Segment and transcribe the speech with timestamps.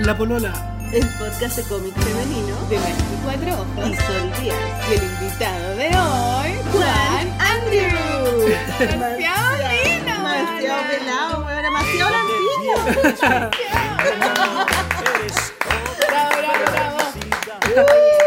[0.00, 0.52] La Polola.
[0.92, 3.90] el podcast de cómic femenino de 24 ojos.
[3.90, 4.56] y Sol Díaz.
[4.90, 8.48] Y el invitado de hoy, Juan Andrew.
[8.78, 12.76] Demasiado lindo, Demasiado pelado, weón, demasiado lampiño.
[16.08, 18.17] Bravo, bravo, bravo.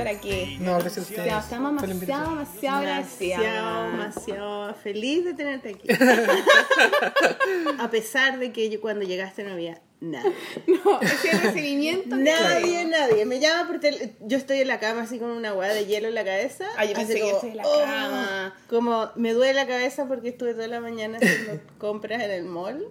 [0.00, 0.56] Estar aquí.
[0.60, 1.26] No, gracias a ustedes.
[1.26, 3.92] Ya, estamos demasiado, demasiado Demasiado, agradecidos.
[3.92, 5.88] demasiado feliz de tenerte aquí.
[7.78, 10.28] A pesar de que yo cuando llegaste no había nada.
[10.66, 12.16] No, ese recibimiento.
[12.16, 13.24] que Nadie, nadie.
[13.26, 16.08] Me llama por tel- Yo estoy en la cama así con una hueá de hielo
[16.08, 16.64] en la cabeza.
[16.76, 18.54] Ay, yo pensé así que como, estoy en la "Oh", cama.
[18.68, 22.86] Como me duele la cabeza porque estuve toda la mañana haciendo compras en el mall.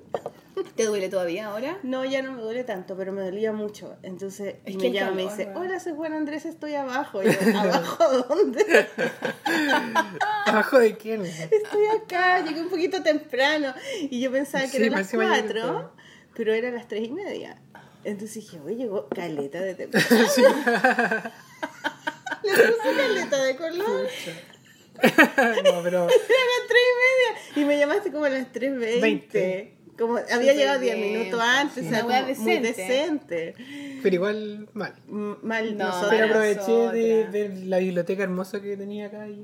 [0.76, 1.78] ¿Te duele todavía ahora?
[1.84, 3.98] No, ya no me duele tanto, pero me dolía mucho.
[4.04, 7.22] Entonces Es que me llama y me dice, hola, soy Juan Andrés, estoy abajo.
[7.24, 8.88] Y yo, ¿abajo dónde?
[10.46, 11.26] ¿Abajo de quién?
[11.26, 13.74] Estoy acá, llegué un poquito temprano.
[14.02, 15.94] Y yo pensaba que Sí, eran las cuatro,
[16.36, 17.62] pero eran las tres y media.
[18.04, 20.08] Entonces dije, oye, llegó caleta de temprano.
[22.44, 24.08] Le puse caleta de color.
[25.02, 27.64] no, pero Eran las tres y media.
[27.64, 29.02] Y me llamaste como a las 3.20.
[29.02, 29.74] Veinte.
[30.00, 31.88] Como había llegado 10 bien, minutos antes, sí.
[31.88, 32.26] o sea, como muy
[32.60, 32.68] decente.
[32.74, 33.56] decente.
[34.02, 34.94] pero igual mal.
[35.10, 35.92] M- Mal No.
[36.10, 39.36] Pero aproveché de ver la biblioteca hermosa que tenía acá y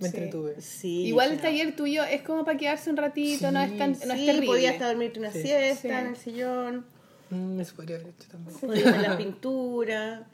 [0.00, 0.16] me Sí.
[0.16, 0.60] entretuve.
[0.60, 3.96] Sí, Igual el taller tuyo es como para quedarse un ratito, no es tan no
[4.14, 4.46] es Sí, terrible.
[4.46, 5.42] podías hasta dormirte una Sí.
[5.42, 5.88] siesta Sí.
[5.88, 6.86] en el sillón,
[7.30, 9.02] Mm, eso podría haber hecho también.
[9.02, 10.26] la pintura.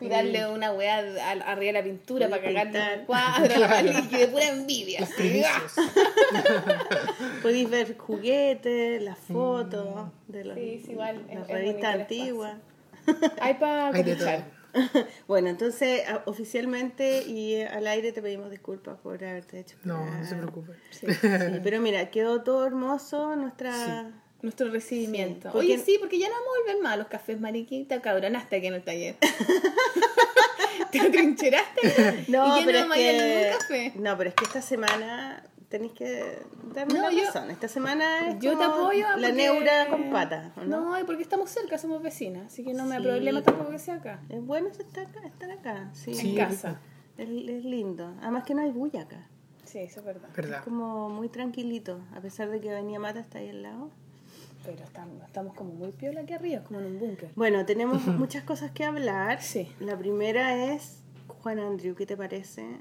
[0.00, 3.46] Y darle una weá al- arriba de la pintura para cagarle un cuadro
[3.98, 5.06] y que de pura envidia.
[7.42, 12.00] Podéis ver juguetes, las fotos de los, Sí, sí, igual, es- las es revistas el
[12.02, 12.56] antiguas.
[13.40, 13.92] Hay para.
[15.28, 19.76] Bueno, entonces a- oficialmente y al aire te pedimos disculpas por haberte hecho.
[19.84, 20.72] No, no se preocupe.
[20.90, 24.10] Sí, sí, pero mira, quedó todo hermoso nuestra...
[24.44, 25.48] Nuestro recibimiento.
[25.48, 28.00] Sí, porque- Oye, sí, porque ya no vamos a volver más a los cafés mariquita,
[28.02, 29.16] cabronaste aquí en el taller.
[30.90, 32.24] ¿Te atrincheraste?
[32.28, 33.92] No, y ya pero no vamos a es ir a ningún que, café.
[33.96, 36.38] no, pero es que esta semana tenéis que
[36.74, 37.50] darme No, la yo- razón.
[37.50, 39.06] Esta semana es Yo te como apoyo.
[39.08, 40.80] la porque- neura con patas, ¿o ¿no?
[40.80, 43.02] No, y porque estamos cerca, somos vecinas, así que no me da Sí.
[43.04, 44.20] problema tampoco que sea acá.
[44.28, 45.90] Es bueno estar acá, estar acá.
[45.94, 46.80] Sí, Sí, En casa.
[47.18, 48.14] Es, es lindo.
[48.20, 49.28] Además que no hay bulla acá.
[49.64, 50.28] Sí, eso es verdad.
[50.36, 50.58] ¿Verdad?
[50.58, 53.90] Es como muy tranquilito, a pesar de que Avenida Mata está ahí al lado.
[54.64, 57.30] Pero estamos, estamos como muy piola aquí arriba, como en un búnker.
[57.36, 59.42] Bueno, tenemos muchas cosas que hablar.
[59.42, 59.70] Sí.
[59.80, 61.02] La primera es,
[61.42, 62.80] Juan Andrew, ¿qué te parece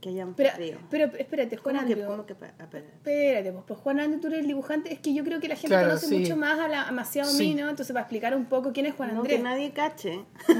[0.00, 0.78] que hayamos Pero, perdido?
[0.90, 2.08] pero espérate, Juan ¿Cómo que, Andrew.
[2.10, 2.68] cómo que ah.
[2.96, 4.92] Espérate, pues, pues Juan Andrew, tú eres el dibujante.
[4.92, 6.18] Es que yo creo que la gente Claro, conoce sí.
[6.18, 7.48] mucho más a la a Maciado Sí.
[7.48, 9.36] Mino, entonces para explicar un poco quién es Juan No, Andrés.
[9.36, 10.24] que nadie cache.
[10.46, 10.54] Que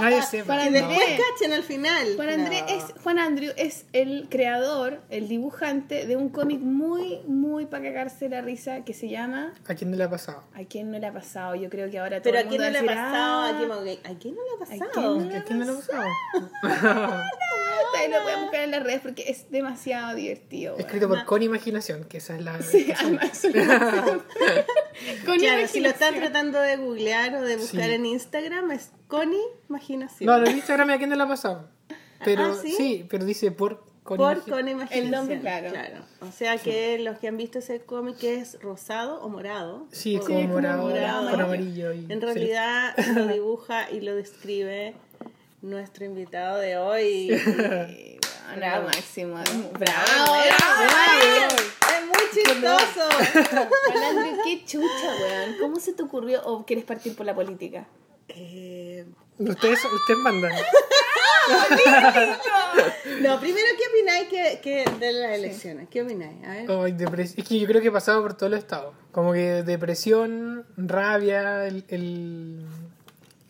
[0.00, 0.44] nadie sepa.
[0.54, 0.84] Juan Andrés.
[1.32, 2.06] cachen al final.
[2.16, 2.68] Juan, Andrés No.
[2.76, 8.28] es, Juan Andrew es el creador, el dibujante de un cómic muy, muy para cagarse
[8.28, 10.44] la risa que se llama ¿A quién no le ha pasado?
[10.54, 11.54] ¿A quién no le ha pasado?
[11.54, 13.40] Yo creo que ahora todo Pero el ¿a quién mundo no le ha pasado?
[13.42, 13.70] "Ah, ¿A quién,
[14.14, 15.14] ¿A quién no le ha quién pasado?
[15.18, 16.04] no le ¿A quién no le ha pasado?
[18.20, 20.74] Lo voy a buscar en las redes porque es demasiado divertido.
[20.74, 20.86] weón.
[20.86, 22.60] Escrito por Con Imaginación, que esa es la...
[22.62, 23.42] Sí, además,
[25.26, 27.92] Con Claro, si lo están tratando de googlear o de buscar Sí.
[27.92, 29.38] en Instagram, es Connie
[29.68, 30.26] Imaginación.
[30.26, 31.68] No, en Instagram a quién no le ha pasado.
[32.24, 33.06] Pero Ah, ¿sí?
[33.08, 34.56] pero dice por Con por Imaginación.
[34.58, 35.04] Connie Imaginación.
[35.04, 36.04] El nombre, claro.
[36.20, 39.86] O sea que los que han visto ese cómic es rosado o morado.
[39.90, 41.30] Sí, O- como como morado, morado.
[41.30, 41.92] con amarillo.
[41.92, 42.26] Y, En sí.
[42.26, 44.94] realidad lo dibuja y lo describe
[45.62, 47.28] nuestro invitado de hoy.
[47.38, 48.86] Sí, weón, Bravo.
[48.86, 49.34] máximo.
[49.34, 50.82] Bravo, Bravo, bravo.
[50.86, 51.56] bravo.
[51.90, 53.08] Es muy chistoso.
[54.08, 55.56] Andrew, qué chucha, weón.
[55.60, 57.86] ¿Cómo se te ocurrió o quieres partir por la política?
[58.28, 59.04] Eh,
[59.38, 60.52] Ustedes, ustedes mandan.
[63.22, 65.88] no, primero, ¿qué opináis que, que de las elecciones?
[65.88, 66.44] ¿Qué opináis?
[66.44, 66.66] A ver.
[66.96, 68.94] Depres- Es que yo creo que he pasado por todo el estado.
[69.12, 72.66] Como que depresión, rabia, el, el,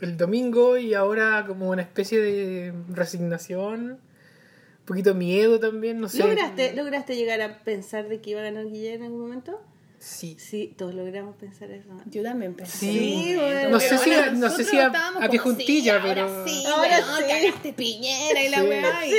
[0.01, 6.19] el domingo y ahora como una especie de resignación, un poquito miedo también, no sé.
[6.19, 9.61] ¿Lograste, ¿Lograste llegar a pensar de que iba a ganar Guillermo en algún momento?
[9.99, 10.35] Sí.
[10.39, 11.89] Sí, todos logramos pensar eso.
[12.07, 12.79] Yo también pensé.
[12.91, 13.69] Sí, bueno.
[13.69, 16.23] no sé si, Bueno, no sé si a, a pie juntilla, sí, pero...
[16.23, 17.25] Ahora sí, Ahora weón, sí.
[17.29, 18.67] cagaste piñera y la Sí.
[18.67, 19.07] weá.
[19.07, 19.13] Y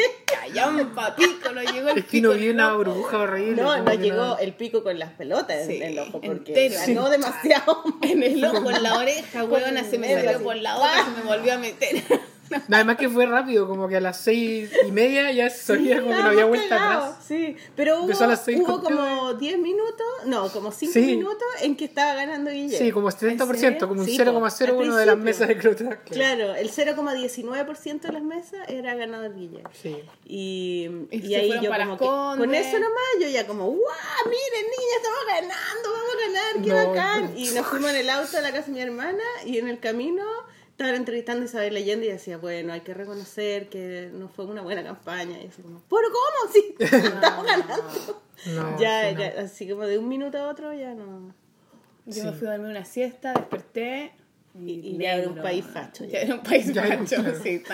[0.53, 0.81] callamos
[1.15, 2.77] pico, no llegó el Es que no pico vi del una loco.
[2.77, 3.61] burbuja horrible.
[3.61, 6.75] No, no que llegó el pico con las pelotas en Sí, el ojo porque entero.
[6.87, 7.83] ganó demasiado.
[8.01, 11.27] En el ojo, en la oreja, weona, se me salió por la boca, se me
[11.27, 12.03] volvió a meter.
[12.67, 16.15] Nada más que fue rápido, como que a las seis y media ya sabía como
[16.15, 17.15] que no había vuelta atrás.
[17.27, 21.01] Sí, pero hubo, a como 10 minutos, no, como 5 Sí.
[21.01, 22.77] minutos en que estaba ganando Guillermo.
[22.85, 25.77] Sí, como 70%, como un Sí, po, 0,01 al de las mesas de Cruz.
[26.05, 29.69] Claro, el 0,19% de las mesas era ganador Guillermo.
[29.73, 29.97] Sí.
[30.25, 32.05] Y, Y y se ahí yo para como que,
[32.39, 33.79] con eso nomás yo ya como, ¡guau!
[34.25, 37.33] Miren niña, estamos ganando, vamos ganar, qué No, bacán.
[37.33, 37.39] no.
[37.39, 39.79] Y nos fuimos en el auto a la casa de mi hermana y en el
[39.79, 40.23] camino
[40.81, 44.61] estaban entrevistando a Isabel Allende y decía, bueno, hay que reconocer que no fue una
[44.61, 45.39] buena campaña.
[45.41, 46.51] Y así como, ¿pero cómo?
[46.51, 48.21] Sí, estamos ganando.
[48.47, 49.19] No, ya, no.
[49.19, 51.33] ya, así como de un minuto a otro ya no.
[52.07, 54.11] Yo me fui a dormir una siesta, desperté.
[54.53, 56.19] Y- y ya era un país facho, Ya ya.
[56.23, 57.49] era un país Ya era facho, sí.
[57.49, 57.73] está.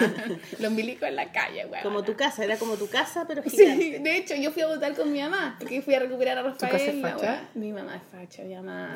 [0.60, 1.82] Los milicos en la calle, weón.
[1.84, 3.82] Como tu casa, era como tu casa, pero gigante.
[3.82, 6.44] Sí, de hecho, yo fui a votar con mi mamá, porque fui a recuperar a
[6.56, 7.40] casa es Rafael.
[7.56, 8.94] Mi mamá es facha, mi mamá.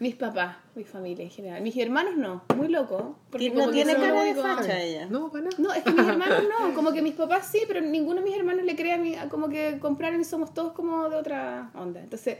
[0.00, 1.60] Mis papás, mi familia en general.
[1.62, 3.18] Mis hermanos no, muy loco.
[3.30, 5.06] Porque No como tiene cara de facha ella.
[5.06, 5.56] No, para nada.
[5.58, 8.36] No, es que mis hermanos no, como que mis papás sí, pero ninguno de mis
[8.36, 12.00] hermanos le cree a mí, como que compraron y somos todos como de otra onda.
[12.00, 12.38] Entonces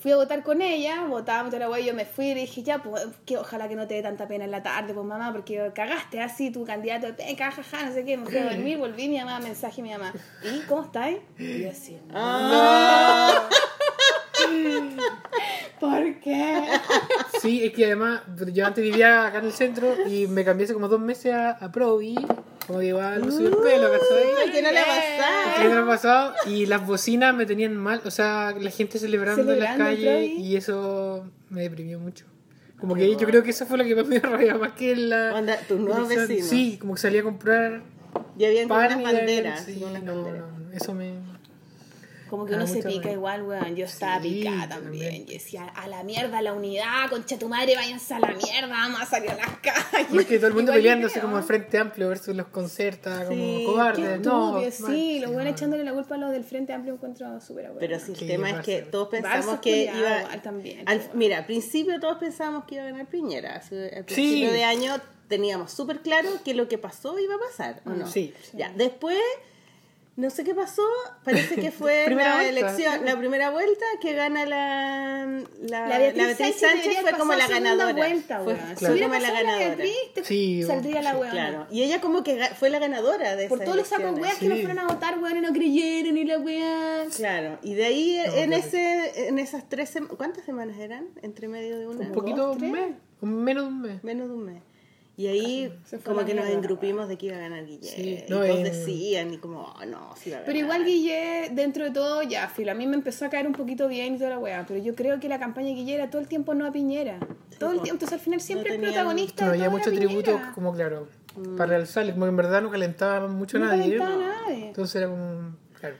[0.00, 2.82] fui a votar con ella, votábamos toda la wea, yo me fui y dije, ya,
[2.82, 5.70] pues que ojalá que no te dé tanta pena en la tarde, pues mamá, porque
[5.74, 9.08] cagaste así tu candidato de peca, jaja, no sé qué, me fui a dormir, volví,
[9.08, 10.12] mi mamá, mensaje, mi mamá,
[10.42, 11.18] ¿y cómo estáis?
[11.38, 13.48] Y yo así, Ah,
[15.80, 16.62] ¿por qué?
[17.40, 18.20] Sí, es que además
[18.52, 21.50] yo antes vivía acá en el centro y me cambié hace como dos meses a,
[21.52, 22.14] a Provi,
[22.66, 24.52] como que igual me subí el pelo, ¿cachai?
[24.52, 25.72] que no le ha pasado.
[25.72, 29.72] año pasado y las bocinas me tenían mal, o sea, la gente celebrando, Celebrando en
[29.72, 30.46] el la calle Provi.
[30.46, 32.26] y eso me deprimió mucho.
[32.78, 34.94] Como que yo creo que eso fue lo que más me dio rabia, más que
[34.96, 35.34] la...
[35.34, 36.46] Onda, tus nuevos vecinos.
[36.46, 37.82] Sí, como que salí a comprar
[38.38, 39.64] Y habían como pan unas y banderas.
[39.64, 40.44] sí, no, banderas.
[40.58, 41.14] no, eso me...
[42.30, 43.12] Como que Ah, uno se pica rabia.
[43.12, 43.74] igual, weón.
[43.76, 44.82] Yo estaba Sí, picada también.
[45.08, 45.26] también.
[45.26, 49.00] Yo decía, a la mierda la unidad, concha tu madre, váyanse a la mierda, vamos
[49.00, 50.06] a salir a las calles.
[50.10, 51.24] Porque todo el mundo Igual peleándose creo.
[51.24, 54.20] como el Frente Amplio versus los concertas, como Sí, cobardes.
[54.20, 55.46] No, mal, sí, los mal.
[55.48, 57.80] echándole la culpa a los del Frente Amplio encuentro súper abuelo.
[57.80, 60.40] Pero sí, el tema es que todos pensamos que iba.
[60.42, 63.54] también, al- mira, al principio todos pensábamos que iba a ganar Piñera.
[63.56, 64.54] Al principio Sí.
[64.54, 64.94] de año
[65.28, 68.06] teníamos súper claro que lo que pasó iba a pasar, ¿o no?
[68.06, 68.32] Sí.
[68.52, 69.18] Ya, después.
[70.20, 70.82] No sé qué pasó,
[71.24, 72.48] parece que fue la vuelta.
[72.48, 77.92] elección, la primera vuelta que gana la, la, La Beatriz, Sánchez, fue como la ganadora.
[77.94, 78.66] Vuelta, fue weón.
[78.66, 79.68] fue Si hubiera como la la ganadora.
[79.68, 81.30] Beatriz, te Sí, saldría la weón.
[81.32, 84.36] Claro, y ella como que fue la ganadora de Por esas todos los sacos weas
[84.36, 87.06] que no fueron a votar, weón, y no creyeron, y la wea.
[87.16, 91.08] Claro, y de ahí No, en ese en esas tres sem- ¿cuántas semanas eran?
[91.22, 92.00] Entre medio de una.
[92.00, 92.90] Un poquito, ¿Dos, un mes,
[93.22, 94.04] un menos de un mes.
[94.04, 94.62] Menos de un mes.
[95.20, 97.86] Y ahí como que nos engrupimos de que iba a ganar Guille.
[97.86, 100.46] Sí, y no, todos en- decían y como, oh, no, sí va a ganar.
[100.46, 103.52] Pero igual Guille, dentro de todo, ya, filo, a mí me empezó a caer un
[103.52, 106.08] poquito bien y toda la weá, pero yo creo que la campaña de Guille era
[106.08, 107.18] todo el tiempo no a Piñera.
[107.58, 107.82] todo el po.
[107.82, 110.30] tiempo, entonces al final siempre No el tenían- protagonista No había todo mucho era tributo,
[110.32, 110.52] Piñera.
[110.54, 111.08] como claro,
[111.58, 113.98] para el Sale, como que en verdad no calentaba mucho a No nadie.
[113.98, 114.66] calentaba a nadie.
[114.68, 115.96] Entonces era como, claro,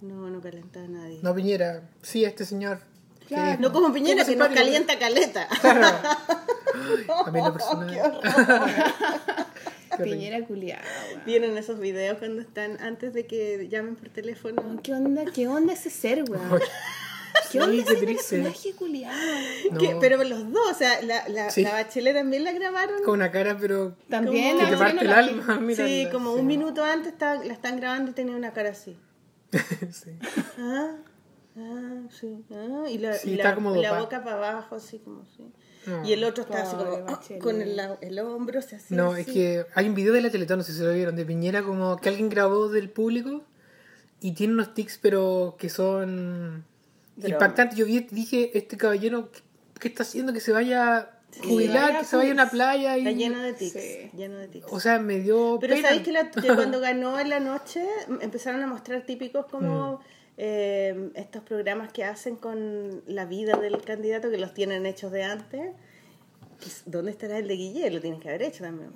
[0.00, 1.18] No, no calentaba a nadie.
[1.24, 2.78] no Piñera, sí, este señor.
[3.30, 3.60] Claro.
[3.60, 5.46] No como Piñera, que nos calienta caleta.
[5.60, 5.86] Claro.
[7.26, 7.90] A mí en lo personal.
[7.90, 8.20] Qué horror.
[8.22, 10.16] Qué horrible.
[10.16, 10.82] Piñera culiada.
[11.26, 14.80] Vieron esos videos cuando están antes de que llamen por teléfono.
[14.82, 16.42] ¿Qué onda, ¿Qué onda ese ser, weón?
[16.58, 18.36] ¿Qué sí, onda qué ese triste.
[18.38, 19.16] personaje culiado?
[19.72, 21.62] No, pero los dos, o sea, la, la, Sí.
[21.62, 23.02] la bachelet también la grabaron.
[23.04, 25.54] Con una cara, pero También que la te parte el alma.
[25.58, 26.40] sí, mirarla, como sí.
[26.40, 28.96] un minuto antes estaba- la están grabando y tenía una cara así.
[29.92, 30.10] Sí.
[30.58, 30.92] Ah,
[31.60, 32.44] ah, sí.
[32.52, 35.44] Ah, y la, Sí, y la, como boca para abajo, así como así.
[35.86, 36.04] No.
[36.06, 39.22] Y el otro está así como ah, con el, el hombro, se hacía No, así.
[39.22, 41.62] es que hay un video de la Teletón, no sé si lo vieron, de Piñera,
[41.62, 43.42] como que alguien grabó del público
[44.20, 46.64] y tiene unos tics, pero que son
[47.20, 47.78] Pero- impactantes.
[47.78, 49.40] Yo vi- dije, este caballero, ¿qué,
[49.80, 50.32] qué está haciendo?
[50.34, 51.10] Que se vaya a
[51.42, 52.98] jubilar, que se vaya a una playa.
[52.98, 54.10] Y, Está lleno de tics, Sí.
[54.14, 54.66] lleno de tics.
[54.70, 55.88] O sea, me dio Pero pena.
[55.88, 59.96] sabéis que, la- que cuando ganó en la noche m- empezaron a mostrar típicos Mm.
[60.42, 65.22] Eh, estos programas que hacen con la vida del candidato que los tienen hechos de
[65.24, 65.72] antes.
[66.58, 67.90] Que es- ¿Dónde estará el de Guille?
[67.90, 68.90] Lo tienes que haber hecho también.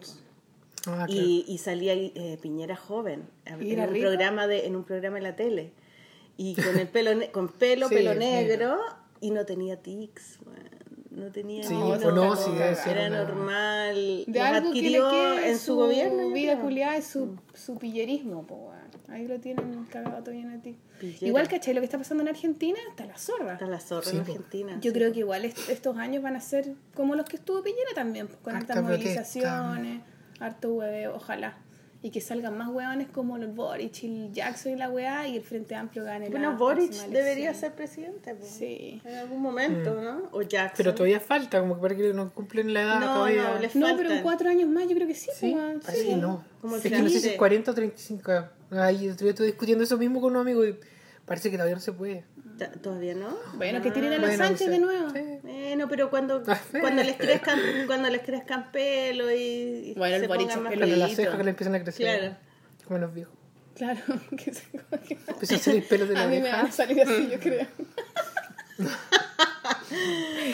[0.86, 1.12] Ah, claro.
[1.12, 3.24] y, y salía eh, Piñera joven
[3.60, 5.72] ¿Y en un programa de en un programa en la tele
[6.36, 8.18] y con el pelo con pelo Sí, pelo sí.
[8.18, 8.76] negro
[9.22, 10.73] y no tenía tics weón.
[11.14, 15.10] No tenía Sí, ni pues no, sí, debe era normal De algo que le adquirió
[15.10, 18.74] quede en su, gobierno yo vida culiada es su, su pillerismo, po, weón.
[19.08, 20.76] Ahí lo tienen cagado todo lleno de ti.
[20.98, 21.26] Pillera.
[21.26, 21.74] Igual, ¿cachai?
[21.74, 23.52] Lo que está pasando en Argentina está la zorra.
[23.52, 24.32] Está la zorra Sí, en po.
[24.32, 24.92] Argentina Yo sí.
[24.92, 28.28] creo que igual est- estos años van a ser como los que estuvo Piñera también,
[28.42, 29.02] con Harta estas protesta.
[29.04, 30.02] movilizaciones,
[30.40, 31.58] harto hueveo, ojalá.
[32.04, 35.38] Y que salgan más hueones como los Boric y el Jackson y la weá y
[35.38, 38.36] el Frente Amplio gane bueno la Boric debería ser presidente.
[38.42, 39.00] Sí.
[39.06, 40.28] en algún momento ¿no?
[40.32, 43.54] o Jackson Pero todavía falta, como que parece que no cumplen la edad No, todavía.
[43.54, 46.02] no, les No, pero en cuatro años más yo creo que sí, Sí, pues, parece
[46.04, 46.08] sí.
[46.10, 46.44] que no.
[46.60, 48.32] Como es que no sé si es 40 o 35.
[48.72, 50.78] Ahí yo estoy discutiendo eso mismo con un amigo y
[51.24, 52.24] parece que todavía no se puede.
[52.82, 55.10] Todavía no Bueno, que tiren a los Bueno, Sánchez de nuevo.
[55.10, 55.20] Sí.
[55.64, 60.28] Bueno, pero cuando, Ah, cuando les crezcan, cuando les crezcan pelo y, y Bueno, se
[60.28, 62.18] pongan es más las cejas que le empiezan a crecer.
[62.18, 62.36] Claro.
[62.86, 63.34] Como los viejos.
[63.74, 64.00] Claro,
[64.36, 64.62] que se
[65.28, 67.66] Empiezan a salir pelos de la A mí me van a salir así, yo creo.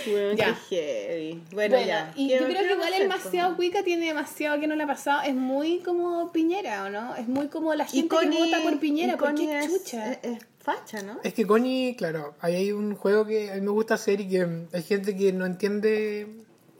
[0.07, 0.55] Weón, Ya.
[0.69, 1.43] heavy.
[1.53, 2.13] Bueno, Bueno, ya.
[2.15, 2.99] y ¿Qué- yo creo que igual po?
[2.99, 5.23] demasiado cuica tiene demasiado que no le ha pasado.
[5.23, 7.15] Es muy como Piñera, ¿o no?
[7.17, 9.15] Es muy como la gente que Connie- vota por Piñera.
[9.15, 10.13] y ¿Por Connie qué es- chucha?
[10.13, 10.39] Es, es
[10.75, 11.19] facha, ¿no?
[11.23, 14.29] Es que Connie, claro, ahí hay un juego que a mí me gusta hacer y
[14.29, 16.27] que hay gente que no entiende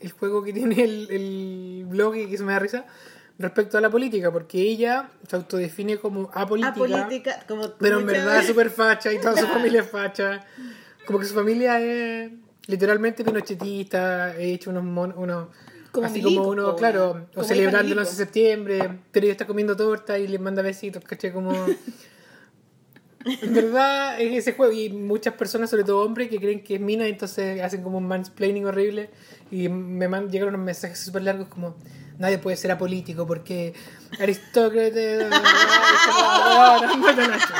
[0.01, 2.85] el juego que tiene el, el blog y que se me da risa
[3.39, 8.39] respecto a la política, porque ella se autodefine como apolítica, Apolítica, como pero en verdad
[8.41, 10.45] es súper facha y toda su familia es facha.
[11.07, 12.31] Como que su familia es
[12.67, 15.49] literalmente pinochetista, he hecho unos, mon- unos
[15.91, 18.01] Como así milico, como uno, claro, o celebrando el milico.
[18.01, 21.33] 11 de septiembre, pero ella está comiendo torta y le manda besitos, ¿caché?
[21.33, 21.51] Como...
[23.25, 26.81] En verdad es ese juego y muchas personas, sobre todo hombres, que creen que es
[26.81, 29.11] mina, entonces hacen como un mansplaining horrible
[29.51, 31.77] y me man- llegaron unos mensajes súper largos como
[32.19, 33.75] nadie puede ser apolítico porque
[37.29, 37.55] Nacho.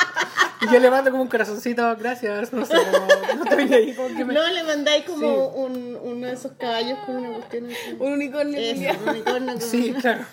[0.63, 4.15] Y yo le mando como un corazoncito, gracias, no sé, como, no estoy ahí, como
[4.15, 4.35] que me...
[4.35, 5.27] No le mandáis como Sí.
[5.57, 7.97] un, uno de esos caballos con una cuestión así.
[7.99, 8.59] Un unicornio.
[8.59, 10.25] Eso, un unicornio Sí, claro.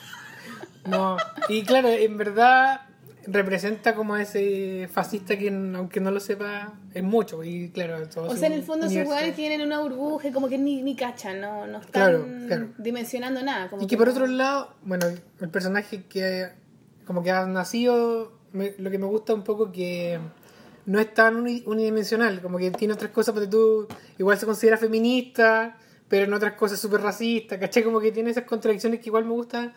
[0.86, 1.18] No,
[1.48, 2.82] y claro, en verdad
[3.30, 8.30] representa como a ese fascista que aunque no lo sepa es mucho y claro todo
[8.30, 11.42] O sea, en el fondo esos jugadores tienen una burbuja como que ni, ni cachan,
[11.42, 12.70] no, no están Claro, claro.
[12.78, 13.70] dimensionando nada.
[13.70, 15.06] Como y que por otro lado bueno
[15.42, 16.48] el personaje que
[17.06, 20.20] como que ha nacido me- lo que me gusta un poco que
[20.86, 24.78] no es tan uni- unidimensional como que tiene otras cosas porque tú igual se considera
[24.78, 27.84] feminista pero en otras cosas súper racista ¿cachai?
[27.84, 29.74] como que tiene esas contradicciones que igual me gusta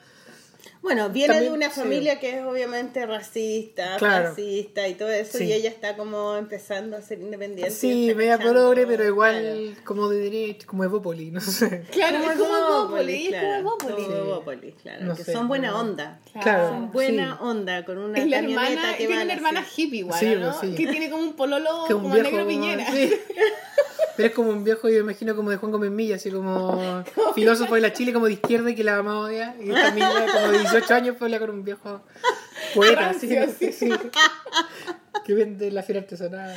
[0.83, 1.81] Bueno, viene También, de una sí.
[1.81, 4.29] familia que es obviamente racista, Claro.
[4.31, 5.45] fascista y todo eso, Sí.
[5.45, 7.71] y ella está como empezando a ser independiente.
[7.71, 9.35] Sí, media progre, pero igual
[9.73, 9.85] claro.
[9.85, 11.83] como de derecha, como Evópoli, no sé.
[11.93, 14.07] Claro, es como como claro, Evópolis.
[14.07, 15.81] como Evópolis, claro, No que sé, son buena no.
[15.81, 16.19] onda.
[16.41, 17.39] Claro, Son buena sí.
[17.45, 19.39] onda, con una la camioneta hermana, que tiene van una así.
[19.39, 20.47] hermana hippie igual, Sí, ¿no?
[20.47, 20.75] pues, sí.
[20.77, 22.31] Que tiene como un pololo Que un como viejo.
[22.31, 22.91] negro piñera.
[22.91, 23.13] sí.
[24.17, 27.03] Pero es como un viejo, yo me imagino como de Juan Gómez Milla, así como
[27.35, 29.55] filósofo de la Chile, como de izquierda y que la mamá odia.
[29.59, 32.03] Y también como de 18 años fue con un viejo
[32.75, 33.29] poeta, así.
[33.59, 33.73] Sí.
[33.73, 33.91] sí.
[35.25, 36.57] Que vende la feria artesanal.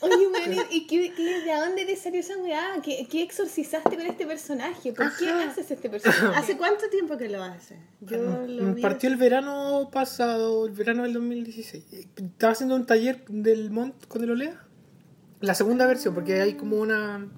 [0.00, 2.80] Oye, weón, ¿y qué, qué- de dónde te salió esa weá?
[2.84, 4.92] ¿Qué, ¿Qué exorcizaste con este personaje?
[4.92, 6.26] ¿Por qué haces este personaje?
[6.38, 7.76] ¿Hace cuánto tiempo que lo hace?
[8.00, 11.84] Yo lo vi Partió el verano pasado, el verano del 2016.
[12.16, 14.64] Estaba haciendo un taller del Mont con el Olea.
[15.40, 17.28] La segunda versión, porque hay como una.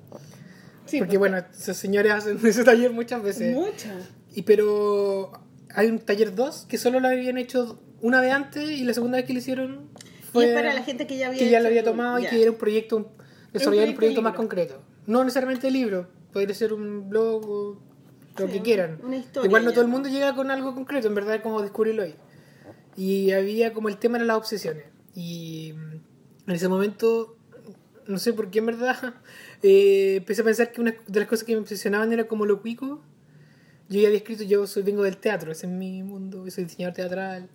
[0.84, 3.54] Sí, porque bueno, esos señores hacen ese taller muchas veces.
[3.54, 3.94] Mucha.
[4.34, 5.32] Y pero
[5.74, 9.18] hay un taller 2 que solo lo habían hecho una vez antes y la segunda
[9.18, 9.88] vez que lo hicieron
[10.20, 12.26] Y fue es para la gente que ya había que ya lo había tomado y
[12.26, 13.12] que era un proyecto,
[13.52, 14.80] desarrollar un proyecto más concreto.
[15.06, 17.82] No necesariamente el libro, podría ser un blog o
[18.38, 18.98] lo Sí, que quieran.
[19.02, 21.60] una historia Igual no todo el mundo llega con algo concreto, en verdad es como
[21.60, 22.14] descubrirlo ahí.
[22.96, 24.84] Y había como el tema de las obsesiones.
[25.14, 27.36] Y mm, en ese momento,
[28.06, 29.14] no sé por qué en verdad,
[29.62, 32.60] eh, empecé a pensar que una de las cosas que me obsesionaban era como lo
[32.62, 33.02] cuico.
[33.90, 36.94] Yo ya había escrito, yo soy, vengo del teatro, ese es mi mundo, soy diseñador
[36.94, 37.48] teatral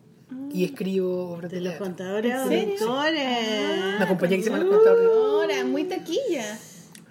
[0.52, 1.86] y escribo obras de De los teatro.
[1.88, 2.82] contadores autores.
[2.82, 5.10] Una compañía que se llama Los Contadores.
[5.16, 6.58] Ahora, muy taquilla.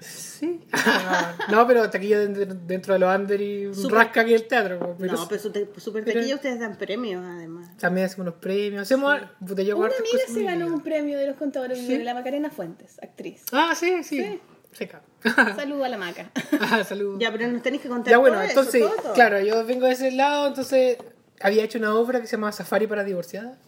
[0.01, 0.61] Sí.
[1.51, 4.97] no, pero taquilla dentro, dentro de los under y rasca que el teatro.
[4.99, 7.75] Pero No, pero super pero- taquilla ustedes dan premios además.
[7.79, 8.83] También hacemos unos premios.
[8.83, 9.15] Hacemos.
[9.15, 11.97] Hago Una amiga se ganó un premio de los contadores Sí.
[11.97, 13.45] de la Macarena Fuentes, actriz.
[13.53, 14.23] Ah, sí, sí.
[14.23, 14.41] Sí.
[14.75, 15.03] Seca.
[15.57, 16.31] Saludo a la maca.
[16.61, 17.19] Ah, Saludos.
[17.21, 19.13] Ya, pero nos tenéis que contar Ya bueno, todo eso, entonces, todo, todo.
[19.15, 20.99] claro, yo vengo de ese lado, entonces
[21.41, 23.59] había hecho una obra que se llamaba Safari para divorciadas,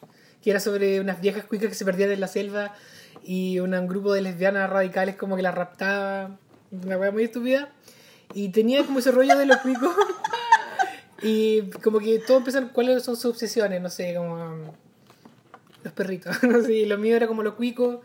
[0.43, 2.75] que era sobre unas viejas cuicas que se perdían en la selva
[3.23, 6.39] y un grupo de lesbianas radicales como que las raptaba,
[6.71, 7.71] una wea muy estúpida,
[8.35, 9.95] y tenía como ese rollo de los cuicos,
[11.23, 14.61] y como que todos empezaron, cuáles son sus obsesiones, no sé, como um,
[15.83, 17.99] los perritos, no sé, lo mío era como los cuicos,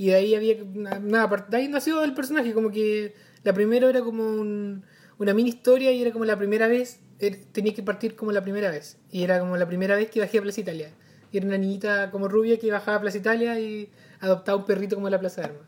[0.00, 0.56] y de ahí había,
[1.02, 4.82] nada, de ahí nació el personaje, como que la primera era como un-
[5.18, 8.40] una mini historia y era como la primera vez, er- tenía que partir como la
[8.42, 10.88] primera vez, y era como la primera vez que bajé a Plaza Italia,
[11.30, 13.90] y era una niñita como rubia que bajaba a Plaza Italia y
[14.20, 15.62] adoptaba un perrito como la Plaza de Armas.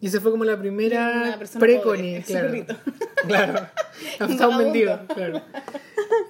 [0.00, 1.58] Y esa fue como la primera ese
[2.32, 2.46] claro.
[2.50, 2.76] perrito.
[3.26, 3.66] Claro.
[4.20, 5.42] Adoptaba un mendigo, claro.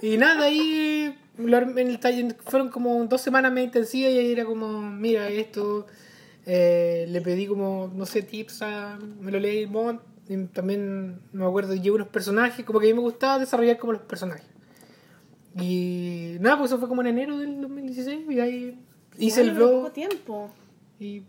[0.02, 4.44] Y nada, ahí en el taller fueron como dos semanas medio intensivas y ahí era
[4.44, 5.86] como, mira esto,
[6.46, 11.44] eh, le pedí como, no sé, tips a, me lo leí Mont, y también no
[11.44, 14.46] me acuerdo, llevo unos personajes, como que a mí me gustaba desarrollar como los personajes.
[15.60, 18.78] Y nada, pues eso fue como en enero del 2016 y ahí
[19.18, 20.50] hice el blog poco tiempo.
[21.00, 21.22] y,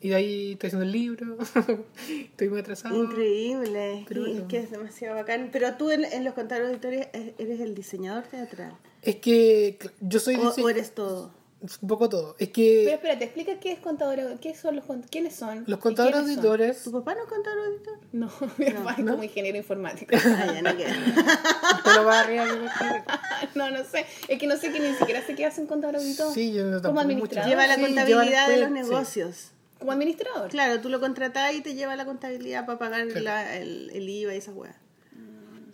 [0.00, 1.36] y de ahí estoy haciendo el libro,
[2.08, 2.96] estoy muy atrasado.
[3.02, 4.48] Increíble, Pero bueno.
[4.48, 5.50] que es demasiado bacán.
[5.52, 8.74] Pero tú en, en los contadores de historias e- eres el diseñador teatral.
[9.02, 11.30] Es que yo soy O, o eres todo.
[11.64, 12.36] Es un poco todo.
[12.38, 14.38] Es Pero que espérate, explica qué es contador.
[14.40, 15.64] ¿Qué son los ¿Quiénes son?
[15.66, 16.28] los ¿Y contadores son?
[16.28, 17.98] auditores, ¿Tu papá no es contador auditor?
[18.12, 20.14] No, mi papá es como ingeniero informático.
[20.16, 20.92] Ah, ya no queda.
[21.84, 24.04] te lo va arriba, que- no, no sé.
[24.28, 26.32] Es que no sé que ni siquiera sé qué hace un contador auditor.
[26.34, 27.48] Sí, yo no Como administrador.
[27.48, 28.74] Lleva la Sí, contabilidad lleva de los sí.
[28.74, 29.50] negocios.
[29.78, 30.50] Como administrador.
[30.50, 33.24] Claro, tú lo contratás y te lleva la contabilidad para pagar Claro.
[33.24, 34.76] la- el, el IVA y esa weá.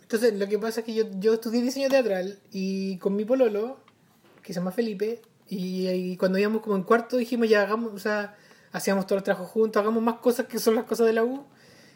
[0.01, 3.77] Entonces, lo que pasa es que yo, yo estudié diseño teatral y con mi pololo,
[4.43, 8.35] que se llama Felipe, y, cuando íbamos como en cuarto dijimos ya hagamos, o sea,
[8.71, 11.45] hacíamos todos los trabajos juntos, hagamos más cosas que son las cosas de la U,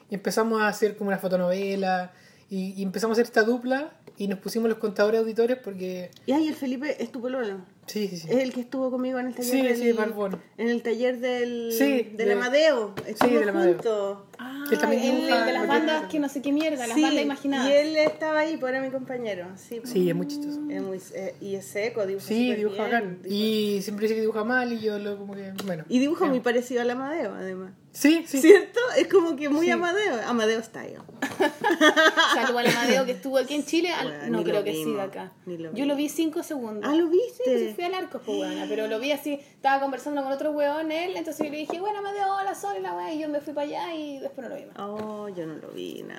[0.10, 2.14] y empezamos a hacer como una fotonovela,
[2.50, 6.12] y, y empezamos a hacer esta dupla, y nos pusimos los contadores auditores porque...
[6.26, 7.62] Y ahí el Felipe es tu pololo.
[7.88, 8.28] Sí, sí, sí.
[8.30, 10.42] Es el que estuvo conmigo en el taller Sí, del, sí, Barbón.
[10.58, 12.94] en el taller del, Sí, del de- Amadeo.
[13.06, 14.26] Estuvimos del Amadeo.
[14.40, 17.02] Ah, también el, dibuja el de las bandas que no sé qué mierda, las Sí,
[17.02, 17.70] bandas imaginadas.
[17.70, 19.48] Y él estaba ahí, pues era mi compañero.
[19.56, 19.90] Sí, pues.
[19.92, 20.60] Sí, es muy chistoso.
[20.70, 23.20] Es muy, eh, y es seco, dibuja Sí, dibuja bacán.
[23.26, 25.54] Y siempre dice que dibuja mal y yo lo como que...
[25.66, 25.86] Bueno.
[25.90, 27.72] Y dibuja muy parecido al Amadeo, además.
[27.94, 28.40] Sí, sí.
[28.42, 28.80] ¿Cierto?
[28.98, 29.72] Es como que muy Sí.
[29.72, 30.20] Amadeo.
[30.28, 31.00] Amadeo style.
[32.36, 35.32] Salvo al Amadeo que estuvo aquí en Chile, Bueno, no creo que siga acá.
[35.46, 36.84] lo Yo lo vi cinco segundos.
[36.86, 37.44] Ah, ¿lo viste?
[37.46, 40.92] Sí, fui al arco, pues, weona, pero lo vi así, estaba conversando con otro weón
[40.92, 43.54] él, entonces yo le dije, bueno, Amadeo, hola, soy la weá, y yo me fui
[43.54, 44.76] para allá y después no lo vi más.
[44.80, 46.16] Oh, yo no lo vi, no.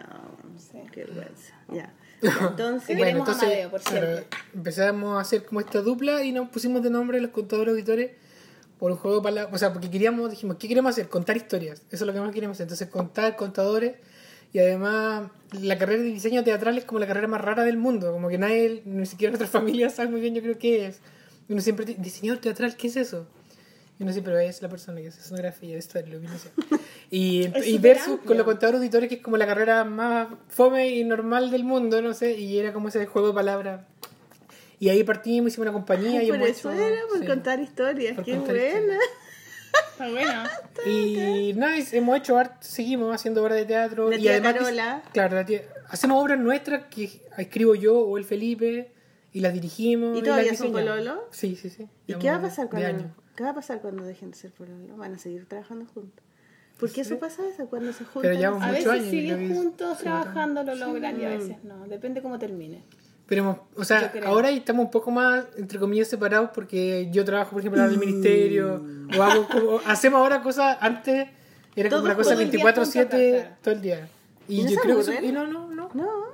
[0.56, 0.78] Sí.
[0.92, 1.54] Qué vergüenza.
[1.72, 1.92] Ya.
[2.48, 4.24] Entonces, Te queremos, Amadeo, por claro,
[4.54, 8.12] empezamos a hacer como esta dupla y nos pusimos de nombre los contadores auditores
[8.78, 9.52] por un juego de palabras.
[9.52, 11.08] O sea, porque queríamos, dijimos, ¿qué queremos hacer?
[11.08, 11.82] Contar historias.
[11.90, 12.66] Eso es lo que más queremos hacer.
[12.66, 13.96] Entonces, contar contadores.
[14.52, 15.28] Y además,
[15.60, 18.12] la carrera de diseño teatral es como la carrera más rara del mundo.
[18.12, 21.00] Como que nadie, ni siquiera nuestra familia sabe muy bien, yo creo que es.
[21.48, 23.26] Y uno siempre, dice, diseñador teatral, ¿qué es eso?
[23.98, 26.50] Y uno siempre es la persona que hace escenografía, esto es lo que no sé.
[27.10, 28.26] Y, Es y versus amplio.
[28.26, 32.00] con los contadores auditores, que es como la carrera más fome y normal del mundo,
[32.02, 33.80] no sé, y era como ese juego de palabras.
[34.78, 37.26] Y ahí partimos, hicimos una compañía y por eso hecho- era, por sí.
[37.26, 38.14] contar historias.
[38.14, 38.98] Por Qué contar buena.
[39.92, 40.42] Está bueno.
[40.86, 44.10] Y nada, y hemos hecho art, seguimos haciendo obras de teatro.
[44.10, 45.02] La y tía además, Carola.
[45.12, 48.92] Claro, la tía- hacemos obras nuestras que escribo yo o el Felipe
[49.38, 50.18] y las dirigimos.
[50.18, 51.28] ¿Y todavía las son pololo?
[51.30, 51.86] Sí, sí, sí.
[52.08, 53.04] ¿Y qué va a pasar cuando
[53.36, 54.96] qué va a pasar cuando dejen de ser pololo?
[54.96, 56.24] Van a seguir trabajando juntos.
[56.78, 58.32] ¿Por qué eso pasa eso cuando se juntan?
[58.36, 61.86] Pero A veces años y siguen juntos trabajando, lo logran y a veces no.
[61.86, 62.82] Depende cómo termine.
[63.26, 67.50] Pero, hemos- o sea, ahora estamos un poco más, entre comillas, separados porque yo trabajo,
[67.52, 67.92] por ejemplo, en Mm.
[67.92, 68.82] el ministerio,
[69.18, 71.28] o hago como- hacemos ahora cosas, antes
[71.76, 73.56] era como una cosa todo el día 24-7 juntos, claro.
[73.62, 74.08] todo el día.
[74.48, 75.90] Y, ¿Y no yo creo que eso, y no, no, no.
[75.94, 76.27] No.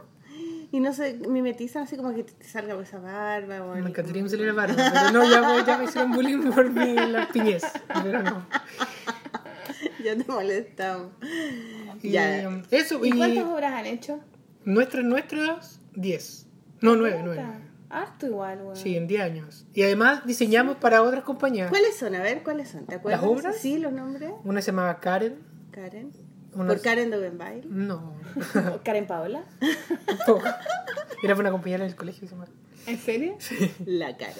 [0.75, 3.63] Y no se mimetizan así como que te salga esa barba.
[3.65, 6.51] o Me encantaría que me saliera barba, pero no, ya, me- ya me hicieron bullying
[6.51, 7.63] por mi la piñez,
[8.03, 8.45] pero no.
[10.03, 11.13] Ya te molestamos.
[12.03, 12.49] Y, Ya.
[12.49, 14.19] um, eso, ¿Y y, cuántas obras han hecho?
[14.65, 16.47] nuestras, nuestras, 10.
[16.81, 17.45] No, 9, 9.
[17.89, 18.75] Harto igual, weón.
[18.77, 19.67] Sí, en 10 años.
[19.75, 21.71] Y además diseñamos para otras compañías.
[21.71, 22.17] ¿Cuáles son?
[22.17, 22.85] A ver, ¿cuáles son?
[22.87, 23.21] ¿Te acuerdas?
[23.23, 23.57] ¿Las obras?
[23.59, 24.33] Sí, los nombres.
[24.43, 25.39] Una se llamaba Karen.
[25.71, 26.11] Karen.
[26.55, 27.67] Por Karen Dogenbail.
[27.69, 28.14] No,
[28.85, 29.45] Karen Paola.
[30.07, 30.43] tampoco.
[31.23, 32.29] Era para una compañera del colegio.
[32.29, 32.47] Se llama,
[32.87, 33.37] ¿En serio?
[33.87, 34.35] La Karen.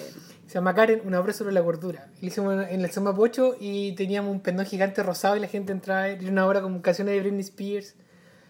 [0.47, 2.07] se llama Karen, una obra sobre la gordura.
[2.21, 5.71] La hicimos en el Soma Pocho y teníamos un pendón gigante rosado y la gente
[5.71, 6.07] entraba.
[6.07, 7.95] Era una obra con canciones de Britney Spears.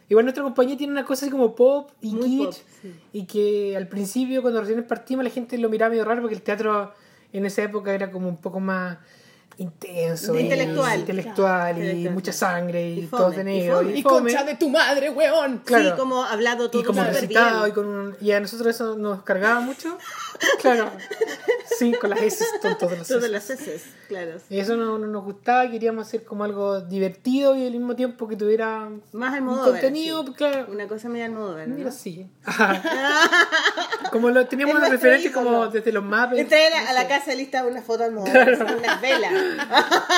[0.08, 2.46] Igual nuestra compañía tiene una cosa así como pop y Muy kitsch.
[2.46, 2.96] pop, sí.
[3.14, 6.42] Y que al principio, cuando recién partimos, la gente lo miraba medio raro porque el
[6.44, 6.94] teatro
[7.34, 8.98] en esa época era como un poco más
[9.58, 10.36] intenso.
[10.36, 11.00] y- Intelectual.
[11.00, 12.14] intelectual y Intelectual.
[12.14, 13.78] mucha sangre y, Y fome, todo de y negro.
[13.78, 13.98] fome.
[13.98, 14.20] Y fome.
[14.34, 15.60] concha de tu madre, weón.
[15.60, 15.92] Claro.
[15.92, 17.70] Sí, como hablado todo y como recitado bien.
[17.70, 19.98] y con un- y a nosotros eso nos cargaba mucho
[20.62, 20.92] claro
[21.80, 24.32] sí con las S tontos de los Todas las heces, claro.
[24.50, 27.96] y eso no, no nos gustaba y queríamos hacer como algo divertido y al mismo
[27.96, 31.92] tiempo que tuviera Más al un modo contenido claro Una cosa media al modo mira
[31.92, 32.30] sí
[34.12, 35.50] como lo teníamos referentes ídolo.
[35.50, 38.26] como desde los mapas a la, a la casa y lista una foto al modo,
[38.28, 39.32] unas velas.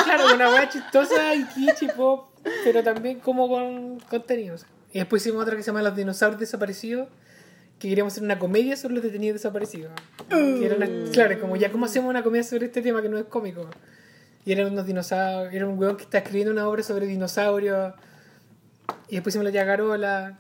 [0.06, 2.30] Claro una weá chistosa y kitsch pop
[2.64, 7.10] pero también como con contenidos y después hicimos otra que se llama Los dinosaurios desaparecidos
[7.80, 9.92] que queríamos hacer una comedia sobre los detenidos desaparecidos
[10.30, 13.18] que era una- claro como ya cómo hacemos una comedia sobre este tema que no
[13.18, 13.70] es cómico
[14.46, 17.94] y eran unos dinosaurios era un weón que está escribiendo una obra sobre dinosaurios
[19.10, 20.40] y después hicimos la tía Carola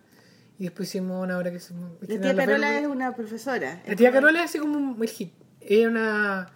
[0.60, 3.82] y después hicimos una obra que se La tía la Carola es una profesora.
[3.86, 5.32] La tía Carola es como un el hit.
[5.62, 6.48] Era una.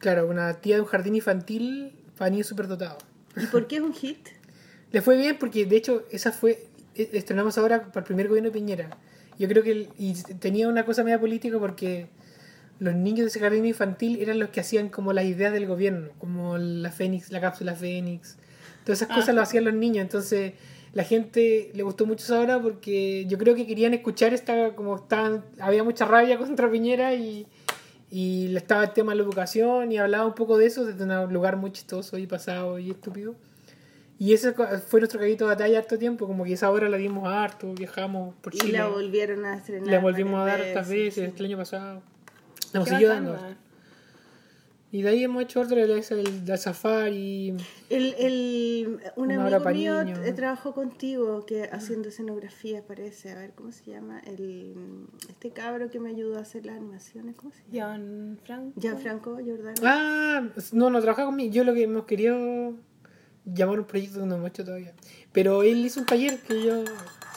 [0.00, 3.02] Claro, una tía de un jardín infantil para niños superdotados.
[3.36, 4.28] ¿Y por qué es un hit?
[4.92, 6.66] Le fue bien porque, de hecho, esa fue.
[6.96, 8.98] e- Estrenamos ahora para el primer gobierno de Piñera.
[9.38, 9.88] Yo creo que.
[9.98, 12.08] y tenía una cosa media política porque
[12.80, 16.08] los niños de ese jardín infantil eran los que hacían como las ideas del gobierno,
[16.18, 18.36] como la Fénix, la cápsula Fénix.
[18.84, 20.02] Todas esas cosas lo hacían los niños.
[20.02, 20.54] Entonces,
[20.94, 24.74] la gente le gustó mucho esa obra porque yo creo que querían escuchar esta.
[24.74, 25.44] Como estaban.
[25.60, 27.46] Había mucha rabia contra Piñera y.
[28.10, 31.32] Y estaba el tema de la educación y hablaba un poco de eso, desde un
[31.32, 33.36] lugar muy chistoso y pasado y estúpido.
[34.18, 37.26] Y ese fue nuestro caballito de batalla harto tiempo, como que esa hora la dimos
[37.26, 38.78] harto, viajamos por Y Chile.
[38.78, 39.88] la volvieron a estrenar.
[39.88, 42.02] La volvimos a dar estas veces, el año pasado.
[42.72, 43.38] La hemos seguido dando.
[44.92, 47.54] Y de ahí hemos hecho otro, el, el, el safari.
[47.88, 53.90] El, el, un amigo mío trabajó contigo que haciendo escenografía parece, a ver cómo se
[53.90, 54.74] llama, el
[55.28, 57.94] este cabro que me ayudó a hacer las animaciones, ¿cómo se llama?
[57.94, 58.74] John Frank.
[58.80, 59.80] Gianfranco Giordano.
[59.84, 61.52] Ah, no, no trabaja conmigo.
[61.52, 62.74] Yo lo que hemos querido
[63.44, 64.94] llamar un proyecto que no hemos hecho todavía.
[65.32, 66.84] Pero él hizo un taller que yo.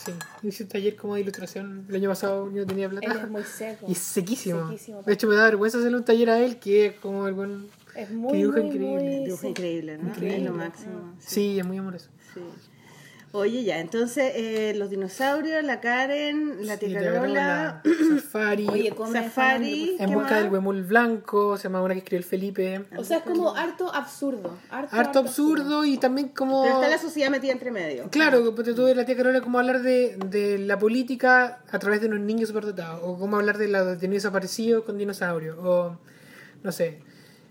[0.06, 0.14] Sí,
[0.44, 1.86] hice un taller como de ilustración.
[1.90, 3.12] El año pasado yo tenía plata.
[3.12, 3.86] Él es muy seco.
[3.88, 4.68] Y es sequísimo.
[4.70, 7.34] Sequísimo, de hecho, me da vergüenza hacerle un taller a él, que es como el
[7.34, 7.70] buen.
[7.96, 9.04] Es que muy, dibuja muy, increíble.
[9.04, 9.24] muy...
[9.26, 9.48] Dibujo sí.
[9.48, 10.10] increíble, ¿no?
[10.10, 10.38] Increíble.
[10.38, 11.16] Es lo máximo.
[11.20, 11.28] Sí.
[11.30, 12.10] Sí, es muy amoroso.
[12.34, 12.42] sí.
[13.36, 17.84] Oye, ya, entonces eh, los dinosaurios, la Karen, la Sí, tía de Carola, Carola,
[18.22, 18.68] Safari.
[18.70, 20.44] Oye, Safari, en ¿qué busca más?
[20.44, 22.86] del huemul blanco, se llama una que escribió el Felipe.
[22.96, 24.56] O sea, es como harto absurdo.
[24.70, 26.62] Harto, Harto absurdo y también como.
[26.62, 28.08] Pero está la sociedad metida entre medio.
[28.12, 32.08] Claro, porque tuve la tía Carola como hablar de, de la política a través de
[32.10, 35.98] unos niños superdotados, o cómo hablar de los detenidos desaparecidos con dinosaurios, o
[36.62, 37.00] no sé.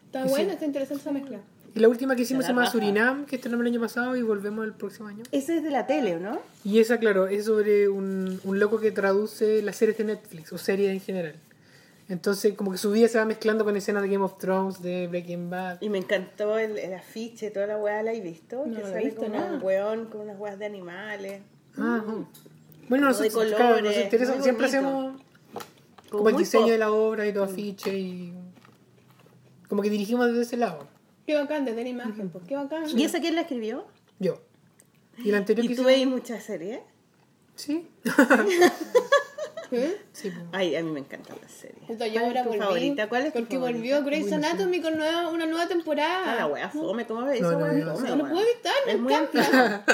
[0.07, 1.41] Está bueno, está interesante esa mezcla.
[1.75, 2.71] Y la última que hicimos Se se la llama.
[2.71, 5.23] Surinam, que estrenamos el año pasado y volvemos el próximo año.
[5.33, 6.39] Ese es de la tele, ¿no?
[6.65, 10.59] Y esa, claro, es sobre un, un loco que traduce las series de Netflix, o
[10.59, 11.35] series en general.
[12.09, 15.07] Entonces, como que su vida se va mezclando con escenas de Game of Thrones, de
[15.09, 15.79] Breaking Bad.
[15.81, 18.65] Y me encantó el, el afiche, toda la weá, ¿la he visto?
[18.67, 19.53] No que he sale visto, como nada.
[19.55, 21.41] un weón con unas weas de animales.
[21.75, 22.03] Ajá.
[22.05, 22.27] Bueno,
[22.87, 25.23] Como de nosotros, claro, nos colores, interesa, siempre hacemos
[26.11, 26.69] como el muy diseño pop.
[26.69, 26.73] Mm.
[26.73, 28.35] de la obra y todo afiche y
[29.69, 30.87] como que dirigimos desde ese lado.
[31.27, 32.85] Qué bacán, desde la imagen, pues qué bacán.
[32.99, 33.87] ¿Y esa quién la escribió?
[34.19, 34.41] Yo.
[35.19, 36.81] Y el anterior ¿Y que tú veis muchas series?
[37.55, 37.89] Sí.
[38.05, 39.97] ¿Eh?
[40.13, 40.45] Sí, pues.
[40.53, 41.89] Ay, a mí me encantan las series.
[41.89, 42.61] Yo ¿Cuál ahora es tu volví.
[42.63, 43.09] favorita?
[43.09, 43.79] ¿Cuál es tu Porque favorita?
[43.79, 44.31] volvió Grey's.
[44.33, 46.31] Anatomy con nueva, una nueva temporada.
[46.33, 47.41] Ah, la wea fome, ¿cómo ves?
[47.41, 49.85] No, no, wea no, no, fome, No puedo evitar, me Es muy encanta.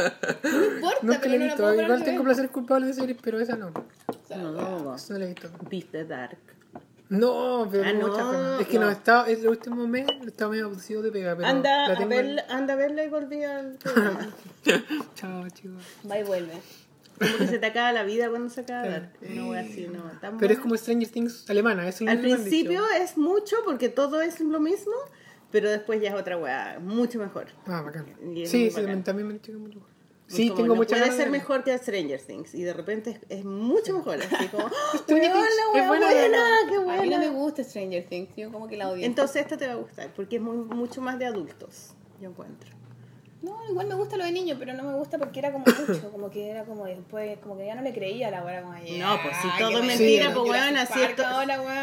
[0.43, 1.63] No me importa, Nunca pero la he no la visto.
[1.63, 3.71] puedo Igual de tengo placer culpable de series, pero esa no.
[3.71, 4.97] No, no, no.
[4.97, 5.49] No la he visto.
[5.71, 6.39] Beat the Dark.
[7.11, 8.61] No, pero Ah, no, ganas.
[8.61, 8.91] Es que no, no.
[8.91, 12.77] estaba, el último mes estaba medio abducido de pega, pero Anda a, verla, anda a
[12.77, 13.79] verla y volví al.
[15.15, 15.83] Chao, chicos.
[16.09, 16.53] Va y vuelve.
[17.19, 19.11] Como que se te acaba la vida cuando se acaba Dark.
[19.23, 20.03] Una wea así, no.
[20.21, 24.39] tan Pero es como Stranger Things alemana, es Al principio es mucho porque todo es
[24.41, 24.93] lo mismo,
[25.51, 27.47] pero después ya es otra weá, mucho mejor.
[27.67, 28.07] Ah, bacán.
[28.35, 29.03] Sí, sí, bacán.
[29.03, 29.98] también me han dicho que es muy bueno.
[30.29, 32.73] Es Sí, como, tengo no muchas puede ser de mejor que Stranger Things y de
[32.75, 34.19] repente es, es mucho mejor.
[34.23, 36.09] Así como, Stranger ¡Weón, Things es buena, buena!
[36.09, 36.39] buena.
[36.69, 37.19] ¡Qué A mí no buena!
[37.19, 39.05] me gusta Stranger Things, yo como que la odio.
[39.07, 42.78] Entonces esta te va a gustar porque es muy, mucho más de adultos, yo encuentro.
[43.41, 46.11] No, igual me gusta lo de niño, pero no me gusta porque era como mucho,
[46.11, 48.73] como que era como después, como que ya no le creía a la weá como
[48.75, 50.99] ay, No, pues si todo es me- mentira, Sí, pues weón, así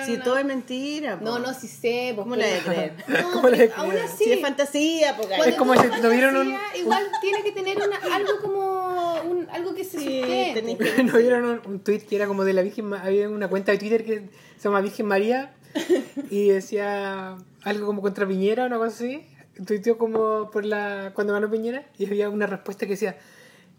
[0.06, 1.42] Si todo es mentira, No, pues.
[1.44, 2.94] no, sí sé, pues ¿Cómo la de creer?
[3.08, 4.06] No, ¿Cómo pero la de aún creer?
[4.06, 4.24] así.
[4.26, 7.52] Si es fantasía, pues cuando Es como si ves nos vieron un- Igual tiene que
[7.54, 9.06] tener una, algo como.
[9.32, 10.62] Un, algo que se sustente.
[11.04, 13.72] ¿No vieron un, un tweet que era como de la Virgen Ma- Había una cuenta
[13.72, 14.24] de Twitter que
[14.58, 15.54] se llama Virgen María
[16.30, 19.26] y decía algo como contra Piñera o una cosa así.
[19.66, 23.18] Tuiteó como por la cuando ganó Piñera y había una respuesta que decía: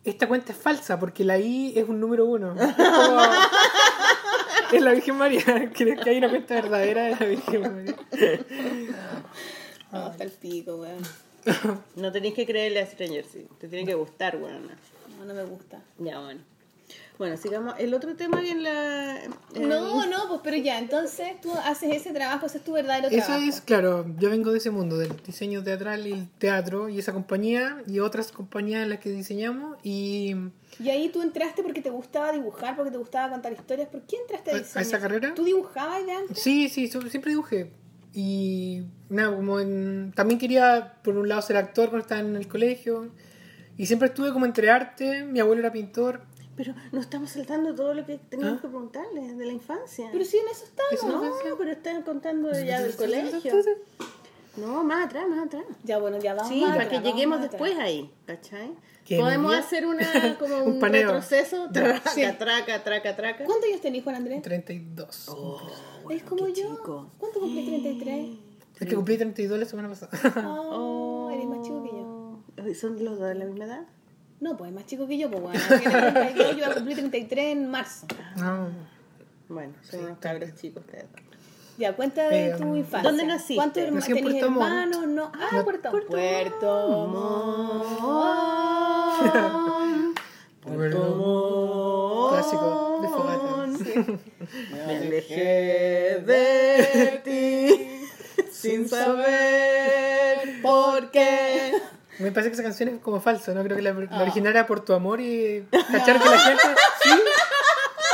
[0.05, 2.55] Esta cuenta es falsa porque la I es un número uno.
[2.55, 3.21] Es, como-
[4.73, 5.71] es la Virgen María.
[5.75, 7.95] ¿Crees que hay una cuenta verdadera de la Virgen María?
[9.93, 11.03] No, hasta el pico, weón.
[11.97, 14.69] No tenéis que creerle a Stranger Things, te tiene que gustar, weón.
[15.19, 15.81] No, no me gusta.
[15.99, 16.41] Ya, bueno.
[17.18, 17.74] Bueno, sigamos.
[17.79, 19.24] El otro tema que en la...
[19.24, 23.09] en- No, no, pues pero ya, entonces tú haces ese trabajo, ese es tu verdadero
[23.09, 23.48] Eso trabajo.
[23.48, 27.12] es, claro, yo vengo de ese mundo, del diseño teatral y el teatro, y esa
[27.14, 30.35] compañía y otras compañías en las que diseñamos, y
[30.79, 33.88] Y ahí tú entraste porque te gustaba dibujar, porque te gustaba contar historias.
[33.88, 35.33] ¿Por qué entraste a esa carrera?
[35.35, 36.38] ¿Tú dibujabas de antes?
[36.38, 37.70] sí, sí, siempre dibujé.
[38.12, 42.48] Y nada, como en, también quería, por un lado, ser actor cuando estaba en el
[42.48, 43.09] colegio,
[43.79, 46.22] y siempre estuve como entre arte, mi abuelo era pintor,
[46.57, 48.62] Pero no estamos saltando todo lo que teníamos ¿Ah?
[48.62, 50.09] que preguntarle de la infancia.
[50.11, 50.92] Pero sí, en eso estamos.
[50.92, 51.09] Eso
[51.51, 53.53] no, pero están contando ya del colegio.
[54.57, 55.64] No, más atrás, más atrás.
[55.85, 57.53] Ya, bueno, ya vamos Sí, más para atrás, que lleguemos atrás.
[57.53, 58.73] después ahí, ¿cachai?
[59.05, 60.01] ¿Qué, Podemos hacer una,
[60.38, 62.23] como Un un, retroceso, traca, Sí.
[62.38, 63.45] traca, traca, traca.
[63.45, 64.40] ¿Cuántos años tenés, Juan Andrés?
[64.42, 65.37] 32.
[66.11, 66.55] es como yo.
[66.55, 67.11] chico.
[67.19, 68.29] ¿Cuánto cumplí 33?
[68.81, 70.11] Es que cumplí 32 la semana pasada.
[70.49, 72.66] Oh, eres más chico que yo.
[72.66, 72.75] yo.
[72.75, 73.87] ¿Son los dos de la misma edad?
[74.40, 75.61] No, pues es más chico que yo, pues bueno.
[75.68, 78.07] Tiene 32, yo voy a cumplir 33 en marzo.
[78.38, 78.68] Ah.
[79.49, 81.07] Bueno, son unos cabros chicos ustedes.
[81.79, 83.11] Ya, cuenta de eh, tu infancia.
[83.11, 83.57] ¿Dónde naciste?
[83.57, 84.07] ¿Cuántos hermanos?
[84.07, 84.99] ¿Tenés hermanos?
[84.99, 85.14] Mont.
[85.14, 85.33] No.
[85.35, 87.99] Ah, no, Puerto, Puerto, Puerto Montt.
[90.62, 92.33] Puerto Montt.
[92.33, 93.66] Clásico de fogata.
[93.79, 94.18] Sí.
[94.72, 98.01] Me alejé de ti
[98.51, 101.72] sin saber por qué
[102.18, 103.62] parece que esa canción es como falsa, ¿no?
[103.62, 104.22] Creo que la, la Ah.
[104.22, 106.62] original era Por tu amor y cachar que la gente.
[107.02, 107.11] Sí.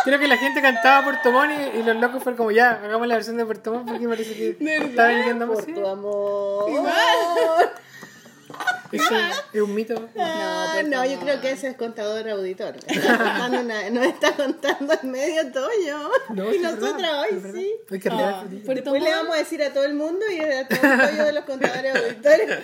[0.04, 3.06] Creo que la gente cantaba Puerto Montt y, y los locos fueron como ya, hagamos
[3.06, 5.56] la versión de Puerto Montt porque parece que está vendiendo más.
[5.62, 6.70] Por tu amor.
[8.90, 9.14] Eso
[9.54, 9.94] es un mito.
[9.94, 10.00] No,
[10.74, 12.74] por no, yo creo que ese es contador auditor.
[12.86, 16.10] Está contando una- nos está contando en medio Toyo.
[16.30, 17.72] No, y verdad, hoy sí.
[18.10, 18.46] Ah, arreglar.
[18.66, 21.24] Puerto Después le vamos a decir a todo el mundo y a todo el Toyo
[21.24, 22.58] de los contadores auditores.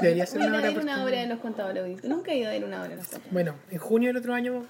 [0.00, 2.10] Debería ser una hora una obra de los contadores auditores.
[2.10, 3.32] Nunca he ido a ver una obra de los contadores.
[3.32, 4.64] Bueno, en junio del otro año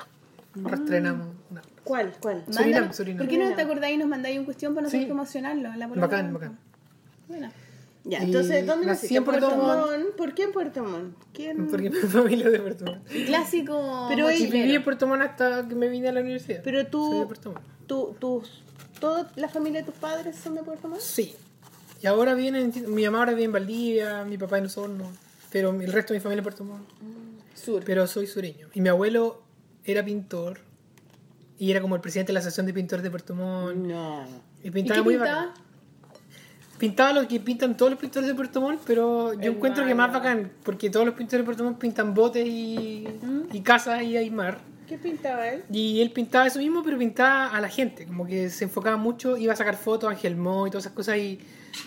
[0.55, 1.62] reestrenamos una.
[1.85, 2.12] ¿Cuál?
[2.21, 2.45] ¿Cuál?
[2.51, 3.19] Surinam, Surinam.
[3.19, 5.07] ¿Por qué no te acordáis y nos mandáis un cuestión para nosotros Sí.
[5.07, 5.75] promocionarlo?
[5.77, 6.59] La Bacán, bacán.
[7.29, 7.51] Bueno.
[8.03, 9.16] Ya, Y entonces, ¿dónde nací naciste?
[9.16, 9.90] en Puerto Puerto Montt.
[10.05, 10.16] Montt.
[10.16, 11.16] ¿Por qué en Puerto Montt?
[11.35, 11.66] ¿Quién?
[11.71, 13.07] Porque mi familia es de Puerto Montt.
[13.27, 14.07] Clásico.
[14.09, 16.62] Pero Y viví en Puerto Montt hasta que me vine a la universidad.
[16.64, 17.64] Pero tú- Soy de Puerto Montt.
[17.87, 18.62] ¿Tú, tus,
[19.01, 21.01] ¿Toda la familia de tus padres son de Puerto Montt?
[21.03, 21.35] Sí.
[22.02, 25.10] Y ahora viene, mi mamá ahora vive en Valdivia, mi papá en Osorno,
[25.50, 26.88] pero el resto de mi familia en Puerto Montt.
[27.54, 27.82] Sur.
[27.84, 28.68] Pero soy sureño.
[28.72, 29.42] Y mi abuelo
[29.84, 30.60] era pintor
[31.58, 33.76] y era como el presidente de la Asociación de Pintores de Puerto Montt.
[33.76, 34.24] No.
[34.62, 35.54] Y ¿Y pintaba qué muy pintaba?
[36.78, 39.94] Pintaba lo que pintan todos los pintores de Puerto Montt, pero yo El encuentro que
[39.94, 40.22] más mar.
[40.22, 43.06] bacán, porque todos los pintores de Puerto Montt pintan botes y,
[43.52, 44.58] y casas y hay mar.
[44.90, 45.62] ¿Qué pintaba él?
[45.72, 49.37] Y él pintaba eso mismo, pero pintaba a la gente, como que se enfocaba mucho,
[49.37, 51.38] iba a sacar fotos, Ángel Mo y todas esas cosas y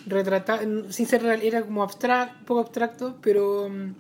[0.08, 3.94] retrataba, sin ser real, era como abstracto, un poco abstracto, pero mm,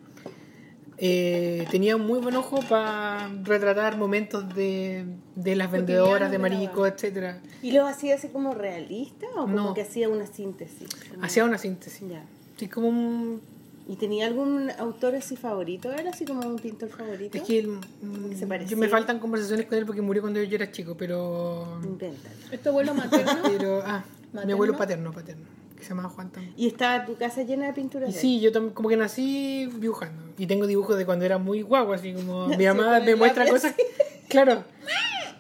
[0.99, 6.87] eh, tenía un muy buen ojo para retratar momentos de, de las vendedoras de marisco,
[6.87, 7.41] etcétera.
[7.61, 9.73] ¿Y lo hacía así como realista o como No.
[9.73, 10.87] que hacía una síntesis?
[11.11, 12.07] Como- Hacía una síntesis.
[12.07, 12.23] Ya.
[12.57, 13.41] Sí, como un...
[13.87, 15.91] ¿Y tenía algún autor así favorito?
[15.91, 17.37] ¿Era así como un pintor favorito?
[17.37, 17.67] Es que él,
[18.01, 18.77] mm, Que se yo parecía.
[18.77, 21.79] me faltan conversaciones con él porque murió cuando yo era chico, pero...
[21.83, 22.29] Inventa.
[22.51, 23.33] ¿Es tu abuelo materno?
[23.57, 24.03] pero ah,
[24.45, 25.43] mi abuelo paterno, paterno,
[25.75, 26.53] que se llamaba Juan también.
[26.55, 28.15] ¿Y estaba tu casa llena de pinturas?
[28.15, 30.23] Sí, yo también como que nací dibujando.
[30.37, 33.53] Y tengo dibujos de cuando era muy guapo, así como mi mamá me muestra lápiz.
[33.61, 33.75] cosas.
[34.29, 34.63] Claro.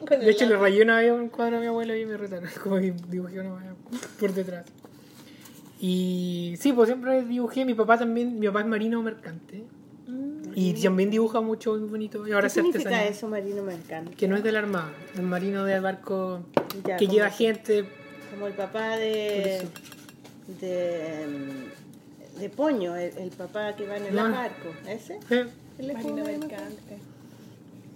[0.07, 2.47] De hecho, le rayé una vez un cuadro a mi abuelo y me retaron.
[2.61, 3.69] Como que dibujé una vez
[4.19, 4.65] por detrás.
[5.85, 7.65] Y sí, pues siempre dibujé.
[7.65, 9.65] Mi papá también, mi papá es marino mercante.
[10.55, 12.25] Y también dibuja mucho, muy bonito.
[12.25, 13.09] Y ahora ¿Qué es significa artesanía.
[13.09, 14.15] eso, Marino Mercante?
[14.15, 16.41] Que no es del armado, del marino del barco
[16.85, 17.83] Ya, que lleva gente.
[18.31, 19.67] Como el papá de.
[20.61, 21.25] de.
[22.37, 24.31] mm, de Poño, el, el papá que va en el No.
[24.31, 24.69] barco.
[24.87, 25.19] ¿Ese?
[25.29, 26.97] Él es Marino Mercante.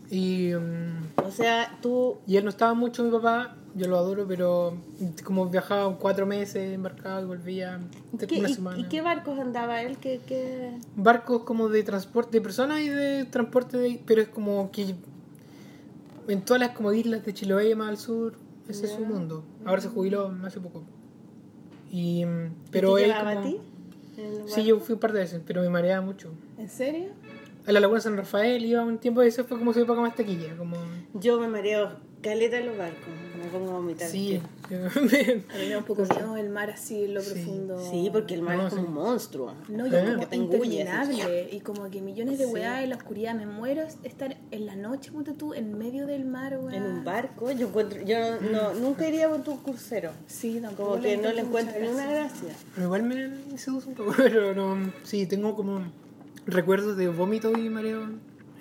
[0.09, 2.17] Y, mm, O sea, tú.
[2.27, 3.55] y él no estaba mucho, mi papá.
[3.77, 4.75] Yo lo adoro, pero
[5.23, 7.79] como viajaba cuatro meses embarcado y volvía
[8.27, 8.79] ¿qué- una semana.
[8.79, 9.97] y qué barcos andaba él?
[9.99, 10.71] ¿Qué, qué...
[10.95, 14.95] barcos como de transporte de personas y de transporte de pero es como que
[16.27, 18.33] en todas las como islas de Chiloé más al sur
[18.67, 20.83] ese es su mundo ahora se jubiló hace poco
[21.91, 23.59] y mm, pero ¿Te él llevaba como- a ti?
[24.47, 27.09] sí yo fui un par de veces pero me mareaba mucho ¿En serio?
[27.65, 30.15] a la laguna San Rafael iba un tiempo y eso fue como su época más
[30.15, 30.75] taquilla como
[31.13, 33.07] Yo me mareo caleta en los barcos.
[33.41, 34.09] Me pongo a vomitar.
[34.09, 35.09] sí A mí
[35.59, 37.31] me da un poco miedo el mar así en lo Sí.
[37.33, 37.79] profundo.
[37.89, 38.87] Sí, porque el mar No, es como sí.
[38.87, 39.53] un monstruo.
[39.69, 39.97] No, y Eh.
[39.99, 41.49] es como Que te interminable.
[41.51, 42.51] Y como que millones de Sí.
[42.51, 43.35] weá en la oscuridad.
[43.35, 46.75] Me muero estar en la noche, ponte tú, en medio del mar, weá.
[46.75, 50.11] En un barco, yo encuentro, yo no, no- nunca iría con tu crucero.
[50.27, 52.41] Sí, tampoco Como que no le encuentro ni una gracia.
[52.47, 52.55] gracia.
[52.73, 55.81] pero igual me, me seduce un poco pero no sí tengo como
[56.45, 58.03] recuerdos de vómito y mareo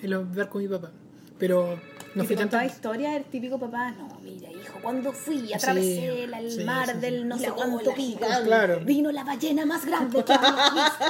[0.03, 0.91] en los barcos con mi papá
[1.39, 1.79] pero
[2.17, 6.25] no y fui tanto contaba historias el típico papá, no, mira hijo, cuando fui, atravesé
[6.25, 6.99] el, el sí, mar sí, sí.
[7.01, 8.27] del no sé cuánto pico.
[8.45, 8.81] Claro.
[8.81, 11.05] vino la ballena más grande que había visto.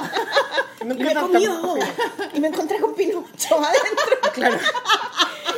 [0.99, 1.75] Y me comió.
[2.35, 4.31] Y me encontré con Pinocho adentro.
[4.33, 4.57] claro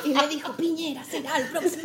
[0.06, 1.84] y me dijo, Piñera será el próximo.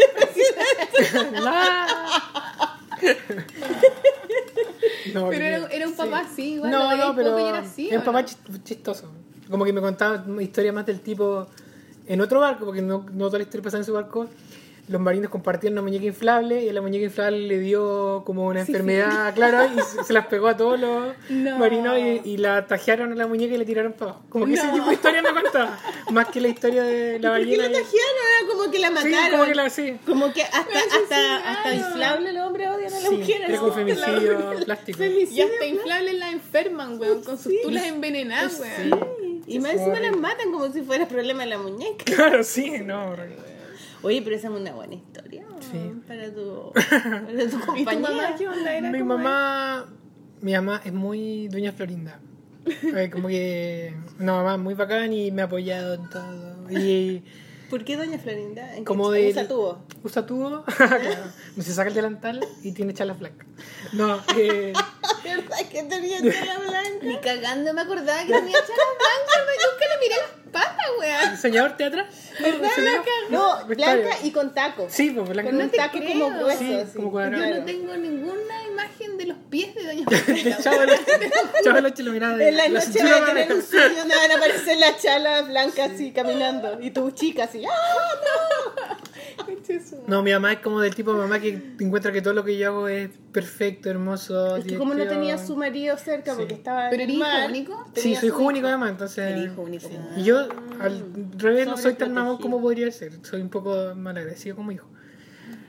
[5.12, 6.70] No, Pero era, era un papá así, igual.
[6.70, 7.88] No, no, pero era así.
[7.88, 8.28] es un ¿o papá no?
[8.28, 9.10] chist- chistoso.
[9.50, 11.46] Como que me contaba historias más del tipo
[12.06, 14.28] en otro barco, porque no, no toda la historia pasaba en su barco.
[14.86, 18.60] Los marinos compartían una muñeca inflable y a la muñeca inflable le dio como una
[18.60, 21.56] enfermedad, claro, y se, se las pegó a todos los No.
[21.58, 24.26] marinos y, y la tajearon a la muñeca y le tiraron para abajo.
[24.28, 24.74] Como que ese No.
[24.74, 25.78] tipo de historia me contaba,
[26.10, 27.62] más que la historia de la ¿Por qué ballena.
[27.62, 28.14] la y- tajearon?
[28.28, 29.30] Era como que la Sí, mataron.
[29.30, 29.96] como que la sí.
[30.04, 30.58] Como que hasta,
[31.02, 33.40] hasta, hasta inflable el hombre odia a la Sí, mujer.
[33.48, 35.02] era como femicidio plástico.
[35.02, 39.33] Y hasta inflables la enferman, weón, con sus tulas envenenadas, weón.
[39.46, 42.04] Y más encima las matan como si fuera problema de la muñeca.
[42.14, 43.14] Claro, sí, no.
[44.02, 45.44] Oye, pero esa es una buena historia.
[45.60, 45.92] Sí.
[46.06, 48.00] Para tu, para tu ¿Y tu compañía.
[48.00, 48.90] mamá qué onda era?
[48.90, 49.86] Mi ¿Cómo mamá,
[50.40, 52.20] mi mamá es muy dueña Florinda.
[53.12, 56.70] Como que una mamá muy bacán y me ha apoyado en todo.
[56.70, 57.22] Y
[57.70, 58.72] ¿Por qué doña Florinda?
[58.72, 59.44] ¿En qué Como usa de.
[59.48, 59.78] tubo?
[60.02, 60.64] Usa tubo.
[60.76, 61.00] claro.
[61.58, 63.46] Se saca el delantal y tiene chalas blancas.
[63.94, 64.72] No, eh,
[65.24, 66.90] ¿Verdad que tenía cara blanca?
[67.02, 71.30] Ni cagando me acordaba que tenía chalas blancas, me- nunca le miré las patas, weón.
[71.32, 72.06] diseñador teatral.
[72.40, 72.70] ¿Verdad?
[72.74, 73.04] Señor.
[73.30, 74.86] No, Está blanca y con taco.
[74.90, 75.50] Sí, pues blanca.
[75.50, 76.12] Con No un te taco creo.
[76.12, 76.58] como grueso.
[76.58, 76.96] Sí, así.
[76.96, 77.44] como cuadrado.
[77.44, 80.04] Yo no tengo ninguna imagen de los pies de Doña
[81.64, 84.30] Chavo Loche lo miraba de En la noche van a tener un sueño donde van
[84.30, 86.78] a aparecer las chalas blancas así caminando.
[86.80, 87.64] Y tu chica así.
[87.64, 87.70] ¡Ah,
[90.06, 90.22] no!
[90.22, 92.68] Mi mamá es como del tipo de mamá que encuentra que todo lo que yo
[92.68, 94.56] hago es perfecto, hermoso.
[94.56, 96.38] Es que como no tenía su marido cerca Sí.
[96.38, 97.84] porque estaba ¿Pero eres hijo único?
[97.94, 99.32] Sí, soy hijo único además, entonces.
[99.32, 99.88] El hijo único.
[100.16, 100.48] Y yo,
[100.80, 101.04] al
[101.36, 103.12] revés, no soy tan mamón como podría ser.
[103.22, 104.88] Soy un poco malagradecido como hijo.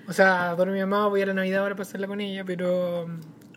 [0.08, 2.44] O sea, adoro a mi mamá, voy a la Navidad ahora a pasarla con ella,
[2.46, 3.08] pero.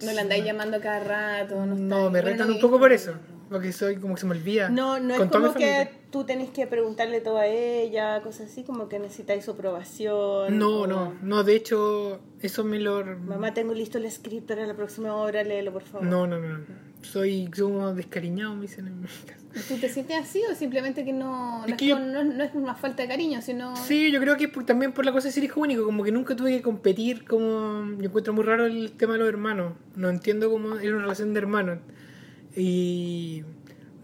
[0.01, 1.66] No la andáis llamando cada rato.
[1.66, 3.14] No, No, me retan un poco por eso.
[3.51, 4.68] Porque soy como que se me olvida.
[4.68, 5.90] No, no es Con como que familia.
[6.11, 10.59] Tú tenés que preguntarle todo a ella, cosas así, como que necesitáis su aprobación.
[10.59, 13.05] No, o, no, no, de hecho, eso me lo.
[13.05, 16.07] Mamá, tengo listo el script para la próxima hora, léelo por favor.
[16.07, 16.88] No, no, no.
[17.03, 19.37] Soy como descariñado, me dicen en mi casa.
[19.68, 22.44] ¿Tú te sientes así o simplemente que no, Es no, que es, yo- no, no
[22.44, 23.75] es una falta de cariño, sino...
[23.77, 26.35] Sí, yo creo que también por la cosa de ser hijo único, como que nunca
[26.37, 30.51] tuve que competir, como yo encuentro muy raro el tema de los hermanos, no entiendo
[30.51, 31.79] cómo es una relación de hermanos.
[32.57, 33.44] Y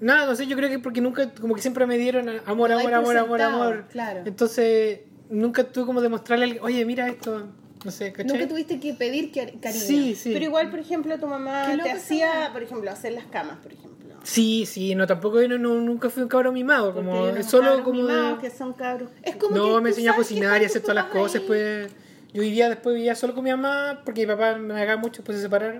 [0.00, 2.94] nada, no sé, yo creo que porque nunca, como que siempre me dieron amor, amor,
[2.94, 3.84] amor, amor, amor.
[3.90, 4.22] claro.
[4.24, 7.48] Entonces, nunca tuve como demostrarle, a alguien, oye, mira esto,
[7.84, 8.32] no sé, ¿cachai?
[8.32, 9.84] Nunca tuviste que pedir que- cariño.
[9.84, 10.30] Sí, sí.
[10.32, 13.94] Pero igual, por ejemplo, tu mamá te hacía, por ejemplo, hacer las camas, por ejemplo.
[14.22, 18.06] Sí, sí, no, tampoco, no, no, nunca fui un cabrón mimado, como solo como...
[18.06, 19.10] de- que son cabros.
[19.22, 21.42] Es como No, me enseñó a cocinar y hacer todas las cosas.
[21.42, 21.46] ahí.
[21.46, 21.90] Pues,
[22.32, 25.36] yo vivía después vivía solo con mi mamá porque mi papá me daba mucho, después
[25.36, 25.78] se separaron,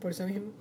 [0.00, 0.52] por eso mismo.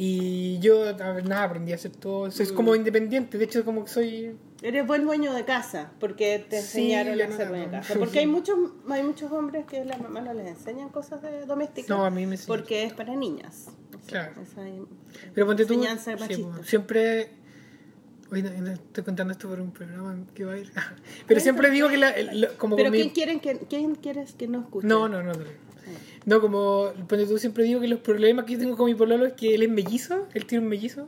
[0.00, 2.30] Y yo, nada, aprendí a hacer todo.
[2.30, 4.36] Soy como independiente, de hecho, como que soy.
[4.62, 7.94] Eres buen dueño de casa, porque te Sí, enseñaron a ser dueño de casa.
[7.98, 8.56] Porque hay muchos,
[8.88, 11.88] hay muchos hombres que las mamás no les enseñan cosas de domésticas.
[11.88, 12.46] No, a mí me enseñan.
[12.46, 13.66] Porque es para niñas.
[13.88, 14.42] O sea, Claro.
[14.42, 14.62] esa-
[15.34, 15.74] Pero ponte tú.
[15.74, 16.48] Enseñanza sí, machista.
[16.58, 17.30] pues, siempre.
[18.30, 20.70] No, no estoy contando esto por un programa que va a ir.
[21.26, 24.34] Pero siempre digo que la, el- como Pero con mi- ¿quién, quieren que, ¿quién quieres
[24.34, 24.86] que no escuche?
[24.86, 25.32] No, no, no.
[25.32, 25.40] No,
[26.28, 29.24] No, como ponte tú siempre digo que los problemas que yo tengo con mi pololo
[29.24, 31.06] es que él es mellizo, él tiene un mellizo.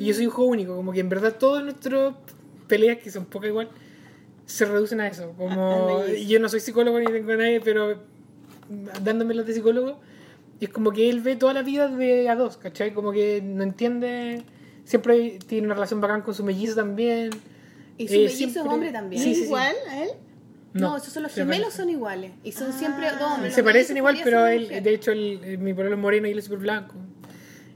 [0.00, 2.14] Y yo soy hijo único, como que en verdad todas nuestras
[2.66, 3.68] peleas, que son pocas igual,
[4.46, 5.34] se reducen a eso.
[5.36, 7.98] Como yo no soy psicólogo ni tengo a nadie, pero
[9.02, 9.98] dándome las de psicólogo,
[10.60, 12.94] es como que él ve toda la vida de a dos, ¿cachai?
[12.94, 14.42] Como que no entiende,
[14.84, 17.30] siempre tiene una relación bacán con su mellizo también.
[17.98, 19.22] Y su Eh, mellizo es hombre también.
[19.22, 19.46] Sí, ¿Es sí, sí.
[19.48, 20.10] igual a él?
[20.74, 22.32] No, esos son los gemelos, son iguales.
[22.44, 23.54] Y son siempre dos hombres.
[23.54, 26.38] Se parecen igual, pero él, de hecho, el, el- mi pololo es moreno y él
[26.38, 26.94] es súper blanco.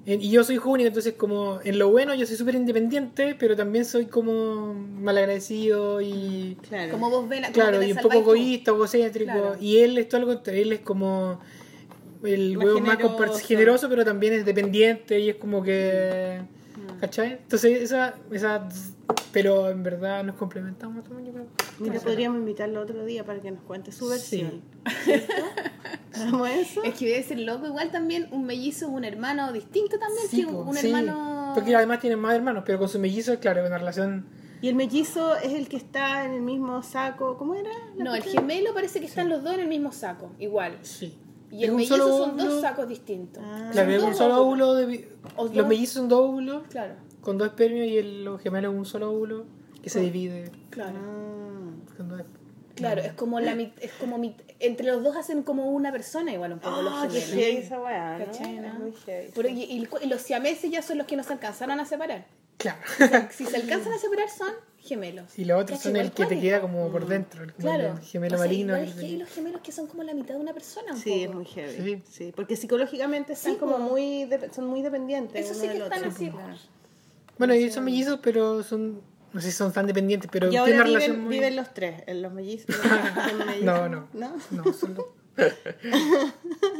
[0.04, 3.56] En- Y yo soy único, entonces como en lo bueno yo soy súper independiente, pero
[3.56, 6.56] también soy como malagradecido y...
[6.68, 6.90] Claro.
[6.92, 9.32] Como vos ven, como Claro, y un poco egoísta, egocéntrico.
[9.32, 9.56] Claro.
[9.60, 11.40] Y él es todo lo contrario, él es como
[12.24, 13.88] el Más huevo más generoso.
[13.88, 16.40] pero también es dependiente y es como que...
[16.42, 16.61] Mm.
[17.02, 17.32] ¿Cachai?
[17.32, 18.68] Entonces esa, esa...
[19.32, 21.46] Pero en verdad nos complementamos también, yo creo.
[21.80, 24.10] Mira, podríamos invitarlo otro día para que nos cuente su Sí.
[24.44, 24.62] versión.
[25.02, 25.32] ¿Cierto?
[26.14, 26.84] ¿Hagamos eso?
[26.84, 27.66] Es que debe ser loco.
[27.66, 30.86] Igual también un mellizo es un hermano distinto también Sí, que un sí.
[30.86, 31.50] hermano...
[31.56, 34.24] Porque además tienen más hermanos, pero con su mellizo, claro, es una relación...
[34.60, 37.36] Y el mellizo es el que está en el mismo saco.
[37.36, 37.70] ¿Cómo era?
[37.98, 40.78] No, el gemelo parece que están los dos en el mismo saco, igual.
[40.82, 41.18] Sí.
[41.52, 42.60] Y Es el un mellizo solo son dos óvulo.
[42.62, 43.42] sacos distintos.
[43.46, 43.68] Ah.
[43.72, 44.74] Claro, es un dos solo óvulo.
[44.74, 45.08] De...
[45.36, 48.86] Los dos- mellizos son dos óvulos, Claro, con dos espermios, y el, los gemelos un
[48.86, 49.44] solo óvulo
[49.82, 50.98] que se divide claro.
[50.98, 52.02] Ah.
[52.02, 52.22] dos
[52.74, 56.32] Claro, es como la mit- es como mit- entre los dos hacen como una persona
[56.32, 57.44] igual un poco los Ah, qué gemelos.
[57.46, 58.24] heavy esa weá, ¿no?
[58.26, 58.66] ¿Cachai, no?
[58.68, 59.30] Es muy heavy.
[59.34, 62.24] Pero y, y- y los siameses ya son los que no se alcanzaron a separar.
[62.58, 62.78] Claro.
[63.30, 65.38] Si se alcanzan a separar son gemelos.
[65.38, 67.92] Y los otros son el que te queda como por dentro, el, Claro.
[67.92, 68.74] el gemelo O sea, marino.
[68.76, 70.92] igual el- es que hay los gemelos que son como la mitad de una persona
[70.92, 71.22] un Sí, poco.
[71.24, 71.76] es muy heavy.
[71.96, 72.02] Sí.
[72.10, 72.32] Sí.
[72.34, 75.44] porque psicológicamente están Sí, como muy de- son muy dependientes.
[75.44, 76.10] Eso uno sí del que están otro.
[76.10, 76.30] así.
[76.30, 76.56] Claro.
[77.38, 79.00] Bueno, ellos son mellizos, pero son.
[79.32, 81.34] No sé si son tan dependientes, pero Y tienen ahora una viven, relación muy.
[81.38, 82.76] viven los tres, en los mellizos.
[83.62, 84.08] No, no.
[84.12, 84.36] ¿No?
[84.50, 85.06] No, son dos.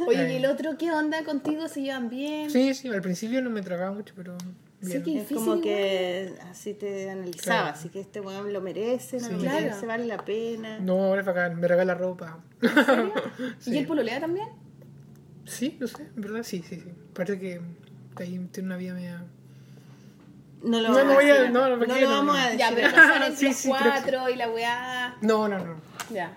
[0.07, 1.67] Oye, ¿y el otro qué onda contigo?
[1.67, 2.49] ¿Se llevan bien?
[2.51, 4.37] Sí, sí, al principio no me tragaba mucho, pero.
[4.37, 4.57] Bien.
[4.81, 5.61] Sí, que- Es Difícil como igual.
[5.61, 7.67] que así te analizaba, Claro.
[7.77, 9.33] así que este weón lo merece, no Sí.
[9.33, 9.87] lo Claro.
[9.87, 10.79] vale la pena.
[10.79, 12.39] No, ahora es bacán, me regala ropa.
[13.65, 14.49] ¿Y el pololea también?
[15.45, 16.89] Sí, no sé, en verdad sí, sí, sí.
[17.13, 17.61] Parece que
[18.17, 19.25] ahí tiene una vida media.
[20.63, 21.51] No lo No, vamos no voy a- decir.
[21.51, 22.15] no, no, ¿por No qué lo no?
[22.17, 22.59] vamos a decir.
[22.59, 25.17] Ya, pero no son entre Sí, los sí, cuatro y la weá.
[25.21, 25.75] No, no, no.
[26.09, 26.33] Ya.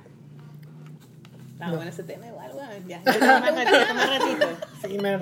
[1.52, 1.76] Está No.
[1.76, 2.86] bueno ese tema igual, weón.
[2.86, 3.00] Ya.
[3.04, 3.18] Más
[3.54, 4.46] ratito, más ratito.
[4.86, 5.16] Sí, me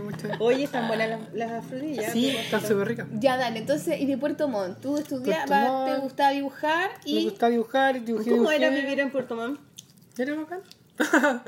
[0.00, 0.28] mucho.
[0.38, 2.10] Oye, están buenas las, las frutillas.
[2.12, 3.06] Sí, están súper ricas.
[3.18, 3.58] Ya, dale.
[3.58, 7.24] Entonces, y de Puerto Montt, tú estudiabas, te gustaba dibujar Me y...
[7.24, 8.56] gustaba dibujar, dibujé, ¿Cómo dibujé.
[8.56, 9.60] era vivir en Puerto Montt?
[10.16, 10.60] ¿Era bacán?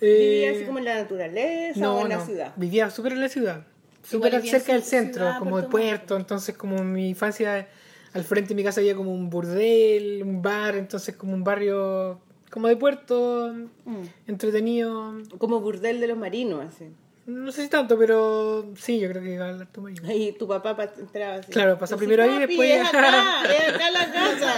[0.00, 2.52] ¿Vivía así como en la naturaleza no, o en la ciudad?
[2.56, 3.66] Vivía súper en la ciudad.
[4.08, 6.16] Súper cerca del centro, ciudad, como de Puerto.
[6.16, 7.68] Entonces, como en mi infancia,
[8.14, 10.76] al frente de mi casa había como un burdel, un bar.
[10.76, 13.52] Entonces, como un barrio como de puerto,
[13.84, 14.02] Mm.
[14.28, 15.14] entretenido.
[15.38, 16.86] Como burdel de los marinos, así.
[17.26, 20.06] No sé si tanto, pero sí, yo creo que iba a hablar tu marido.
[20.08, 21.50] Ahí tu papá pa- entraba así.
[21.50, 24.54] Claro, pasa primero ahí y "Papi, después- Es acá, es acá la casa.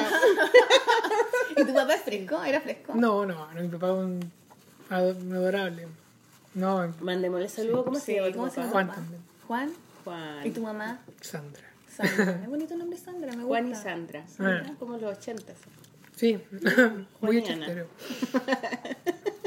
[1.56, 2.44] ¿Y tu papá es fresco?
[2.44, 2.92] ¿Era fresco?
[2.94, 4.32] No, no, no, mi papá es un,
[4.90, 5.88] ado- un adorable.
[6.54, 8.72] No, Mandémosle saludo, ¿cómo Sí, se llama ¿cómo se llama?
[8.72, 9.00] Juan papá?
[9.00, 9.22] también.
[9.48, 9.72] Juan.
[10.04, 10.46] Juan.
[10.46, 11.00] ¿Y tu mamá?
[11.22, 11.64] Sandra.
[11.88, 12.40] Sandra.
[12.42, 13.48] Es bonito el nombre Sandra, me gusta.
[13.48, 14.26] Juan y Sandra.
[14.38, 14.74] Ah.
[14.78, 15.56] Como los ochentas.
[16.14, 16.38] Sí,
[17.20, 17.88] muy ochentero.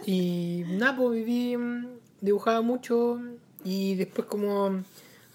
[0.04, 1.86] Y nada, pues viví, mm,
[2.22, 3.22] dibujaba mucho
[3.64, 4.84] y después como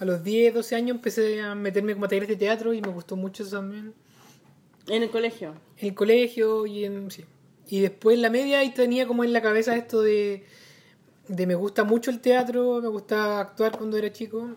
[0.00, 2.88] a los 10, 12 años empecé a meterme como a talleres de teatro y me
[2.88, 3.94] gustó mucho eso también.
[4.88, 5.54] En el colegio.
[5.78, 7.12] En el colegio y en...
[7.12, 7.24] Sí.
[7.68, 10.44] Y después en la media y tenía como en la cabeza esto de,
[11.28, 14.50] de me gusta mucho el teatro, me gustaba actuar cuando era chico.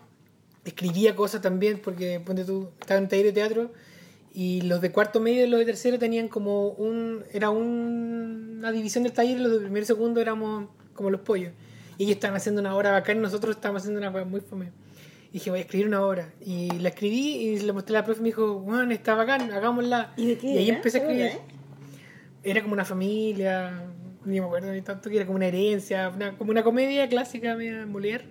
[0.64, 3.72] Escribía cosas también porque ponte tú, estaba en un taller de teatro
[4.34, 7.24] y los de cuarto medio y los de tercero tenían como un...
[7.32, 11.22] Era un- una división del taller y los de primero y segundo éramos como los
[11.22, 11.52] pollos.
[11.96, 14.70] Y ellos estaban haciendo una obra bacán y nosotros estábamos haciendo una obra muy fome.
[15.30, 16.32] Y dije, voy a escribir una obra.
[16.44, 19.50] Y la escribí y le mostré a la profe y me dijo, bueno, está bacán,
[19.50, 20.12] hagámosla.
[20.16, 20.76] ¿Y de qué ahí era?
[20.76, 21.38] empecé a ¿Te escribir.
[22.42, 23.82] Era como una familia,
[24.24, 27.56] ni me acuerdo ni tanto, que era como una herencia, una- como una comedia clásica
[27.56, 28.24] media Molière.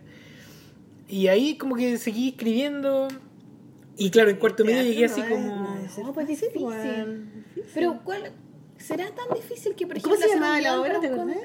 [1.07, 3.07] Y ahí como que seguí escribiendo.
[3.97, 5.55] Y claro, en cuarto medio llegué no así es- como...
[5.55, 6.61] no es No, pues difícil.
[6.61, 7.43] Juan.
[7.73, 8.31] Pero, ¿cuál?
[8.77, 10.99] ¿Será tan difícil que, por ejemplo, ¿Cómo se llamaba la obra?
[11.01, 11.37] ¿Te acordás?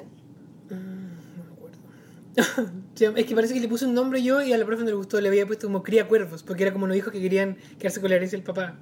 [0.70, 2.70] No me acuerdo.
[2.94, 4.82] Se llama- es que parece que le puse un nombre yo y a la profe
[4.84, 7.20] no le gustó, le había puesto como cría cuervos, porque era como unos hijos que
[7.20, 8.78] querían quedarse con la herencia del papá.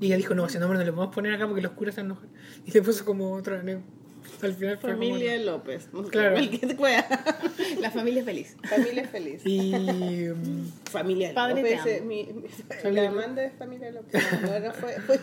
[0.00, 2.02] Y ella dijo, no, ese nombre no le podemos poner acá porque los curas se
[2.02, 2.28] enojan.
[2.66, 3.62] Y le puso como otra...
[4.42, 5.88] ne- Al final fue como- Familia López.
[6.10, 6.36] Claro.
[7.80, 8.56] La familia es feliz.
[8.68, 9.42] Familia feliz.
[9.44, 9.72] Y...
[9.74, 11.96] mm, Familia Padre, te López.
[11.98, 12.06] amo.
[12.06, 12.48] mi, mi-
[12.82, 14.22] Familia la Amanda es familia López.
[14.42, 15.20] No, no, no fue, fue,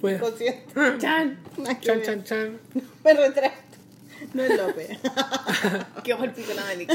[0.00, 0.12] Fue.
[0.14, 0.64] inconsciente.
[0.98, 1.38] ¡Chan!
[1.80, 2.60] Chan, chan, chan.
[3.04, 3.76] Me retracto.
[4.34, 4.98] No es López.
[6.04, 6.92] Qué el pico la Melique.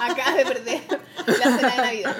[0.00, 0.80] Acabas de perder
[1.26, 2.16] la cena de Navidad.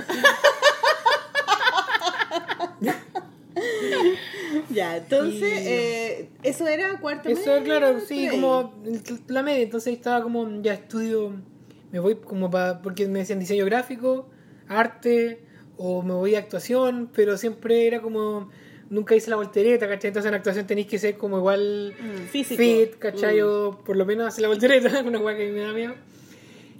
[4.70, 8.74] Ya, entonces, Y- eh, eso era cuarto Eso, medio, claro, sí, como
[9.28, 11.32] la media, entonces estaba como, ya estudio,
[11.92, 14.28] me voy como para, porque me decían diseño gráfico,
[14.68, 15.40] arte,
[15.76, 18.50] o me voy a actuación, pero siempre era como,
[18.90, 20.08] nunca hice la voltereta, ¿cachai?
[20.08, 22.56] Entonces en actuación tenéis que ser como igual Mm, físico.
[22.62, 23.40] fit, ¿cachai?
[23.40, 23.46] Mm.
[23.46, 25.94] O por lo menos hacer la voltereta, una hueá que me da miedo.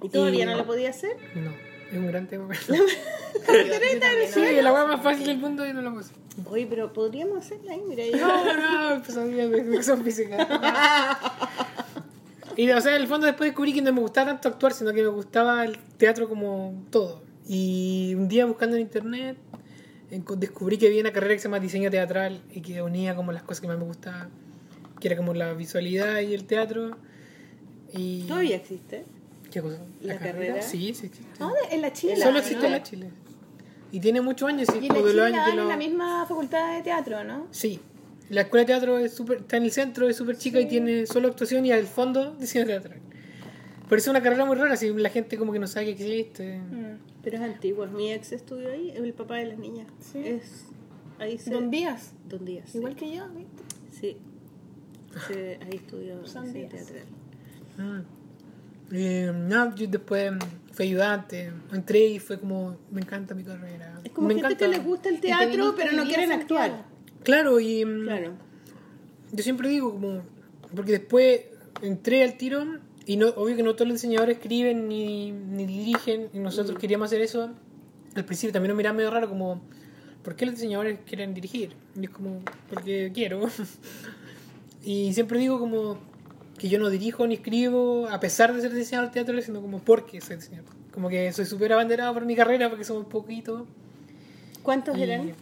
[0.03, 1.13] ¿Y todavía y- no lo podía hacer?
[1.35, 1.51] No,
[1.93, 2.47] es un gran tema.
[2.47, 6.13] Voltereta, sí, la hueá más fácil del mundo y no la puse.
[6.51, 8.05] Oye, pero podríamos hacerla ahí, mira.
[8.07, 11.29] yo- No, no, pues de educación física.
[12.59, 14.91] Y o sea, en el fondo después descubrí que no me gustaba tanto actuar, sino
[14.95, 17.21] que me gustaba el teatro como todo.
[17.47, 19.37] Y un día buscando en internet
[20.11, 23.43] descubrí que había una carrera que se llama diseño teatral y que unía como las
[23.43, 24.31] cosas que más me gustaban,
[25.01, 26.97] que era como la visualidad y el teatro.
[27.93, 29.05] Y Todavía existe.
[29.57, 29.81] ¿Qué cosa?
[30.03, 30.61] ¿La carrera?
[30.61, 31.39] Sí, sí existe.
[31.39, 31.59] ¿Dónde?
[31.71, 32.17] En la Chile.
[32.17, 32.39] Solo ¿no?
[32.41, 33.11] existe en la Chile.
[33.91, 36.83] Y tiene muchos años, sí, Y en la Chile años en la misma facultad de
[36.83, 37.47] teatro, ¿no?
[37.53, 37.81] Sí.
[38.29, 41.07] La escuela de teatro es super, está en el centro, es súper chica y tiene
[41.07, 43.01] solo actuación y al fondo diseño teatral.
[43.89, 46.59] Pero es una carrera muy rara, si la gente como que no sabe que existe.
[46.59, 46.99] Mm.
[47.23, 47.87] Pero es antiguo.
[47.87, 49.87] Mi ex estudió ahí, es el papá de las niñas.
[50.01, 50.19] Sí.
[50.23, 50.67] Es.
[51.19, 51.49] Ahí se.
[51.51, 52.13] Don Díaz.
[52.29, 52.69] Don Díaz.
[52.71, 52.77] sí.
[52.77, 53.63] Igual que yo, ¿viste?
[53.91, 54.17] Sí.
[55.29, 57.07] Sí, ahí estudió Son teatral.
[57.79, 58.16] Mm.
[58.93, 60.33] Eh, no, yo después
[60.73, 63.99] fui ayudante, entré y fue como, me encanta mi carrera.
[64.05, 66.85] Es como me gente que les gusta el te teatro, pero no quieren actuar.
[67.25, 68.33] Claro, y mm, Claro.
[69.33, 70.23] yo siempre digo como,
[70.75, 71.41] porque después
[71.83, 72.65] entré al tiro
[73.05, 77.07] y no, obvio que no todos los diseñadores escriben ni, ni dirigen y nosotros queríamos
[77.07, 77.51] hacer eso.
[78.15, 79.63] Al principio también nos miraban medio raro como,
[80.23, 81.75] ¿por qué los diseñadores quieren dirigir?
[82.01, 83.41] Y es como, porque quiero.
[84.85, 85.99] y siempre digo como
[86.59, 90.21] que yo no dirijo ni escribo a pesar de ser diseñador teatral, sino como porque
[90.21, 90.73] soy diseñador.
[90.93, 93.63] Como que soy súper abanderado por mi carrera porque somos poquitos.
[94.63, 95.35] ¿Cuántos Y eran?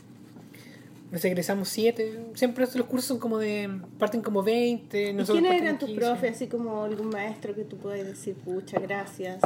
[1.10, 2.18] Nos egresamos siete.
[2.34, 3.70] Siempre los cursos son como de.
[3.98, 5.10] parten como 20.
[5.10, 6.04] ¿Y quiénes eran tus 15.
[6.04, 6.34] profes?
[6.34, 9.40] Así como algún maestro que tú puedas decir, pucha, gracias.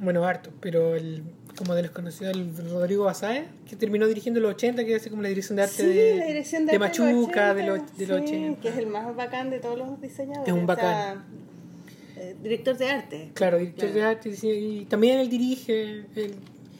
[0.00, 1.22] Bueno, harto, pero el,
[1.56, 5.22] como de los conocidos, el Rodrigo Basáez, que terminó dirigiendo los 80, que hace como
[5.22, 7.98] la dirección de arte Sí, de, la dirección de, de arte Machuca, de 80, los,
[7.98, 8.60] de los sí, 80.
[8.60, 10.48] que es el más bacán de todos los diseñadores.
[10.48, 11.24] Es un o sea, bacán.
[12.16, 13.30] eh, director de arte.
[13.34, 13.94] Claro, director Claro.
[14.00, 15.82] de arte y también él dirige.
[16.16, 16.34] él-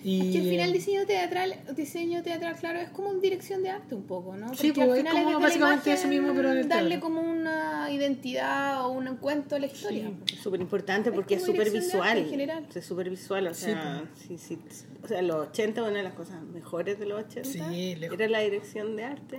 [0.04, 3.70] y, Es que al final diseño teatral, diseño teatral, claro, es como una dirección de
[3.70, 4.54] arte un poco, ¿no?
[4.54, 6.58] Sí, Porque al pues, es final como desde la básicamente imagen eso mismo, pero en
[6.58, 7.08] el darle teatro.
[7.08, 10.10] como una identidad o un cuento a la historia.
[10.32, 12.18] Es súper importante porque es como súper visual.
[12.18, 12.66] en general.
[12.74, 14.58] Es súper visual, o Sí, sea, sí, sí,
[15.04, 18.18] o sea, los 80, una de las cosas mejores de los 80 Sí, lejos.
[18.18, 19.38] era la dirección de arte.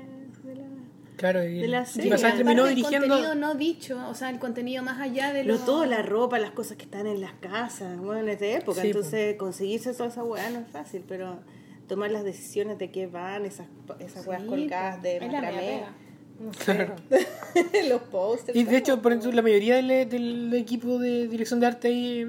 [1.31, 2.11] Claro, y de la serie.
[2.17, 3.07] Terminó dirigiendo.
[3.07, 5.59] contenido no dicho, o sea, el contenido más allá de Lo, lo...
[5.61, 8.87] todo, la ropa, las cosas que están en las casas, bueno, es de época, Sí,
[8.87, 11.39] entonces conseguirse toda esa weá no es fácil, pero
[11.87, 13.67] tomar las decisiones de qué van, esas,
[13.99, 15.93] esas weas Sí, colgadas de macramé, pega.
[16.39, 18.57] no sé, los posters.
[18.57, 22.27] Y de hecho, por ejemplo, la mayoría del, del equipo de dirección de arte ahí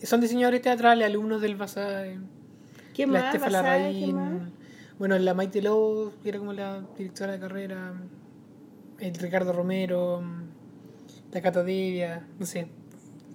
[0.00, 2.06] eh, son diseñadores teatrales, alumnos del Bazar.
[2.06, 2.18] eh,
[2.94, 3.34] ¿Quién la más?
[3.34, 4.48] Estefa ¿quién Larraín, más?
[4.98, 7.94] bueno, la Maite Lobo, que era como la directora de carrera,
[9.00, 10.22] el Ricardo Romero,
[11.32, 12.66] la Cata Devia, no sé.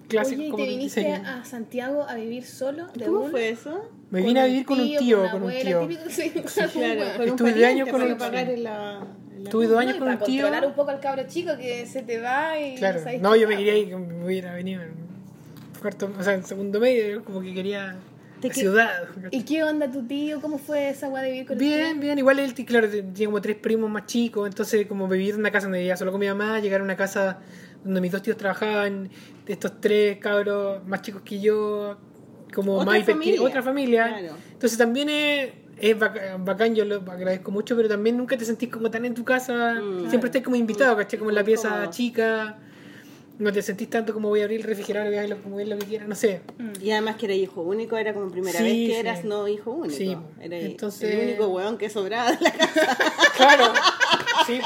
[0.08, 2.86] Clases Oye, ¿y como te viniste a Santiago a vivir solo?
[2.94, 3.90] De ¿Cómo fue eso?
[4.10, 5.88] Me vine a vivir con un tío, con un tío.
[6.08, 6.30] sí,
[6.72, 8.68] Claro, con Estuve pariente años con para un- el-
[9.46, 10.42] Estuve dos años y con para un tío.
[10.44, 13.48] controlar un poco al cabro chico que se te va y Claro, no, qué yo
[13.48, 14.94] me quería ir, me hubiera venido en
[15.80, 17.96] cuarto, o sea, en segundo medio, como que quería
[18.46, 18.90] ¿De la qué- ciudad.
[19.30, 20.40] ¿Y qué onda tu tío?
[20.40, 23.56] ¿Cómo fue esa weá de vivir con Bien, bien, igual él, claro, tenía como tres
[23.56, 26.60] primos más chicos, entonces como vivir en una casa donde vivía solo con mi mamá,
[26.60, 27.38] llegar a una casa
[27.84, 29.08] donde mis dos tíos trabajaban,
[29.46, 31.96] estos tres cabros más chicos que yo,
[32.54, 33.42] como Otra más familia.
[33.42, 34.08] otra familia.
[34.08, 34.36] Claro.
[34.52, 38.90] Entonces también es, es bacán, yo lo agradezco mucho, pero también nunca te sentís como
[38.90, 40.08] tan en tu casa, Mm.
[40.08, 41.18] siempre estás como invitado, ¿cachai?
[41.18, 41.90] Como en la pieza cómodo.
[41.90, 42.58] chica.
[43.38, 45.56] No te sentís tanto como voy a abrir el refrigerador y voy a lo- como
[45.56, 46.40] ver lo que quiera, no sé.
[46.82, 48.92] Y además que era hijo único, era como primera Sí, vez que sí.
[48.94, 49.94] eras no hijo único.
[49.94, 52.96] Sí, era entonces- el único weón que sobraba de la casa.
[53.36, 53.74] Claro,
[54.46, 54.58] sí,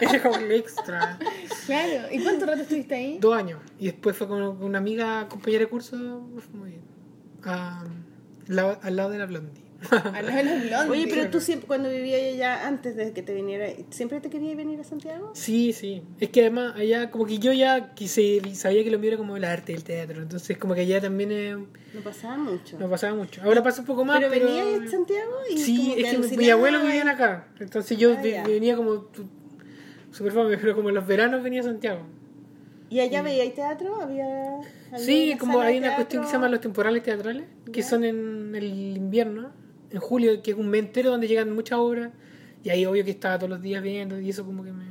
[0.00, 0.10] pues.
[0.12, 1.18] Era como el extra.
[1.66, 2.06] Claro.
[2.10, 3.18] ¿Y cuánto rato estuviste ahí?
[3.20, 3.60] Dos años.
[3.78, 5.96] Y después fue con una amiga, compañera de curso,
[6.50, 6.82] fue muy bien.
[7.44, 7.84] Ah,
[8.48, 9.62] al lado- al lado de la blondie.
[9.90, 10.88] A los de los blondies.
[10.90, 14.56] Oye, pero tú siempre, cuando vivías allá, antes de que te viniera, ¿siempre te querías
[14.56, 15.30] venir a Santiago?
[15.34, 16.02] Sí, sí.
[16.18, 19.36] Es que además allá como que yo ya quise, sabía que lo mío era como
[19.36, 20.20] el arte, el teatro.
[20.20, 21.56] Entonces como que allá también eh,
[21.94, 22.76] No pasaba mucho.
[22.78, 23.40] no pasaba mucho.
[23.42, 24.46] Ahora pasa un poco más, pero pero...
[24.46, 26.38] venías a Santiago y Sí, es que alucinabas.
[26.38, 27.48] mis abuelos vivían acá.
[27.60, 29.06] Entonces yo Ah, venía como...
[30.10, 32.00] Super fome, pero como en los veranos venía a Santiago.
[32.90, 34.00] ¿Y allá veíais teatro?
[34.00, 34.24] ¿Había,
[34.90, 38.54] había Sí, como hay una cuestión que se llama los temporales teatrales, que son en
[38.56, 39.52] el invierno,
[39.90, 42.10] en julio, que es un mes entero donde llegan muchas obras,
[42.64, 44.84] y ahí obvio que estaba todos los días viendo, y eso como que me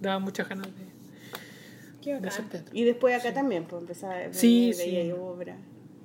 [0.00, 0.82] daba muchas ganas de,
[2.02, 2.70] Qué de hacer teatro.
[2.76, 5.12] Y después acá también, pues empezaba a venir, Sí, veía sí.
[5.12, 5.56] obra.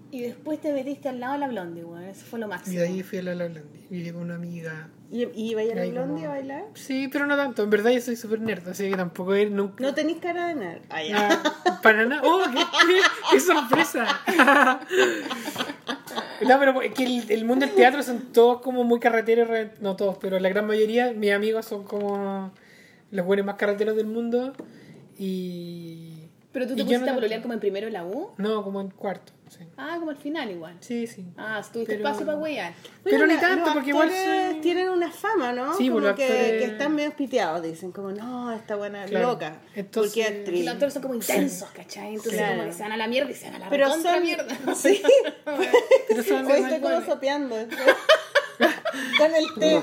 [0.10, 2.04] Y después te metiste al lado de la blondie, weón.
[2.04, 2.76] Eso fue lo máximo.
[2.76, 4.88] Y de ahí fui a la La Blondie, viví con una amiga.
[5.12, 6.64] ¿Y, y iba a ir a la Ahí como- Blondie a bailar?
[6.76, 9.84] Sí, pero no tanto, en verdad yo soy súper nerd, así que tampoco es nunca...
[9.84, 10.82] No tenéis cara de.
[10.90, 11.42] Ah, ya.
[11.66, 12.22] Ah, para nada.
[12.24, 12.58] ¡Oh, qué,
[12.88, 13.02] qué-
[13.32, 14.08] qué sorpresa!
[16.46, 19.72] no, pero es que el, el mundo del teatro son todos como muy carreteros, re-
[19.82, 22.52] no todos, pero la gran mayoría, mis amigos son como
[23.12, 24.54] los buenos más carreteros del mundo.
[25.18, 26.17] Y.
[26.58, 28.32] Pero tú te pusiste no- a pololear como en primero en la U.
[28.38, 29.60] No, como en cuarto, sí.
[29.78, 30.76] Ah, como al final igual.
[30.80, 31.24] Sí, sí.
[31.38, 32.74] Ah, tuviste Pero- espacio para huear.
[33.04, 35.76] Pero ni tanto, los porque igual soy- tienen una fama, ¿no?
[35.76, 39.34] Sí, como pues que, actores- que están medio piteados, dicen, como, no, esta buena Claro.
[39.34, 39.60] loca.
[39.76, 40.66] Entonces- porque es Y actriz.
[40.66, 42.08] los actores son como intensos, ¿cachai?
[42.16, 42.56] Entonces Claro.
[42.58, 44.22] como que se van a la mierda y se van a la Pero son...
[44.24, 44.48] mierda.
[44.76, 45.02] Sí,
[46.08, 47.56] Pero son hoy estoy como sopeando.
[49.18, 49.82] Con el té.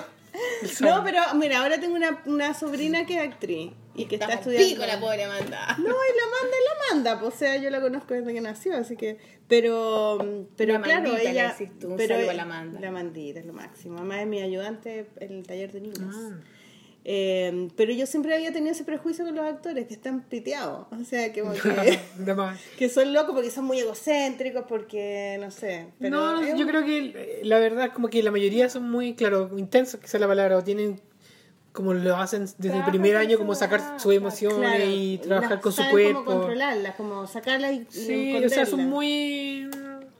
[0.80, 4.38] No, pero mira, ahora tengo una, una sobrina que es actriz y que está Está
[4.40, 4.68] estudiando.
[4.68, 5.74] pico la pobre Amanda.
[5.78, 8.40] No, y la manda y la manda, pues, o sea, yo la conozco desde que
[8.40, 9.18] nació, así que,
[9.48, 10.18] pero,
[10.56, 12.80] pero La claro, le ella, decís tú, un pero saludo a la Amanda.
[12.80, 16.00] la mandita es lo máximo, además es mi ayudante en el taller de niños.
[16.14, 16.36] Ah.
[17.06, 21.04] Eh, pero yo siempre había tenido ese prejuicio con los actores que están piteados, o
[21.04, 21.30] sea,
[22.78, 25.88] que, son locos porque son muy egocéntricos, porque no sé.
[25.98, 28.70] Pero no, es yo un- creo que eh, la verdad es como que la mayoría
[28.70, 30.98] son muy, claro, intensos, quizá la palabra, o tienen
[31.74, 35.60] como lo hacen desde el primer año, como sacar sus emociones claro, y trabajar las-
[35.60, 36.24] con su cuerpo.
[36.24, 38.86] Cómo controlarlas, como sacarlas y, y Sí, o sea, son esconderlas.
[38.88, 39.70] muy...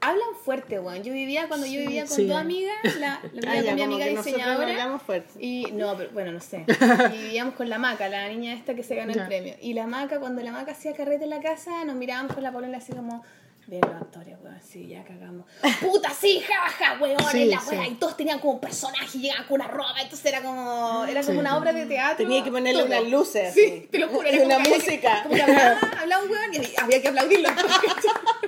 [0.01, 1.01] Hablan fuerte, weón.
[1.01, 2.27] Yo vivía, cuando yo vivía con Sí.
[2.27, 4.69] dos amigas, la, la Ah, ya, mi como amiga diseñadora.
[4.69, 5.29] hablamos fuerte.
[5.43, 6.65] Y no, pero bueno, no sé.
[7.15, 9.21] Y vivíamos con la maca, la niña esta que se ganó Ya.
[9.23, 9.55] el premio.
[9.61, 12.51] Y la maca, cuando la maca hacía carrete en la casa, nos mirábamos con la
[12.51, 13.23] polola así como,
[13.67, 15.45] Bien los actores, weón, sí, ya cagamos.
[15.81, 17.75] Puta, sí, jaja, weón, Sí, en la sí.
[17.89, 21.23] Y todos tenían como un personaje y llegaban con una ropa, entonces era como, era
[21.23, 22.17] como una obra de teatro.
[22.17, 22.99] Tenía que ponerle todo.
[22.99, 23.53] unas luces.
[23.55, 23.87] Sí, así.
[23.91, 24.27] te lo juro.
[24.29, 25.23] Y era una música.
[25.23, 27.49] Como que hablaba, hablaba un weón y había que aplaudirlo.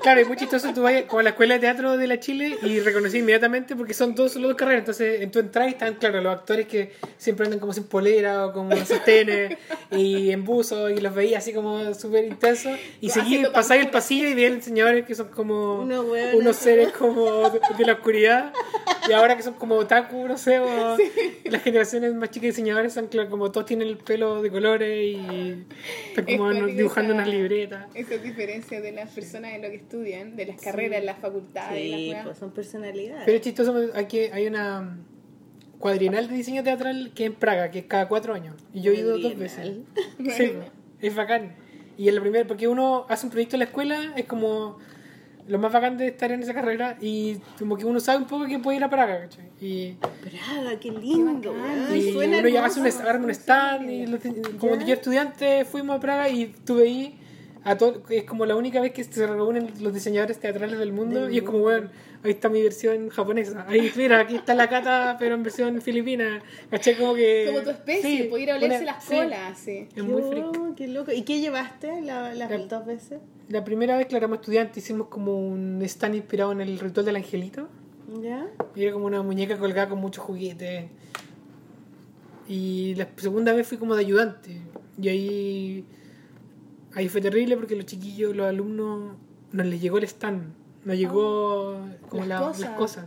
[0.01, 0.73] Claro, es muy chistoso.
[0.73, 3.93] Tú vas como a la escuela de teatro de la Chile y reconocí inmediatamente porque
[3.93, 4.81] son dos, solo dos carreras.
[4.81, 8.53] Entonces, en tu entrada están, claro, los actores que siempre andan como sin polera o
[8.53, 9.57] como sostenes
[9.91, 12.77] y en buzo y los veía así como súper intensos.
[13.01, 15.79] Y seguí, pasáis el pasillo y veían señores que son como
[16.35, 18.53] Unos seres como de, de la oscuridad.
[19.09, 20.97] Y ahora que son como otaku, no sé, o
[21.45, 24.89] las generaciones más chicas de diseñadores son claro, como todos tienen el pelo de colores
[25.15, 25.65] y
[26.09, 27.87] están como Es dibujando esa- unas libretas.
[27.95, 31.99] Esa diferencia de las personas en lo que estudian, de las carreras, las facultades, las
[31.99, 33.23] Sí, pues son personalidades.
[33.25, 34.97] Pero es chistoso, hay, que, hay una
[35.79, 38.55] cuadrienal de diseño teatral que es en Praga, que es cada cuatro años.
[38.73, 39.77] Y yo he ido dos veces.
[40.35, 40.51] Sí,
[41.01, 41.55] es bacán.
[41.97, 44.77] Y en la primera, porque uno hace un proyecto en la escuela, es como
[45.47, 48.45] lo más bacán de estar en esa carrera y como que uno sabe un poco
[48.45, 49.45] que puede ir a Praga, ¿cachai?
[49.61, 51.53] Y, Praga, qué lindo.
[51.53, 51.85] bacán.
[51.89, 51.95] weón.
[51.95, 52.81] y Suena uno ya hermoso.
[52.83, 54.21] hace un, un stand y los-
[54.59, 57.19] como yo estudiante fuimos a Praga y estuve ahí
[57.63, 61.23] a todo, es como la única vez que se reúnen los diseñadores teatrales del mundo
[61.25, 61.89] Del y es como bueno
[62.23, 66.41] ahí está mi versión japonesa ahí mira aquí está la cata pero en versión filipina
[66.69, 66.95] ¿cachai?
[66.97, 69.87] como que Como tu especie, sí, poder ir a olerse una- las colas, sí.
[69.95, 71.11] es muy Qué- freak Qué loco.
[71.11, 73.19] ¿Y qué llevaste la- las La- dos veces?
[73.49, 77.15] la primera vez que éramos estudiantes hicimos como un stand inspirado en el ritual del
[77.17, 77.67] angelito
[78.21, 78.47] ¿Ya?
[78.75, 80.85] y era como una muñeca colgada con muchos juguetes
[82.47, 84.61] y la segunda vez fui como de ayudante
[85.01, 85.85] y ahí
[86.95, 89.15] ahí fue terrible porque los chiquillos los alumnos
[89.51, 90.53] no les llegó el stand
[90.87, 91.79] no llegó
[92.09, 92.59] como Las la- cosas.
[92.61, 93.05] las cosas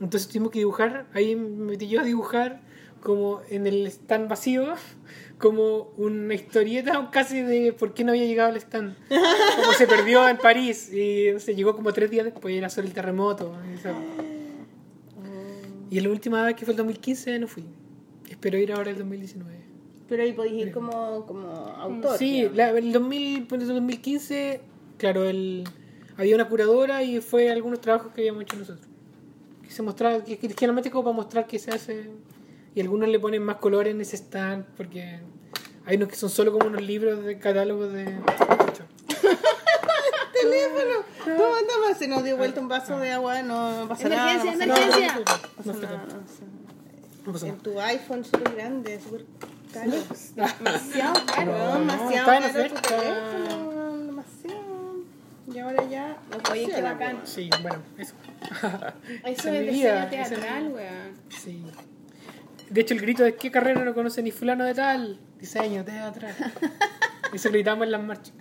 [0.00, 2.60] entonces tuvimos que dibujar ahí me metí yo a dibujar
[3.02, 4.74] como en el stand vacío
[5.38, 8.94] como una historieta casi de por qué no había llegado el stand
[9.56, 12.94] como se perdió en París y se llegó como tres días después era sobre el
[12.94, 13.90] terremoto y eso.
[15.90, 17.64] Y la última vez que fue el 2015 no fui.
[18.28, 19.50] Espero ir ahora el 2019.
[20.06, 22.18] Pero ahí podéis ir como, como autor.
[22.18, 24.60] Sí, la- el 2000, por el 2015,
[24.98, 25.64] claro, el,
[26.18, 28.86] había una curadora y fue algunos trabajos que habíamos hecho nosotros.
[29.62, 32.10] Que se mostraba, que, que generalmente como para mostrar qué se hace.
[32.74, 35.20] Y algunos le ponen más color en ese stand porque
[35.86, 38.04] hay unos que son solo como unos libros de catálogos de...
[40.32, 41.04] teléfono.
[41.24, 41.98] ¿Cómo andamos?
[41.98, 44.34] Se nos dio vuelta un vaso de agua, no pasa nada.
[44.34, 44.82] no Emergencia, nada.
[44.82, 45.14] emergencia.
[45.14, 46.06] No No pasa nada,
[47.26, 47.32] no.
[47.32, 49.24] No En tu iPhone súper grande, súper
[49.72, 49.92] caro.
[50.58, 51.52] Demasiado caro.
[51.52, 53.77] No, No, demasiado caro tu teléfono.
[55.52, 57.20] Y ahora ya qué funciona, bacán.
[57.24, 58.14] Sí, bueno, eso.
[59.24, 61.12] Eso es diseño teatral, weón.
[61.28, 61.64] Sí.
[62.68, 65.18] De hecho, el grito de ¿qué carrera no conoce ni fulano de tal?
[65.40, 66.34] Diseño, teatral.
[67.32, 68.34] Eso gritamos en las marchas.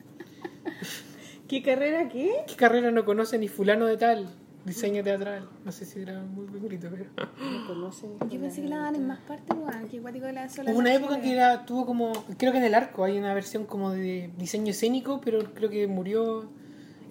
[1.47, 2.43] ¿Qué carrera qué?
[2.45, 4.29] ¿Qué carrera no conoce ni fulano de tal?
[4.65, 5.47] Diseño teatral.
[5.63, 7.05] No sé si era muy buen grito, pero...
[7.39, 8.19] No conocen.
[8.29, 9.87] Yo pensé que la daban en más partes, weón.
[9.87, 10.71] Qué guático de la sola.
[10.71, 12.11] Hubo una época que era, tuvo como...
[12.37, 15.87] Creo que en el arco hay una versión como de diseño escénico, pero creo que
[15.87, 16.49] murió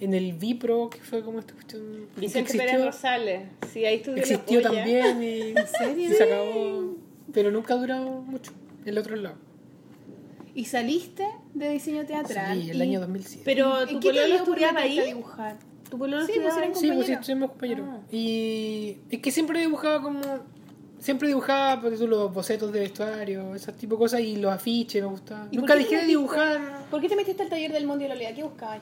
[0.01, 1.83] en el Vipro, que fue como esta cuestión...
[2.15, 3.43] que Vicente existió- Pérez Rosales.
[3.73, 6.11] Sí, ahí estudió Existió la también y, serio?
[6.11, 6.95] y se acabó.
[7.33, 8.53] Pero nunca ha durado mucho.
[8.85, 9.37] El otro lado.
[10.55, 12.61] Y saliste de diseño teatral.
[12.63, 13.43] Sí, el y- año 2007.
[13.45, 15.01] Pero ¿En tu qué te pololo dio por estudiaba ahí.
[15.01, 15.57] dibujar?
[15.91, 17.87] ¿Tu pololo Sí, estudiaba pues Sí, pues sí, somos compañeros.
[17.91, 18.01] Ah.
[18.11, 20.21] Y es que siempre dibujaba como.
[20.99, 25.03] Siempre dibujaba por eso, los bocetos de vestuario, ese tipo de cosas, y los afiches
[25.03, 25.49] me gustaban.
[25.51, 28.09] ¿Y por Nunca dejé de dibujar ¿Por qué te metiste al taller del mundo y
[28.09, 28.35] la olea?
[28.35, 28.81] ¿Qué buscabas?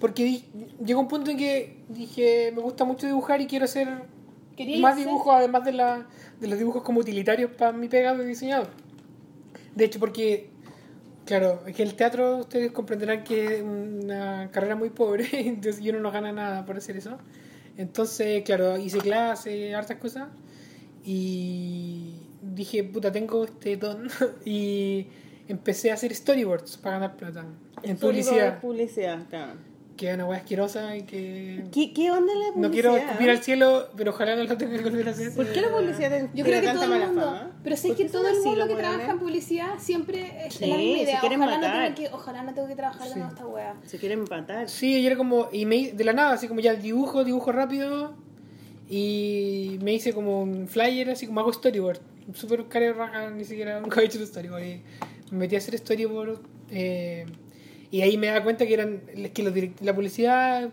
[0.00, 0.44] Porque di-
[0.84, 3.88] llegó un punto en que dije, me gusta mucho dibujar y quiero hacer
[4.56, 6.06] ¿Querías más dibujos, además de, la,
[6.40, 8.68] de los dibujos como utilitarios para mi pega de diseñador.
[9.74, 10.50] De hecho, porque,
[11.24, 15.92] claro, es que el teatro ustedes comprenderán que es una carrera muy pobre, entonces yo
[15.98, 17.18] no gana nada por hacer eso.
[17.76, 20.28] Entonces, claro, hice clases, hartas cosas,
[21.04, 24.08] y dije, puta, tengo este don,
[24.44, 25.06] y
[25.46, 27.44] empecé a hacer storyboards para ganar plata
[27.82, 29.52] en publicidad, Publicidad, claro.
[29.98, 31.64] Que es una wea asquerosa y que...
[31.70, 32.56] ¿Qué, ¿Qué onda la publicidad?
[32.62, 35.34] No quiero escupir al cielo, pero ojalá no lo tenga que volver a hacer.
[35.34, 37.50] ¿Por qué la publicidad tiene Yo creo que todo el mundo, fama?
[37.62, 40.76] pero sé ¿Por que todo el mundo que trabaja en publicidad siempre es Sí, la
[40.78, 41.20] misma se idea.
[41.20, 41.94] quieren Ojalá no, matar.
[41.94, 43.18] que, ojalá no tengo que trabajar de Sí.
[43.18, 43.74] nuevo esta wea.
[43.84, 44.68] Se quieren matar.
[44.70, 48.14] Sí, y era como, y me, de la nada, así como ya dibujo, dibujo rápido,
[48.88, 51.98] y me hice como un flyer, así como hago storyboard,
[52.34, 54.82] súper de raja, ni siquiera nunca he hecho un storyboard, y
[55.30, 56.38] me metí a hacer storyboard,
[56.70, 57.26] eh,
[57.90, 59.00] y ahí me daba cuenta que eran,
[59.32, 60.68] que los la publicidad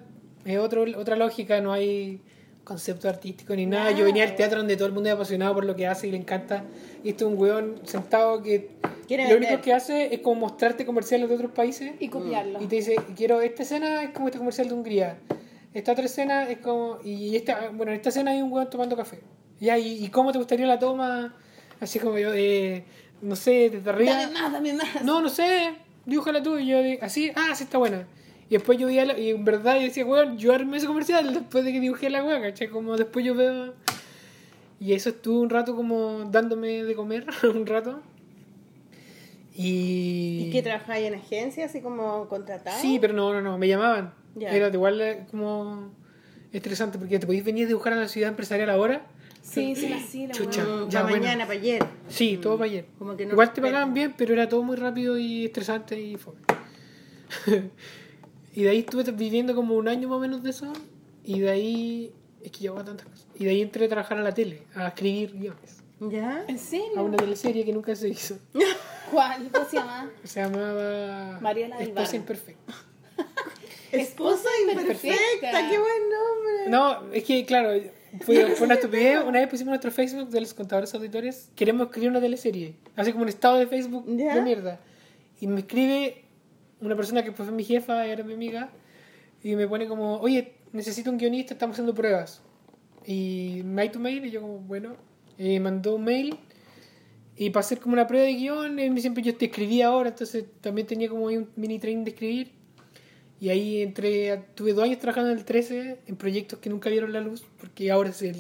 [0.46, 2.22] es otro, otra lógica, no hay
[2.64, 3.92] concepto artístico ni nada.
[3.92, 6.12] Yo venía al teatro donde todo el mundo es apasionado por lo que hace y
[6.12, 6.64] le encanta.
[7.04, 9.38] Y este es un weón sentado que lo vender.
[9.38, 12.62] único que hace es como mostrarte comerciales de otros países Y copiarlo.
[12.62, 15.20] y te dice, quiero esta escena es como este comercial de Hungría.
[15.74, 17.00] Esta otra escena es como.
[17.04, 19.20] Y esta, bueno, en esta escena hay un weón tomando café.
[19.60, 21.36] Ya, y, y cómo te gustaría la toma?
[21.80, 22.84] Así como yo, eh,
[23.22, 24.14] no sé, desde arriba.
[24.14, 25.04] Dame más, dame más.
[25.04, 26.58] No, no sé, dibújala tú.
[26.58, 28.08] Y yo, así, ah, sí está buena.
[28.50, 31.34] Y después yo veía, la- y en verdad yo decía, weón, yo armé ese comercial
[31.34, 32.68] después de que dibujé la weá, ¿cachai?
[32.70, 33.74] Como después yo veo.
[34.80, 38.02] Y eso estuvo un rato como dándome de comer, un rato.
[39.56, 40.48] Y.
[40.48, 42.78] ¿Y qué trabajáis en agencia, así como contratado?
[42.82, 44.14] Sí, pero no, no, no, me llamaban.
[44.40, 45.92] Era igual eh, como
[46.52, 49.06] estresante porque te podéis venir a dibujar a la ciudad empresarial ahora.
[49.48, 50.64] Sí, sí, así, la Chucha.
[50.64, 51.18] Mm, Ya, para bueno.
[51.24, 51.86] mañana, para ayer.
[52.10, 52.86] Sí, todo para ayer.
[52.98, 56.16] Como que no Igual te pagaban bien, pero era todo muy rápido y estresante y
[56.18, 56.34] fue.
[58.56, 60.72] y de ahí estuve viviendo como un año más o menos de eso.
[61.24, 62.12] Y de ahí.
[62.42, 63.28] Es que llevaba tantas cosas.
[63.36, 65.78] Y de ahí entré a trabajar a la tele, a escribir guiones.
[66.00, 66.44] ¿Ya?
[66.48, 67.04] ¿En A serio?
[67.04, 68.38] una teleserie que nunca se hizo.
[69.12, 69.50] ¿Cuál?
[69.52, 70.12] ¿Cómo se llama?
[70.24, 71.40] Se llamaba.
[71.40, 72.16] Mariela del Esposa.
[72.16, 72.74] Imperfecta.
[73.92, 75.70] Esposa imperfecta.
[75.70, 76.70] qué buen nombre.
[76.70, 77.72] No, es que claro,
[78.22, 79.24] fue, fue una estupidez.
[79.24, 81.50] Una vez pusimos nuestro Facebook de los contadores auditores.
[81.56, 82.76] Queremos escribir una teleserie.
[82.96, 84.36] Así como un estado de Facebook ¿Ya?
[84.36, 84.80] de mierda.
[85.40, 86.24] Y me escribe
[86.82, 88.70] una persona que fue mi jefa, era mi amiga.
[89.44, 92.42] Y me pone como, oye, necesito un guionista, estamos haciendo pruebas.
[93.06, 94.26] Y me hay tu mail.
[94.26, 94.96] Y yo, como, bueno.
[95.38, 96.38] Y me mandó un mail.
[97.38, 100.88] Y para hacer como una prueba de guion, siempre yo te escribía ahora, entonces también
[100.88, 102.52] tenía como ahí un mini training de escribir.
[103.40, 107.12] Y ahí entré, tuve dos años trabajando en el 13 en proyectos que nunca vieron
[107.12, 108.38] la luz, porque ahora es el,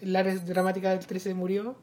[0.00, 1.76] el área dramática del 13 murió.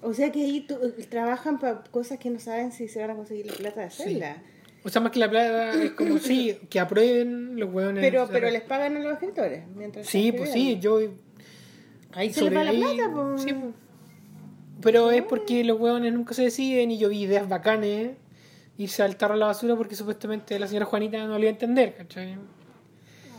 [0.00, 0.78] O sea que ahí tú-
[1.08, 4.42] trabajan para cosas que no saben si se van a conseguir la plata de hacerla.
[4.82, 8.02] O sea, más que la plata, es como, sí, que aprueben los hueones.
[8.02, 9.64] Pero, pero les pagan a los escritores.
[9.76, 11.00] Mientras Sí, pues sí, yo...
[12.12, 13.42] Ahí se les va la plata, pues.
[13.42, 13.54] sí.
[14.80, 18.12] Pero es porque los hueones nunca se deciden y yo vi ideas bacanes
[18.80, 21.52] irse al tarro a la basura porque supuestamente la señora Juanita no lo iba a
[21.52, 22.36] entender, ¿cachai?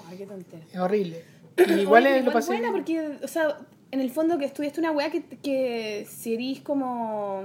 [0.07, 0.63] Ay, qué tontera.
[0.71, 1.23] Es horrible.
[1.67, 2.53] Y igual Oye, es, lo pasé...
[2.53, 3.57] buena porque, o sea,
[3.91, 7.43] en el fondo que estudiaste una weá que, que si eres como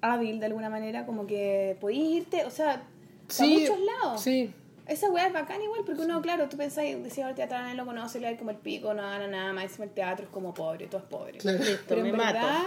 [0.00, 4.20] hábil de alguna manera, como que podís irte, o sea, a muchos lados.
[4.20, 4.52] Sí,
[4.86, 7.86] Esa weá es bacán igual, porque uno, claro, tú pensás, decía, el teatro nadie lo
[7.86, 10.52] conoce, le da como el pico, no gana nada más, encima el teatro es como
[10.52, 11.38] pobre, todo es pobre.
[11.38, 11.58] claro.
[11.88, 12.34] Pero me en mato.
[12.34, 12.62] verdad,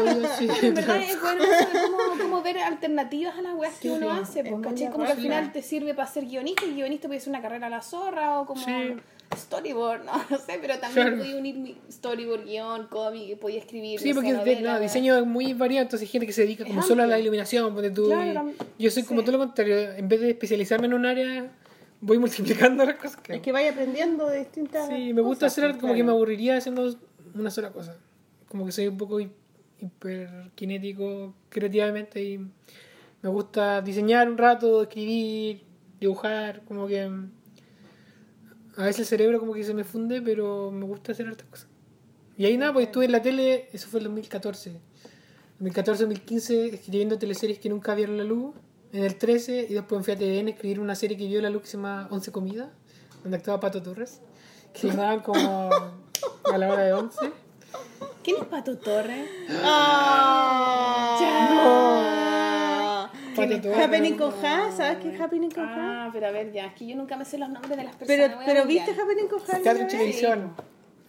[0.00, 1.44] Obvio, sí, pero en verdad es bueno
[1.84, 4.90] como, como ver alternativas a las weas que uno sí, hace, es pues, ¿cachai?
[4.90, 7.68] Como que al final te sirve para ser guionista y guionista puede ser una carrera
[7.68, 8.96] a la zorra o como Sí.
[9.36, 11.18] storyboard, no, no sé, pero también Claro.
[11.22, 14.00] podía unir mi storyboard, guion, cómic, podía escribir.
[14.00, 14.82] Sí, no porque sé, es de- novela, no, wea.
[14.88, 17.72] diseño es muy variado, entonces hay gente que se dedica como solo a la iluminación,
[17.72, 20.86] ponte tú, Claro, y tam- yo soy como todo lo contrario, en vez de especializarme
[20.88, 21.48] en un área,
[22.00, 25.58] voy multiplicando las cosas que Es que vaya aprendiendo de distintas Sí, me gusta cosas,
[25.58, 26.94] hacer pues, como que me aburriría haciendo
[27.34, 27.96] una sola cosa.
[28.48, 29.30] Como que soy un poco hi-
[29.80, 35.62] hiperkinético creativamente y me gusta diseñar un rato, escribir,
[36.00, 37.00] dibujar, como que
[38.76, 41.68] a veces el cerebro como que se me funde, pero me gusta hacer hartas cosas.
[42.38, 44.72] Y ahí nada, pues estuve en la tele, eso fue el 2014.
[45.60, 48.54] 2014-2015 escribiendo teleseries que nunca vieron la luz.
[48.92, 51.48] En el 13 y después fui a TVN a escribir una serie que vio la
[51.48, 52.70] luz que se llama Once Comidas,
[53.22, 54.20] donde actuaba Pato Torres,
[54.72, 57.18] que la daban como a la hora de 11.
[58.24, 59.26] ¿Quién es Pato Torre?
[59.62, 61.10] Ah.
[63.36, 63.78] Pato Torres.
[63.78, 66.06] Happening con ¿sabes qué es Happening con Ja?
[66.06, 67.94] Ah, pero a ver, ya, es que yo nunca me sé los nombres de las
[67.94, 68.28] personas.
[68.28, 68.66] Pero, pero.
[68.66, 69.38] ¿viste Happening con?
[69.40, 70.52] Teatro alguna en televisión.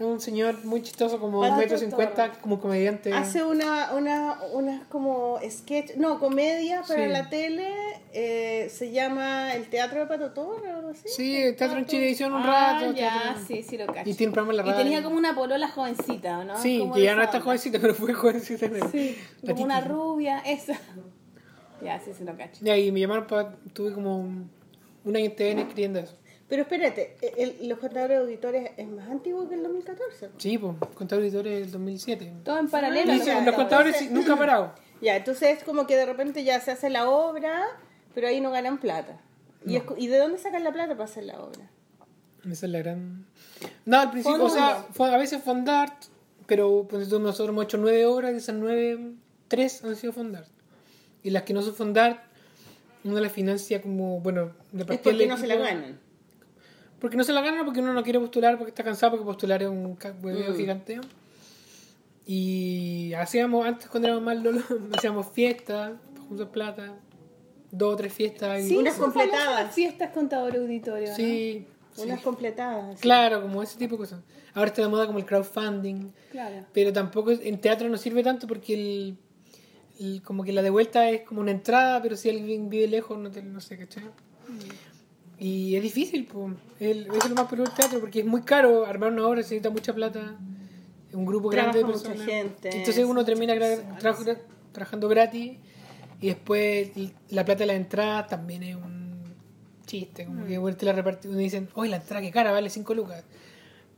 [0.03, 3.13] Un señor muy chistoso, como un metro cincuenta, como comediante.
[3.13, 7.11] Hace una, una, una como sketch, no, comedia para Sí.
[7.11, 7.69] la tele,
[8.13, 11.07] eh, se llama El Teatro de Pato Torre o algo así.
[11.07, 12.93] Sí, teatro en televisión un Ah, rato.
[12.93, 14.09] ya, teatro- sí, sí lo cacho.
[14.09, 16.57] Y tiene un Y tenía como una polola jovencita, ¿o ¿no?
[16.57, 18.67] Sí, Como que ya no está jovencita, pero fue jovencita.
[18.91, 20.79] Sí, La como una rubia, esa.
[21.81, 22.63] Ya, sí, sí lo cacho.
[22.63, 23.55] Y ahí me llamaron para.
[23.73, 24.51] Tuve como un,
[25.03, 26.15] un año en TVN escribiendo eso.
[26.51, 30.27] Pero espérate, el- el- los contadores de auditores es más antiguo que el 2014.
[30.27, 30.33] ¿no?
[30.37, 32.33] Sí, pues, contadores auditores del 2007.
[32.43, 33.13] Todo en paralelo.
[33.45, 34.73] Los contadores sí, nunca han parado.
[35.01, 37.63] Ya, entonces es como que de repente ya se hace la obra,
[38.13, 39.17] pero ahí no ganan plata.
[39.65, 41.69] ¿Y, es ¿y de dónde sacan la plata para hacer la obra?
[42.43, 43.25] Esa es la gran.
[43.85, 46.03] No, al principio, o sea, a veces Fondart,
[46.47, 49.13] pero pues, nosotros hemos hecho nueve obras, de esas nueve,
[49.47, 50.49] tres han sido Fondart.
[51.23, 52.19] Y las que no son Fondart,
[53.05, 55.99] uno las financia como, bueno, de Es partida porque no se la ganan.
[57.01, 59.61] Porque no se la ganan, porque uno no quiere postular, porque está cansado, porque postular
[59.63, 60.55] es un hueveo Mm.
[60.55, 61.01] gigante.
[62.25, 64.61] Y hacíamos, antes cuando éramos más lolo,
[65.03, 65.93] hacíamos fiestas,
[66.27, 66.93] juntar plata,
[67.71, 68.61] dos o tres fiestas.
[68.61, 69.73] y- Sí, Unas completadas.
[69.73, 71.09] fiestas contador auditorio.
[71.09, 71.15] ¿no?
[71.15, 71.65] Sí,
[71.97, 72.99] Unas completadas.
[73.01, 74.21] Claro, como ese tipo de cosas.
[74.53, 76.11] Ahora está de moda como el crowdfunding.
[76.31, 76.65] Claro.
[76.73, 79.17] Pero tampoco es- en teatro no sirve tanto porque el,
[79.99, 83.17] el- como que la de vuelta es como una entrada, pero si alguien vive lejos,
[83.17, 84.03] no, te, no sé, ¿cachai?
[85.43, 86.53] Y es difícil, pues.
[86.79, 89.55] Eso es lo más peor del teatro porque es muy caro armar una obra, se
[89.55, 90.37] necesita mucha plata.
[91.13, 92.69] Un grupo grande de mucha gente.
[92.77, 94.37] Entonces uno termina tra-
[94.71, 95.53] trabajando gratis
[96.21, 96.89] y después
[97.31, 99.33] la plata de la entrada también es un
[99.87, 100.25] chiste.
[100.25, 102.93] Como que bueno, te la repartí, uno dicen, oye, la entrada que cara, vale 5
[102.93, 103.23] lucas.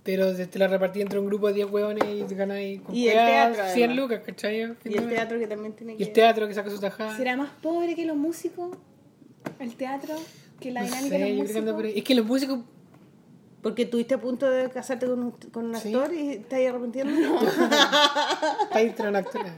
[0.02, 3.10] Pero te la repartí entre un grupo de 10 hueones y te ahí con Y
[3.10, 3.98] el weas teatro, 100 además.
[3.98, 4.76] lucas, ¿cachai?
[4.86, 6.04] Y el teatro que también tiene Y que...
[6.06, 7.16] el teatro que saca su tajada.
[7.18, 8.78] ¿Será más pobre que los músicos?
[9.60, 10.16] ¿El teatro?
[10.64, 11.76] ¿Que la No dinámica sé, de yo los creo que anda músicos?
[11.76, 11.94] por ahí.
[12.00, 12.60] Es que los músicos
[13.62, 15.94] Porque estuviste a punto de casarte con un, con un Sí.
[15.94, 17.14] actor y estás ahí arrepintiendo.
[18.64, 19.56] Está entre una actora.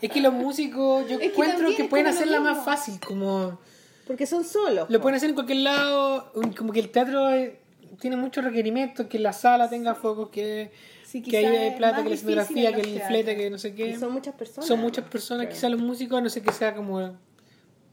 [0.00, 3.58] Es que los músicos, yo que encuentro que pueden hacerla más fácil, como
[4.06, 4.88] Porque son solos.
[4.90, 7.58] lo pueden hacer en cualquier lado, un- como que el teatro eh,
[8.00, 10.70] tiene muchos requerimientos, que la sala tenga focos, que,
[11.04, 13.88] Sí, que hay plata, que la escenografía, en que el flete, que no sé qué.
[13.88, 14.66] Y son muchas personas.
[14.68, 15.54] Son muchas personas, Claro.
[15.56, 17.00] quizás los músicos, a no sé que sea como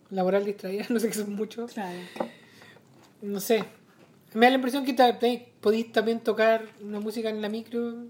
[0.09, 1.71] laboral distraída, no sé que son muchos.
[1.73, 1.99] Claro.
[3.21, 3.63] No sé.
[4.33, 4.93] Me da la impresión que
[5.61, 8.05] podéis también tocar una música en la micro.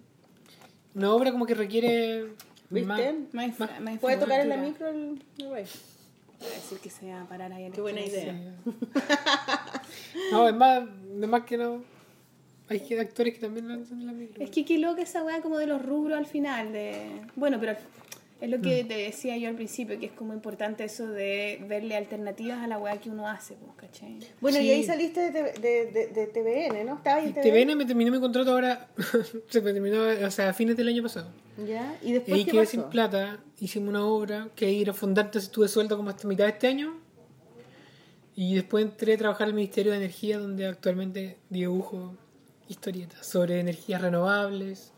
[0.96, 2.26] Una obra como que requiere
[2.70, 2.88] ¿Viste?
[2.88, 3.02] más.
[3.34, 5.22] Más, Más- más Puede tocar en la micro el...
[5.38, 8.36] Voy a decir que se va a parar ahí el Qué buena idea.
[10.32, 10.84] No, es más,
[11.22, 11.84] es más que no.
[12.70, 14.44] Hay actores que también hacen en la micro.
[14.44, 16.74] Es que qué loca esa weá como de los rubros al final.
[16.74, 17.76] de Bueno, pero
[18.40, 21.96] es lo que te decía yo al principio, que es como importante eso de verle
[21.96, 24.20] alternativas a la weá que uno hace, pues, ¿cachai?
[24.42, 24.66] Bueno, Sí.
[24.66, 26.96] y ahí saliste de, TV de, de, de TVN, ¿no?
[26.98, 27.44] ¿Estabas en Y TVN?
[27.66, 28.88] TVN me terminó mi contrato ahora,
[29.50, 31.30] se me terminó, o sea, a fines del año pasado.
[31.68, 31.98] ¿Ya?
[32.04, 32.72] ¿Y Y después ahí qué quedé pasó?
[32.72, 36.44] sin plata, hicimos una obra que ir a fundar, entonces estuve sueldo como hasta mitad
[36.46, 36.96] de este año.
[38.36, 42.16] Y después entré a trabajar al Ministerio de Energía, donde actualmente dibujo
[42.70, 44.94] historietas sobre energías renovables,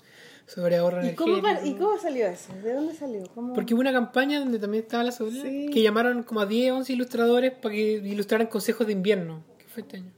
[0.53, 2.51] sobre ahorro ¿Y cómo, ¿Y cómo salió eso?
[2.63, 3.23] ¿De dónde salió?
[3.35, 3.53] ¿Cómo?
[3.53, 5.69] Porque hubo una campaña donde también estaba la Soledad, Sí.
[5.71, 9.81] que llamaron como a 10, 11 ilustradores para que ilustraran consejos de invierno, que fue
[9.83, 10.11] este año.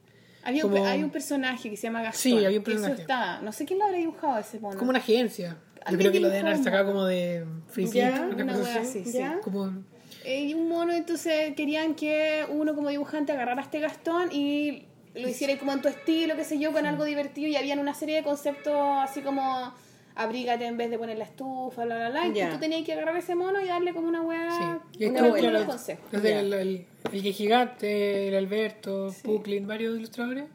[0.43, 2.21] Había un, Como- hay un personaje que se llama Gastón.
[2.21, 3.01] Sí, había un que eso personaje.
[3.01, 4.77] está- no sé quién lo habrá dibujado ese mono.
[4.79, 5.57] Como una agencia.
[5.89, 9.03] Yo creo que lo deben haber sacado un como de Free Ya, una así.
[9.03, 9.11] sí.
[9.17, 9.39] ¿Ya?
[9.41, 9.83] Como,
[10.23, 15.27] Eh, y un mono, entonces querían que uno como dibujante agarrara este Gastón y lo
[15.27, 17.47] hiciera como en tu estilo, qué sé yo, con algo divertido.
[17.49, 18.73] Y habían una serie de conceptos
[19.03, 19.73] así como
[20.15, 22.27] abrígate en vez de poner la estufa, bla, bla, bla.
[22.27, 24.79] Y tú tenías que agarrar ese mono y darle como una weá.
[24.97, 25.05] sí.
[25.05, 25.49] Una buena.
[25.49, 26.05] claro, concepto.
[26.11, 30.45] desde el, el, el Guille Gigante, el Alberto, Pucklin, varios ilustradores.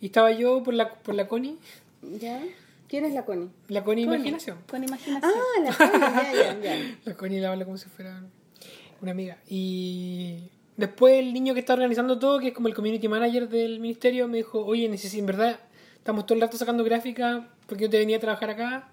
[0.00, 1.56] Y estaba yo por la, por la Connie,
[2.20, 2.42] ¿Ya?
[2.88, 3.48] ¿Quién es la Connie?
[3.68, 4.58] la Connie Con- Imaginación.
[4.70, 5.30] Con imaginación.
[5.34, 6.96] Ah, la Connie, ya, ya, ya.
[7.04, 8.22] La Connie la habla como si fuera
[9.02, 9.38] una amiga.
[9.48, 10.36] Y
[10.76, 14.28] después el niño que está organizando todo, que es como el community manager del ministerio,
[14.28, 15.60] me dijo, oye, necesito, en verdad,
[16.06, 18.88] estamos todo el rato sacando gráfica porque yo te venía a trabajar acá.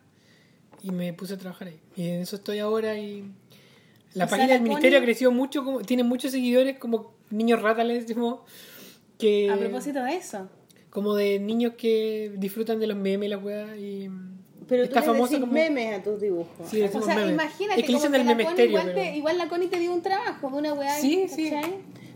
[0.82, 1.80] Y me puse a trabajar ahí.
[1.95, 3.24] Y en eso estoy ahora y...
[4.16, 7.61] La O página del ministerio Connie- ha crecido mucho, como, tiene muchos seguidores, como niños
[7.61, 8.39] rata, les decimos,
[9.20, 9.49] que...
[9.51, 10.49] A propósito de eso.
[10.89, 13.78] Como de niños que disfrutan de los memes y la weá.
[13.78, 14.09] Y
[14.68, 15.53] Pero está tú le famoso decís como...
[15.53, 16.68] memes a tus dibujos.
[16.68, 17.32] Sí, O sea, memes.
[17.34, 19.68] imagínate Es que como dicen que del la Connie igual, te- pero- igual la Connie
[19.70, 20.95] te dio un trabajo una weá.
[20.99, 21.51] Sí, sí.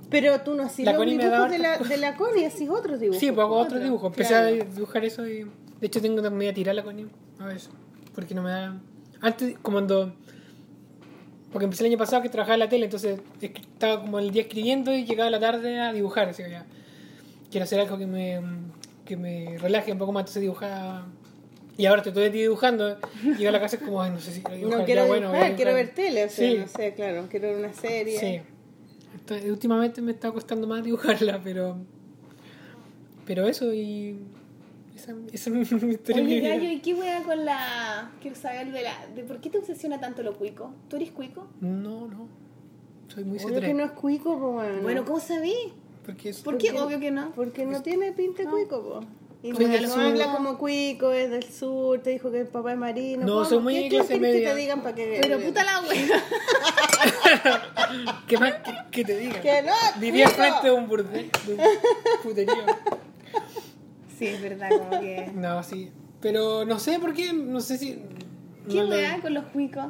[0.09, 3.19] Pero tú no hacías los dibujos de la, de la Connie, hacís otros dibujos.
[3.19, 4.07] Sí, pues hago otro Otros, dibujo.
[4.07, 4.47] Empecé claro.
[4.47, 5.43] a dibujar eso y.
[5.79, 7.07] De hecho, tengo también a tirar la Connie
[7.39, 7.69] a veces.
[8.15, 8.79] Porque no me da.
[9.21, 10.13] Antes, como cuando.
[11.51, 14.43] Porque empecé el año pasado que trabajaba en la tele, entonces estaba como el día
[14.43, 16.29] escribiendo y llegaba la tarde a dibujar.
[16.29, 16.65] Así que ya.
[17.49, 18.41] Quiero hacer algo que me,
[19.05, 21.07] que me relaje un poco más, entonces dibujaba.
[21.77, 22.97] Y ahora estoy todo el día dibujando.
[23.37, 24.79] Llego a la casa es como, no sé si quiero dibujar.
[24.79, 26.57] No quiero ya, dibujar, bueno, voy a quiero ver tele, o sea, Sí.
[26.57, 28.19] no sé, claro, quiero ver una serie.
[28.19, 28.41] Sí.
[29.27, 31.77] Estoy- últimamente me está costando más dibujarla, pero.
[33.25, 34.19] Pero eso y.
[34.95, 36.23] Esa, esa es mi historia.
[36.23, 38.11] Oye, gallo, ¿y qué weá con la.
[38.21, 39.07] Quiero saber de la.
[39.15, 40.71] de por qué te obsesiona tanto lo cuico?
[40.89, 41.47] ¿Tú eres cuico?
[41.61, 42.27] No, no.
[43.09, 43.75] Soy muy Obvio que C3.
[43.75, 44.81] no es cuico, po, bueno.
[44.81, 45.53] Bueno, ¿cómo sabí?
[46.05, 46.71] Porque es- ¿Por qué?
[46.79, 47.31] Obvio que no.
[47.33, 48.99] Porque no tiene pinta de cuico, po.
[49.43, 52.77] Y Soy no, habla como cuico, es del sur, te dijo que el papá es
[52.77, 53.25] marino.
[53.25, 54.49] No, soy muy ¿Qué, clase quieres que media.
[54.53, 55.19] te digan para que...
[55.21, 56.23] Pero puta la wea.
[58.27, 59.39] ¿Qué más que, que te diga?
[59.41, 60.37] Que no, Vivía cuico.
[60.41, 61.59] frente a un burdel, de un
[62.23, 62.53] puterío.
[64.17, 65.31] Sí, es verdad, como que.
[65.35, 65.91] No, sí.
[66.19, 68.01] Pero no sé por qué, no sé si.
[68.67, 69.85] ¿Qué no, weá con los cuicos?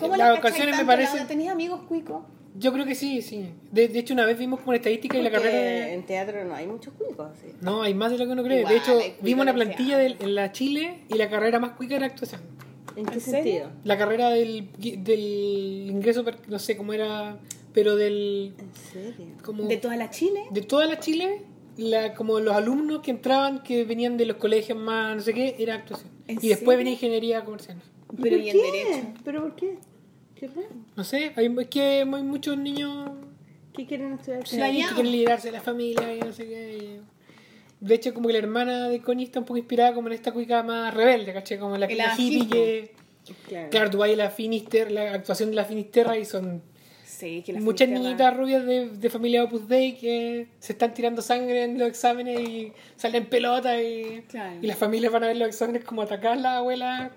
[0.00, 2.22] ¿Cómo Las las ocasiones me parecen- ¿Tenías amigos cuicos?
[2.58, 3.50] Yo creo que sí, sí.
[3.70, 5.92] De, de hecho, una vez vimos como una estadística y la carrera de.
[5.94, 7.48] en teatro no hay muchos cuicos, sí.
[7.60, 8.60] No, hay más de lo que uno cree.
[8.60, 11.96] Igual, de hecho, vimos una plantilla del- en la Chile y la carrera más cuica
[11.96, 12.40] era actuación.
[12.96, 13.70] ¿En qué sentido?
[13.84, 17.38] La carrera del, del ingreso, no sé cómo era,
[17.74, 18.54] pero del.
[18.58, 19.26] ¿En serio?
[19.44, 20.40] Como, ¿De toda la Chile?
[20.50, 21.42] de toda la Chile,
[21.76, 25.56] la, como los alumnos que entraban, que venían de los colegios más, no sé qué,
[25.58, 26.10] era actuación.
[26.26, 26.78] ¿En Y después serio?
[26.78, 27.78] venía ingeniería comercial.
[28.22, 28.62] Pero ¿Por y en qué?
[28.62, 29.08] derecho.
[29.24, 29.78] ¿Pero por qué?
[30.38, 30.68] Qué raro.
[30.96, 33.10] No sé, hay, es que hay muchos niños
[33.74, 34.46] ¿Qué quieren estudiar?
[34.46, 36.78] sí, que quieren liderarse de la familia y no sé qué.
[36.78, 37.00] y-
[37.80, 40.32] De hecho, como que la hermana de Connie está un poco inspirada como en esta
[40.32, 41.58] cuica más rebelde, ¿caché?
[41.58, 42.94] Como la, la hippie que...
[43.48, 43.70] Claro.
[43.70, 46.62] Claro, tú vas a la Finisterra, la actuación de la Finisterra y son
[47.04, 50.94] Sí, que la muchas Finisterra- niñitas rubias de, de familia Opus Dei que se están
[50.94, 54.58] tirando sangre en los exámenes y salen en pelota y, Claro.
[54.62, 57.10] y las familias van a ver los exámenes como atacar a la abuela.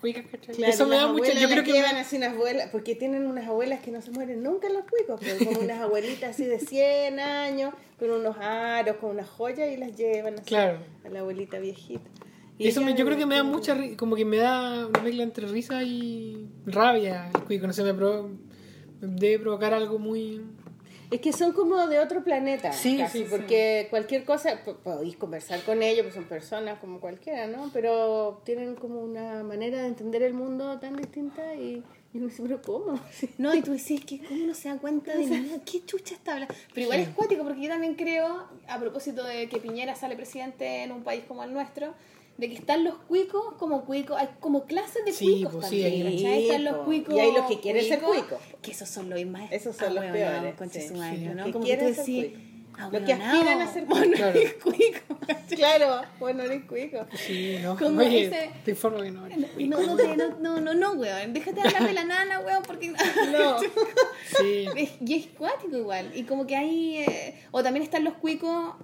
[0.00, 0.54] Cuica, ¿cachai?
[0.54, 1.24] Claro, Eso me da mucho.
[1.24, 4.00] abuelas Yo creo que llevan me- así unas abuelas, porque tienen unas abuelas que no
[4.02, 8.10] se mueren nunca en los cuicos, pero como unas abuelitas así de 100 años, con
[8.10, 10.78] unos aros, con unas joyas y las llevan así Claro.
[11.04, 12.02] a la abuelita viejita.
[12.58, 15.22] Y eso me- yo creo que me da mucha como que me da una mezcla
[15.22, 18.36] entre risa y rabia el cuico, no sé, me, provo-
[19.00, 20.42] debe provocar algo muy
[21.10, 23.30] Es que son como de otro planeta, Sí, casi, sí, sí.
[23.30, 27.70] porque cualquier cosa, po- podéis conversar con ellos, pues son personas como cualquiera, ¿no?
[27.72, 31.82] Pero tienen como una manera de entender el mundo tan distinta y,
[32.12, 33.00] y uno dice, pero ¿cómo?
[33.38, 36.34] No, y tú decís que cómo no se da cuenta de nada, qué chucha está
[36.34, 36.54] hablando.
[36.74, 40.84] Pero igual es cuático, porque yo también creo, a propósito de que Piñera sale presidente
[40.84, 41.92] en un país como el nuestro,
[42.40, 46.06] de que están los cuicos como cuicos, hay como clases de Sí, cuicos pues también.
[46.08, 47.14] Están los cuicos.
[47.14, 48.60] Y hay los que quieren ser cuicos, cuicos.
[48.62, 49.52] Que esos son los más.
[49.52, 50.88] Esos son los ahueonados, peores, concha sí.
[50.88, 51.24] su madre, Sí.
[51.26, 51.44] ¿no?
[51.44, 52.50] Que Como quieren que tú decís, cuicos.
[52.92, 54.38] Los que aspiran a ser no Claro.
[54.40, 55.18] eres cuico.
[55.54, 57.06] Claro, bueno, eres cuico.
[57.14, 57.76] Sí, ¿no?
[57.76, 59.26] Como Oye, ese- te informo que no.
[59.26, 59.76] eres cuico.
[59.78, 61.34] No, no, te- no, no, no, no, weón.
[61.34, 62.90] Déjate hablar de la nana, weón, porque.
[63.32, 63.58] No.
[64.38, 64.66] Sí.
[64.76, 66.10] Es- y es cuático igual.
[66.14, 66.96] Y como que hay.
[66.98, 68.74] eh, o también están los cuicos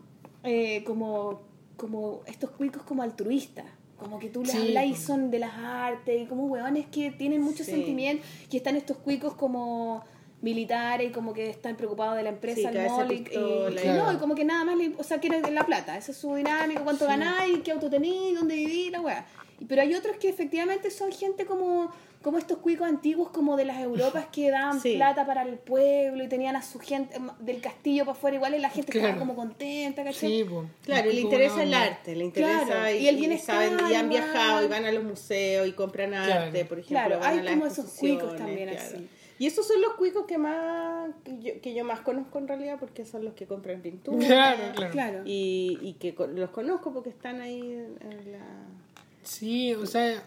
[0.44, 1.40] eh, como,
[1.76, 3.66] como estos cuicos como altruistas.
[3.98, 7.10] Como que tú les Sí, hablas y son de las artes y como hueones que
[7.12, 7.70] tienen mucho Sí.
[7.70, 8.22] sentimiento.
[8.50, 10.04] Y están estos cuicos como
[10.42, 13.88] militares y como que están preocupados de la empresa, Sí, el mall, y, pistola y-
[13.88, 16.18] y- no, y como que nada más le, o sea, quieren la plata, esa es
[16.18, 19.26] su dinámica, cuánto ganáis, qué auto tenéis, dónde vivís, la weá.
[19.66, 21.90] Pero hay otros que efectivamente son gente como,
[22.22, 24.96] como estos cuicos antiguos como de las Europas que daban Sí.
[24.96, 28.54] plata para el pueblo y tenían a su gente em, del castillo para afuera igual
[28.54, 30.28] y la gente estaba como contenta, ¿cachai?
[30.30, 30.66] Sí, pues.
[30.84, 33.94] Claro, le interesa el arte, le interesa Claro, y, y el y bienestar saben, y
[33.94, 36.68] han viajado y van a los museos y compran arte, Claro.
[36.68, 36.86] por ejemplo.
[37.06, 38.84] Claro, van hay a como esos cuicos también claro.
[38.86, 39.08] así.
[39.38, 42.78] Y esos son los cuicos que más que yo, que yo más conozco en realidad
[42.80, 44.16] porque son los que compran pintura.
[44.26, 44.92] Claro, claro.
[44.92, 45.22] Claro.
[45.26, 48.38] Y, y que los conozco porque están ahí en, en la,
[49.22, 50.22] Sí, o sea,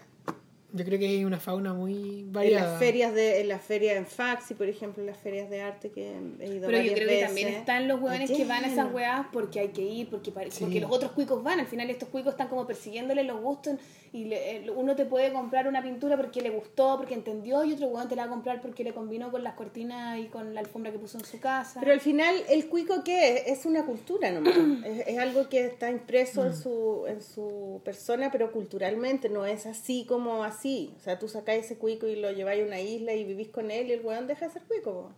[0.72, 2.70] yo creo que hay una fauna muy en variada.
[2.72, 5.90] las ferias de en las ferias en Faxi, por ejemplo, en las ferias de arte
[5.90, 8.92] que he ido Pero yo creo que también están los hueones que van a esas
[8.92, 10.60] weas porque hay que ir, porque, Sí.
[10.64, 11.60] porque los otros cuicos van.
[11.60, 13.74] Al final estos cuicos están como persiguiéndole los gustos
[14.12, 17.86] y le- uno te puede comprar una pintura porque le gustó, porque entendió y otro
[17.86, 20.60] hueón te la va a comprar porque le combinó con las cortinas y con la
[20.60, 21.78] alfombra que puso en su casa.
[21.80, 23.58] Pero al final, ¿el cuico qué es?
[23.60, 24.54] Es una cultura nomás.
[24.84, 26.46] es, es algo que está impreso Mm.
[26.46, 30.92] en, su, en su persona, pero culturalmente no es así como así.
[30.96, 33.70] O sea, tú sacáis ese cuico y lo lleváis a una isla y vivís con
[33.70, 35.10] él y el weón deja de ser cuico.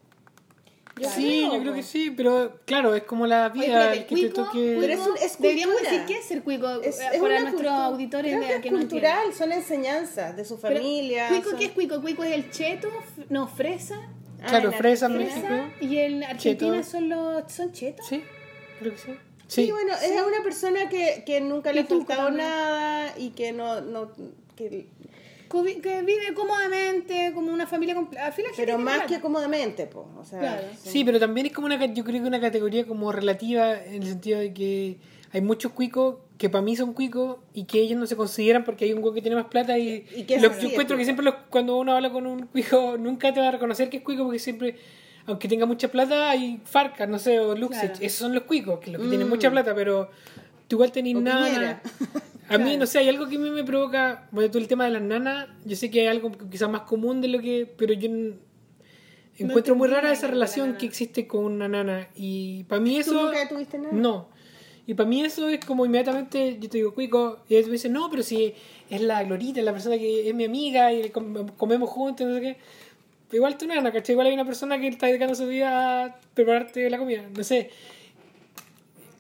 [1.01, 3.99] Yo Sí, creo, yo creo que sí, pero claro, es como la Oye, vida espérate,
[3.99, 4.77] el que cuico, te toque.
[4.79, 7.73] Pero es un- es deberíamos decir qué es ser cuico Es, eh, es para nuestros
[7.73, 11.29] auditores que es que no cultural, son enseñanzas de su Pero, familia.
[11.29, 12.01] ¿Cuico son- qué es cuico?
[12.03, 12.89] Cuico es el cheto,
[13.31, 13.97] no, fresa,
[14.45, 15.51] Ah, Claro, en fresa, Argentina.
[15.51, 15.75] México.
[15.81, 16.83] y en Argentina Cheto.
[16.91, 18.05] son los son chetos.
[18.07, 18.25] Sí,
[18.81, 19.13] creo que sí.
[19.47, 23.53] Sí, Sí, bueno, es una persona que, que nunca le ha faltado nada y que
[23.53, 23.81] no...
[23.83, 24.11] no
[24.57, 24.89] que,
[25.83, 28.27] que vive cómodamente como una familia completa.
[28.27, 30.07] Al final pero más que cómodamente, pues.
[30.19, 30.67] O sea, Claro.
[30.83, 34.09] Sí, pero también es como una, yo creo que una categoría como relativa en el
[34.09, 34.99] sentido de que
[35.33, 38.85] hay muchos cuicos que para mí son cuicos y que ellos no se consideran porque
[38.87, 41.37] hay un cuico que tiene más plata y, Y que yo encuentro que siempre los-
[41.51, 44.39] cuando uno habla con un cuico nunca te va a reconocer que es cuico porque
[44.39, 44.77] siempre
[45.27, 47.93] aunque tenga mucha plata hay Farcas, no sé, o Claro.
[48.01, 49.11] esos son los cuicos, que los que Mm.
[49.11, 50.11] tienen mucha plata, pero
[50.67, 51.81] tú igual tenés O nada.
[52.55, 54.85] A mí, no sé, hay algo que a mí me provoca, bueno, tú el tema
[54.85, 57.93] de las nanas, yo sé que hay algo quizás más común de lo que, pero
[57.95, 58.09] yo
[59.39, 60.79] encuentro muy rara esa relación nana.
[60.79, 63.13] que existe con una nana y para mí eso...
[63.13, 63.93] ¿Tú nunca tuviste nada?
[63.93, 64.29] No.
[64.87, 67.93] Y para mí eso es como inmediatamente, yo te digo, cuico, y ellos me dicen,
[67.93, 68.53] no, pero si
[68.91, 72.35] es la Glorita, es la persona que es mi amiga y com- comemos juntos, no
[72.35, 72.57] sé qué.
[73.37, 74.13] Igual tú nana, ¿cachai?
[74.15, 77.71] Igual hay una persona que está dedicando su vida a prepararte la comida, no sé.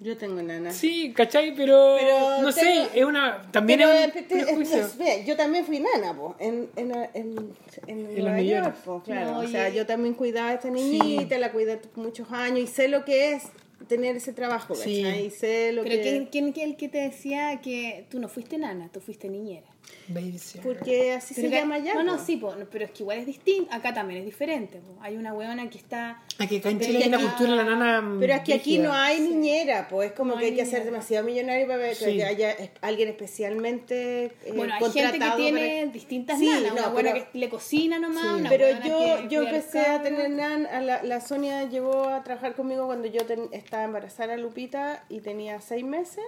[0.02, 0.72] Yo tengo nana.
[0.72, 1.54] Sí, ¿cachai?
[1.54, 3.42] Pero, Pero no sé, es una...
[3.52, 4.78] También Pero, es un te- es- prejuicio.
[4.80, 7.52] es- ve, yo también fui nana, po, en, en, en,
[7.86, 8.40] en los Nueva.
[8.42, 9.30] York, po, claro.
[9.32, 12.88] No, o sea, yo también cuidaba a esta niñita, la cuidé muchos años y sé
[12.88, 13.44] lo que es
[13.88, 15.02] tener ese trabajo, Sí.
[15.02, 15.26] ¿cachai?
[15.26, 16.02] Y sé lo Pero que...
[16.02, 19.66] ¿quién, quién, quién el que te decía que tú no fuiste nana, tú fuiste niñera?
[20.08, 20.62] Babysitter.
[20.62, 21.94] Porque así Pero se que- llama ya.
[21.94, 22.24] No, no, po.
[22.24, 23.72] sí, po, no, pero es que igual es distinto.
[23.72, 24.78] Acá también es diferente.
[24.78, 24.96] po.
[25.00, 26.22] Hay una weona que está.
[26.38, 28.00] Aquí acá en Chile hay que una cultura de la nana.
[28.02, 29.28] mm, Pero es que aquí no hay Sí.
[29.28, 30.90] niñera, pues es como No que hay hay que ser niñera.
[30.92, 32.16] demasiado millonario para ver- Sí.
[32.16, 36.46] que haya es- alguien especialmente eh, Bueno, hay gente que contratado tiene para- distintas Sí,
[36.48, 36.74] nanas.
[36.74, 38.22] no, una buena pero- que le cocina nomás.
[38.22, 38.40] Sí.
[38.40, 42.22] una Pero yo, que yo empecé a tener nan, a la, la Sonia llegó a
[42.24, 46.24] trabajar conmigo cuando yo ten- estaba embarazada a Lupita y tenía seis meses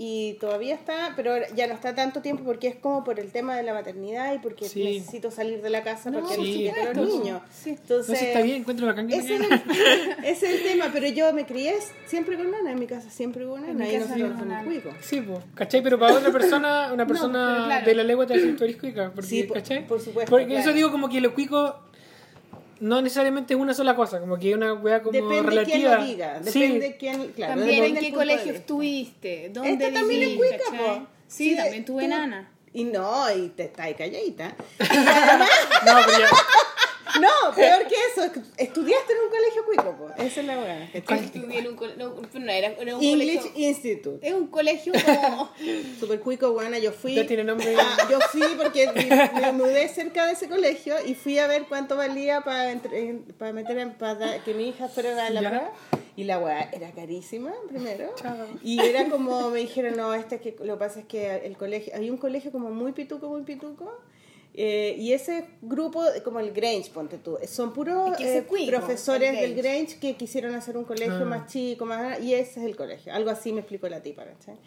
[0.00, 3.56] y todavía está, pero ya no está tanto tiempo porque es como por el tema
[3.56, 4.84] de la maternidad y porque Sí.
[4.84, 7.42] necesito salir de la casa No, porque por necesito a los niños.
[7.50, 7.70] Sí.
[7.70, 9.48] Entonces, No está bien, encuentro bacán que ese es, el,
[10.24, 11.74] es el tema, pero yo me crié
[12.06, 14.46] siempre con nana, en mi casa siempre hubo En nana mi y casa no, somos
[14.46, 14.64] nana.
[14.64, 14.94] cuicos.
[15.00, 15.82] Sí, pues, ¿cachai?
[15.82, 17.86] Pero para otra persona, una persona claro.
[17.86, 20.60] de la legua te decir tú eres cuica, porque, Sí, por- supuesto, Porque claro.
[20.60, 21.74] eso digo como que los cuicos
[22.80, 25.76] no necesariamente es una sola cosa, como que es una weá como Depende relativa.
[25.76, 26.60] quién lo diga, Sí.
[26.60, 31.06] depende quién, claro, También en qué colegio estuviste, dónde Esta también es cuica, po.
[31.26, 32.50] Sí, también tuve tú- nana.
[32.72, 34.54] Y no, y te está ahí calladita.
[35.86, 36.28] No, pero ya.
[37.20, 40.08] No, peor que eso, estudiaste en un colegio cuico, po.
[40.22, 40.90] Esa es la weá.
[40.92, 41.24] ¿cachai?
[41.24, 43.68] Estudié en un cole- no, no, era, era un English colegio.
[43.68, 44.28] Institute.
[44.28, 45.50] Es un colegio como.
[46.00, 47.14] Super cuico, buena, yo fui.
[47.14, 47.74] Ya tiene nombre.
[47.78, 51.64] Ah, yo fui porque me, me mudé cerca de ese colegio y fui a ver
[51.68, 52.78] cuánto valía para
[53.38, 55.48] para meter en, para que mi hija fuera a la Ya.
[55.50, 55.72] prueba.
[56.16, 58.12] Y la weá era carísima, primero.
[58.16, 58.34] Chao.
[58.62, 61.56] Y era como, me dijeron, no, este es que lo que pasa es que el
[61.56, 63.96] colegio, hay un colegio como muy pituco, muy pituco.
[64.60, 68.66] Eh, y ese grupo, como el Grange, ponte tú, son puros Es que ese eh,
[68.66, 71.24] profesores el del Grange que quisieron hacer un colegio Ah.
[71.24, 73.14] más chico, más y ese es el colegio.
[73.14, 74.24] Algo así me explicó la tipa.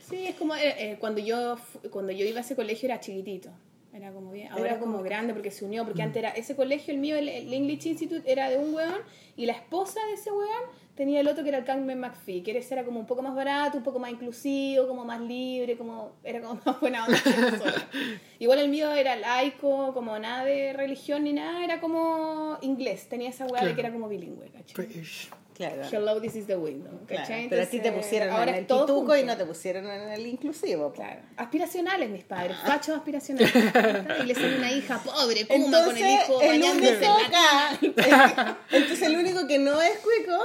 [0.09, 1.57] Sí, es como eh, eh, cuando yo
[1.91, 3.49] cuando yo iba a ese colegio era chiquitito.
[3.93, 6.29] Era como bien, ahora Era es como como- grande porque se unió, porque antes era
[6.29, 9.01] ese colegio, el mío, el, el English Institute, era de un weón
[9.35, 10.63] y la esposa de ese weón
[11.01, 13.33] tenía el otro que era el Carmen McPhee, que ese era como un poco más
[13.33, 17.19] barato, un poco más inclusivo, como más libre, como era como más buena onda.
[17.23, 17.85] que nosotros.
[18.37, 23.29] Igual el mío era laico, como nada de religión ni nada, era como inglés, tenía
[23.29, 23.75] esa weá de Claro.
[23.75, 24.75] que era como bilingüe, ¿cachai?
[24.75, 25.29] British.
[25.55, 25.81] Claro.
[25.91, 27.49] Hello, this is the window, Claro, ¿cachai?
[27.49, 30.09] pero a ti te Entonces, pusieron ahora en el pituco y no te pusieron en
[30.09, 30.87] el inclusivo.
[30.89, 30.93] po.
[30.93, 31.21] Claro.
[31.37, 33.51] Aspiracionales mis padres, fachos aspiracionales.
[34.23, 37.31] y le salió una hija pobre, puma, Entonces, con el hijo el bañándose único en
[37.31, 40.39] la acá, entonces el único que no es cuico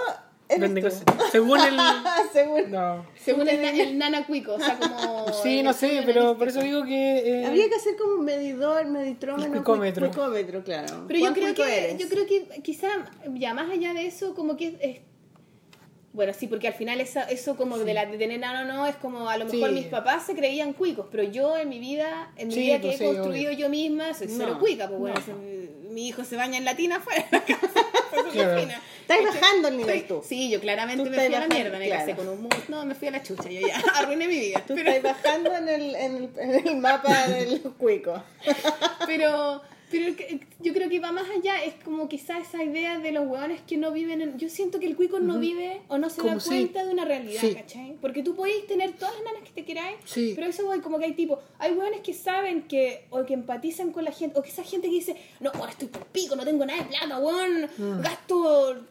[0.48, 0.80] eres tú.
[0.80, 1.30] cosas.
[1.32, 1.76] Según el.
[2.32, 3.06] Según- No.
[3.16, 5.26] Según el, el nana cuico, o sea, como...
[5.42, 7.18] Sí, no sé, pero por eso digo que.
[7.42, 10.08] eh, Habría que hacer como un medidor, meditrómetro, El cuicómetro.
[10.10, 11.04] cuicómetro, claro.
[11.08, 11.98] Pero yo ¿Cuán creo que, eres?
[11.98, 12.88] yo creo que quizá,
[13.34, 14.74] ya más allá de eso, como que es...
[14.80, 15.00] es-
[16.16, 18.96] bueno, sí, porque al final esa- eso como de la de tener nano no, es
[18.96, 19.74] como a lo mejor Sí.
[19.74, 22.88] mis papás se creían cuicos, pero yo en mi vida, en mi Sí, vida que
[22.88, 25.90] pues he construido yo misma, soy cero No, cuica, pues bueno, no.
[25.92, 27.80] mi hijo se baña en latina afuera de la casa,
[28.32, 28.58] Claro.
[29.02, 30.20] Estás bajando el nivel tú.
[30.26, 32.68] Sí, yo claramente Tú me fui a la mierda, me casé bajando, con un mus-
[32.68, 34.62] no, me fui a la chucha, yo ya arruiné mi vida.
[34.66, 38.20] Tú Pero, estás bajando en el, en el, en el mapa del cuico.
[39.06, 43.12] pero, pero que- yo creo que va más allá, es como quizá esa idea de
[43.12, 44.38] los hueones que no viven en...
[44.38, 46.48] Yo siento que el cuico no vive o no se Como da sí.
[46.48, 47.54] cuenta de una realidad, Sí.
[47.54, 47.96] ¿cachai?
[48.00, 50.32] Porque tú podéis tener todas las nanas que te queráis, Sí.
[50.34, 53.92] pero eso voy como que hay tipo, hay hueones que saben que, o que empatizan
[53.92, 56.44] con la gente, o que esa gente que dice, no, ahora estoy por pico, no
[56.44, 58.00] tengo nada de plata, weón, Mm.
[58.02, 58.86] gasto,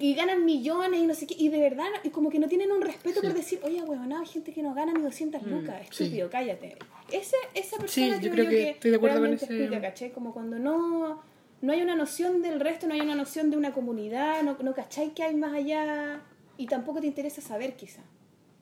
[0.00, 2.72] y, ganan millones y no sé qué, y de verdad, y como que no tienen
[2.72, 5.76] un respeto por decir, oye, weón, no, hay gente que no gana ni 200 lucas,
[5.80, 6.04] Mm, sí.
[6.04, 6.76] estúpido, cállate.
[7.10, 10.10] Ese, esa persona yo creo que estoy de acuerdo con realmente ese- es cuica, ¿cachai?
[10.12, 11.20] Como cuando no,
[11.60, 14.74] no hay una noción del resto, no hay una noción de una comunidad, no, no
[14.74, 16.22] cachai que hay más allá
[16.56, 18.02] y tampoco te interesa saber quizá.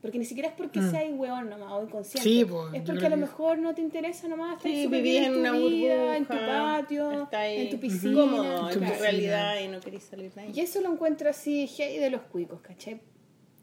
[0.00, 0.90] Porque ni siquiera es porque Mm.
[0.90, 2.28] seas hueón nomás o inconsciente.
[2.28, 5.20] Sí, pues, es porque a lo mejor no te interesa nomás estar Sí, súper vivís
[5.20, 6.46] bien en tu una vida, en tu burbuja,
[6.80, 8.14] patio, en tu piscina.
[8.20, 8.98] cómodo en tu claro.
[9.00, 10.52] realidad y no querés salir de ahí.
[10.56, 13.00] Y eso lo encuentro así, hey, de los cuicos, ¿cachai?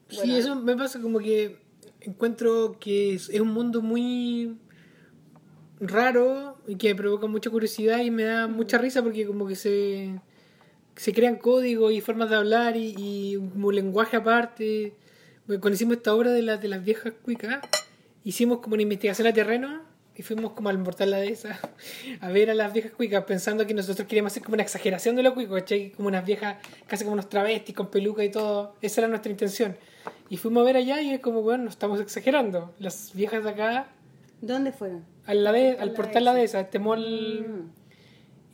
[0.07, 1.57] Sí, Bueno, eso me pasa como que
[1.99, 4.57] encuentro que es, es un mundo muy
[5.79, 10.19] raro y que provoca mucha curiosidad y me da mucha risa porque como que se,
[10.95, 14.93] se crean códigos y formas de hablar y, y un lenguaje aparte.
[15.47, 17.59] Bueno, Cuando hicimos esta obra de, las de las viejas cuicas,
[18.23, 19.81] hicimos como una investigación a terreno
[20.15, 21.57] y fuimos como al portal la dehesa
[22.19, 25.23] a ver a las viejas cuicas pensando que nosotros queríamos hacer como una exageración de
[25.23, 25.91] los cuicos, ¿cachai?
[25.91, 26.57] Como unas viejas,
[26.87, 28.75] casi como unos travestis con peluca y todo.
[28.81, 29.77] Esa era nuestra intención.
[30.29, 32.73] Y fuimos a ver allá y es como, bueno, no estamos exagerando.
[32.79, 33.87] Las viejas de acá,
[34.41, 35.03] ¿Dónde fueron?
[35.29, 37.45] Al, la de- al La portal la dehesa, este mall.
[37.47, 37.71] Mm.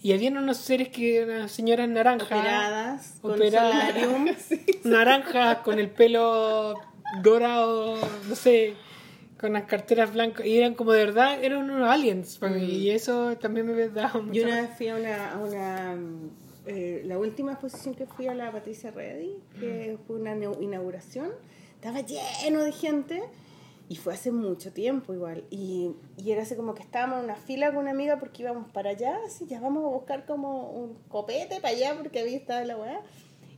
[0.02, 2.28] Y habían unos seres que, unas señoras naranjas.
[2.32, 3.72] Operadas, con Operadas.
[3.94, 4.26] solarium.
[4.84, 6.76] naranjas con el pelo
[7.24, 7.98] dorado,
[8.30, 8.74] no sé,
[9.40, 10.46] con las carteras blancas.
[10.46, 12.38] Y eran como de verdad, eran unos aliens.
[12.38, 15.38] para mí, Y eso también me daba mucha Yo una vez fui a una, a
[15.40, 16.30] una mm,
[16.68, 21.30] eh, la última exposición que fui a la Patricia Reddy, que fue una inauguración,
[21.76, 23.24] estaba lleno de gente
[23.88, 25.44] Y fue hace mucho tiempo igual.
[25.50, 28.70] Y, y era así como que estábamos en una fila con una amiga porque íbamos
[28.72, 32.64] para allá, así ya vamos a buscar como un copete para allá porque había estado
[32.66, 33.02] la weá.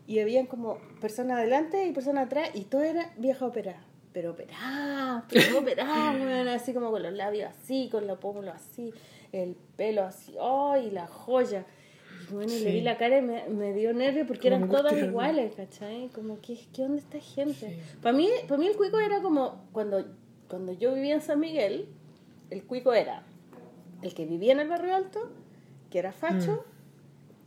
[0.05, 3.83] Y habían como personas adelante y personas atrás y todo era vieja operada.
[4.13, 8.93] Pero operada, pero operada, así como con los labios así, con los pómulos así,
[9.31, 10.91] el pelo así, ¡ay!
[10.91, 11.65] la joya.
[12.31, 12.71] Bueno, y le Sí.
[12.77, 15.05] vi la cara y me, me dio nervio porque eran Angustia, todas ¿no?
[15.09, 16.09] iguales, ¿cachai?
[16.09, 17.53] Como, ¿qué, qué onda esta gente?
[17.69, 17.97] Sí.
[18.01, 20.05] Para mí, para mí el cuico era como cuando,
[20.49, 21.87] cuando yo vivía en San Miguel,
[22.49, 23.23] el cuico era
[24.01, 25.29] el que vivía en el barrio alto,
[25.89, 26.63] que era facho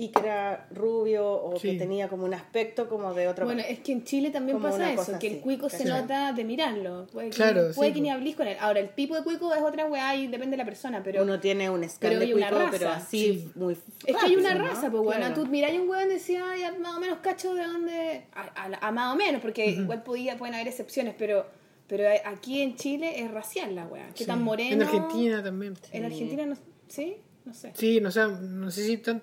[0.03, 1.79] y que era rubio o que Sí.
[1.79, 5.19] tenía como un aspecto como de otro Bueno, es que en Chile también pasa eso,
[5.19, 6.01] que el así, cuico se ¿cachai?
[6.01, 7.07] nota de mirarlo.
[7.13, 8.15] Puede que, Claro, puede sí, que ni po.
[8.15, 8.57] hablís con él.
[8.61, 11.39] Ahora, el tipo de cuico es otra weá y depende de la persona, pero uno
[11.39, 13.53] tiene un escándalo pero hay de una cuico, raza, pero así sí.
[13.55, 14.65] muy Es que hay una ¿no?
[14.65, 15.35] raza, pues bueno, Claro.
[15.43, 18.41] tú miráis un weón y decías, ay, a más o menos cacho de dónde, a,
[18.65, 21.45] a- a más o menos, porque igual podía, pueden haber excepciones, pero
[21.89, 24.07] pero aquí en Chile es racial la weá.
[24.15, 24.25] Que Sí.
[24.27, 24.77] tan moreno.
[24.77, 25.75] En Argentina también.
[25.93, 26.57] En Argentina no,
[26.89, 27.17] ¿sí?
[27.45, 27.73] No sé.
[27.75, 29.21] Sí, no, sé, no sé si tan...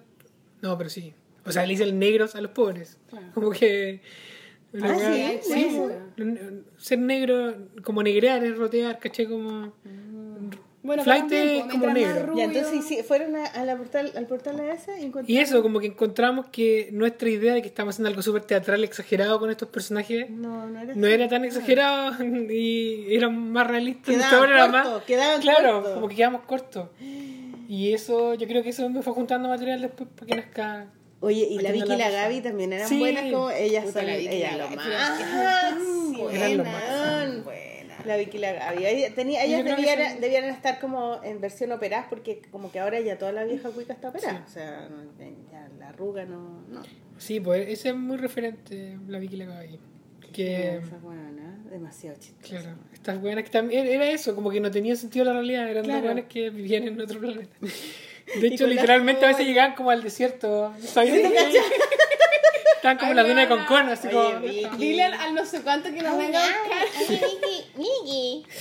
[0.62, 1.14] No, pero sí.
[1.46, 2.98] O sea, le dicen negros a los pobres.
[3.10, 3.28] Claro.
[3.34, 4.02] Como que...
[4.82, 5.78] Ah, sí, sí,
[6.16, 6.62] cuenta.
[6.78, 9.74] ser negro, como negrear es rotear, caché como...
[10.84, 12.34] Bueno, Flight es pues, como negro.
[12.38, 15.30] Ya, entonces sí, fueron a, a la portal, al portal ese y encontraron...
[15.30, 18.84] Y eso, como que encontramos que nuestra idea de que estamos haciendo algo súper teatral,
[18.84, 21.14] exagerado con estos personajes, No, no era no así.
[21.14, 24.12] era tan exagerado y era más realista.
[24.12, 25.04] Quedaban era más...
[25.04, 25.94] quedaban claro, cortos.
[25.96, 26.90] como que quedamos cortos.
[27.68, 30.88] Y eso, yo creo que eso me fue juntando material después para que nazca...
[31.20, 32.10] Oye, y la Vicky y la.
[32.12, 33.00] Gaby también eran Sí.
[33.00, 34.88] buenas como ellas Puta, son ellas la lo más.
[34.88, 38.06] eran lo buenas, más.
[38.06, 38.86] La Vicky y la Gaby.
[38.86, 43.00] Ella- tenía- ellas debieran, son- debieran estar como en versión operadas porque como que ahora
[43.00, 44.44] ya toda la vieja cuica está operada.
[44.48, 46.62] O sea, no- ya la arruga no...
[46.70, 46.84] no.
[47.18, 49.80] Sí, pues ese es muy referente, la Vicky y la Gaby.
[50.32, 50.78] Que...
[50.78, 51.00] Esa
[51.78, 52.48] demasiado chistosa.
[52.62, 55.84] Claro, estas buenas que también era eso, como que no tenía sentido la realidad, eran
[55.86, 56.00] Claro.
[56.02, 57.50] dos buenas que vivían en otro planeta.
[58.42, 60.74] De hecho, literalmente a veces llegaban como al desierto.
[60.84, 61.14] ¿sabes?
[62.76, 64.40] Estaban como en la duna de Concón, así como.
[64.78, 66.88] Dile al, al no sé cuánto que nos venga a buscar.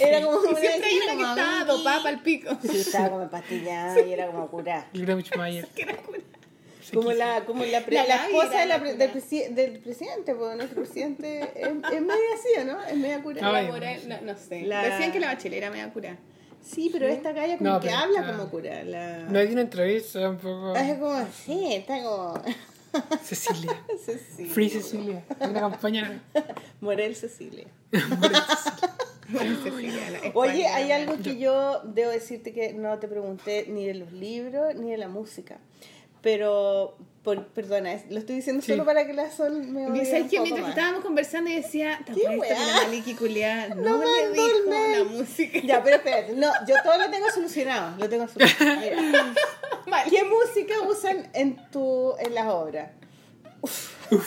[0.00, 2.56] Era como Y siempre hay una que estaba dopada para el pico.
[2.62, 4.88] Sí, estaba como pastillada y era como curada.
[4.94, 5.68] El Greenwich Mayer.
[6.94, 10.82] Como la, como la, pre- La esposa de la del, presi- del presidente, porque nuestro
[10.82, 12.82] presidente es, es media así, ¿o ¿no?
[12.84, 14.62] Es media Morel- no, no sé.
[14.62, 16.16] La- Decían que la bachilera me iba a curar.
[16.62, 18.82] Sí, pero esta calle como No, que pero habla como cura.
[18.84, 19.18] La...
[19.28, 20.74] No hay una entrevista tampoco.
[20.74, 22.42] Es como así, está como...
[23.22, 23.84] Cecilia.
[24.04, 24.52] Cecilia.
[24.52, 25.24] Free Cecilia.
[25.40, 26.22] Una campaña.
[26.80, 27.66] Morel Cecilia.
[29.28, 33.84] Bueno, Cecilia, Oye, España, hay algo que yo debo decirte que no te pregunté ni
[33.86, 35.58] de los libros ni de la música.
[36.26, 38.72] Pero, por, perdona, lo estoy diciendo Sí.
[38.72, 40.70] solo para que la Sol me odie ¿Sabes un que mientras más.
[40.76, 43.14] estábamos conversando y decía, ¿Qué la Maliki
[43.76, 44.98] no, No el dijo mail.
[44.98, 45.60] la música?
[45.62, 48.80] Ya, pero espérate, no, yo todo lo tengo solucionado, lo tengo solucionado.
[50.10, 52.90] ¿Qué música usan en tu en las obras?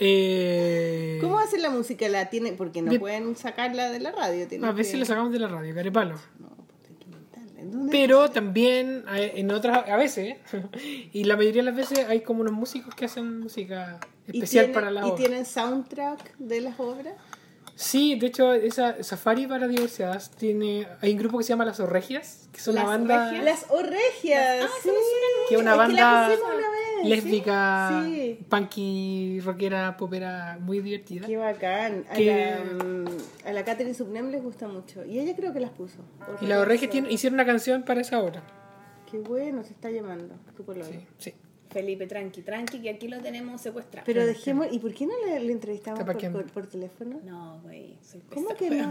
[0.00, 2.08] Eh, ¿Cómo hacen la música?
[2.08, 4.98] La tienen porque no De- pueden sacarla de la radio, a veces que...
[4.98, 6.16] lo sacamos de la radio, carepalo.
[6.38, 7.60] No, pues hay que inventarla.
[7.60, 7.92] ¿En dónde?
[7.92, 10.36] Pero también en otras, a veces,
[11.12, 14.70] y la mayoría de las veces hay como unos músicos que hacen música ¿Y especial
[14.70, 15.16] para la ¿Y obra.
[15.16, 17.14] tienen soundtrack de las obras?
[17.76, 20.86] Sí, de hecho, esa Safari para diversidades tiene.
[21.02, 23.44] Hay un grupo que se llama Las Orregias, que es una ¿Las banda Orregias?
[23.44, 24.64] Las Orregias.
[24.64, 24.90] Ah, sí.
[25.48, 28.38] que es una Es que la banda pusimos una vez, lésbica, Sí.
[28.48, 31.26] punky, rockera, popera, muy divertida.
[31.26, 32.04] Qué bacán.
[32.10, 33.04] A Que- la, mm,
[33.48, 35.04] a la Catherine Subnem les gusta mucho.
[35.04, 35.98] Y ella creo que las puso.
[36.40, 38.42] Y las Orregias tiene- hicieron una canción para esa obra.
[39.10, 40.34] Qué bueno, se está llamando.
[40.56, 40.84] Tu color.
[40.86, 41.34] Sí, sí.
[41.74, 44.06] Felipe, tranqui, tranqui, que aquí lo tenemos secuestrado.
[44.06, 44.68] Pero dejemos.
[44.70, 46.32] ¿Y por qué no le, le entrevistamos ¿Para por, quién?
[46.32, 47.20] por, por teléfono?
[47.24, 48.90] No, güey, soy ¿Cómo que no?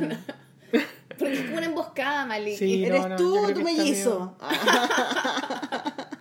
[1.17, 2.57] Porque es como una emboscada, Maliki.
[2.57, 2.85] Sí.
[2.85, 4.35] ¿Eres no, no, tú o tu mellizo?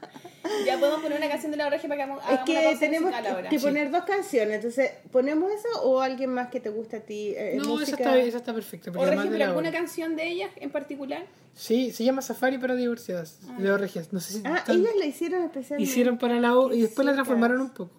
[0.66, 3.12] Ya podemos poner una canción de la oreja para que hagamos Es una que tenemos
[3.50, 4.54] que poner dos canciones.
[4.56, 7.34] Entonces, ¿ponemos eso o alguien más que te guste a ti?
[7.36, 7.96] eh, No, esa música?
[7.96, 8.90] está, esa está perfecta.
[8.90, 11.24] O además Regi, de pero la alguna canción de ellas en particular.
[11.54, 13.38] Sí, se llama Safari para diversidades.
[13.58, 14.12] de Orregias.
[14.12, 15.90] No sé si Ah, están- ellas la hicieron especialmente.
[15.90, 17.90] hicieron para la obra y después la transformaron un poco.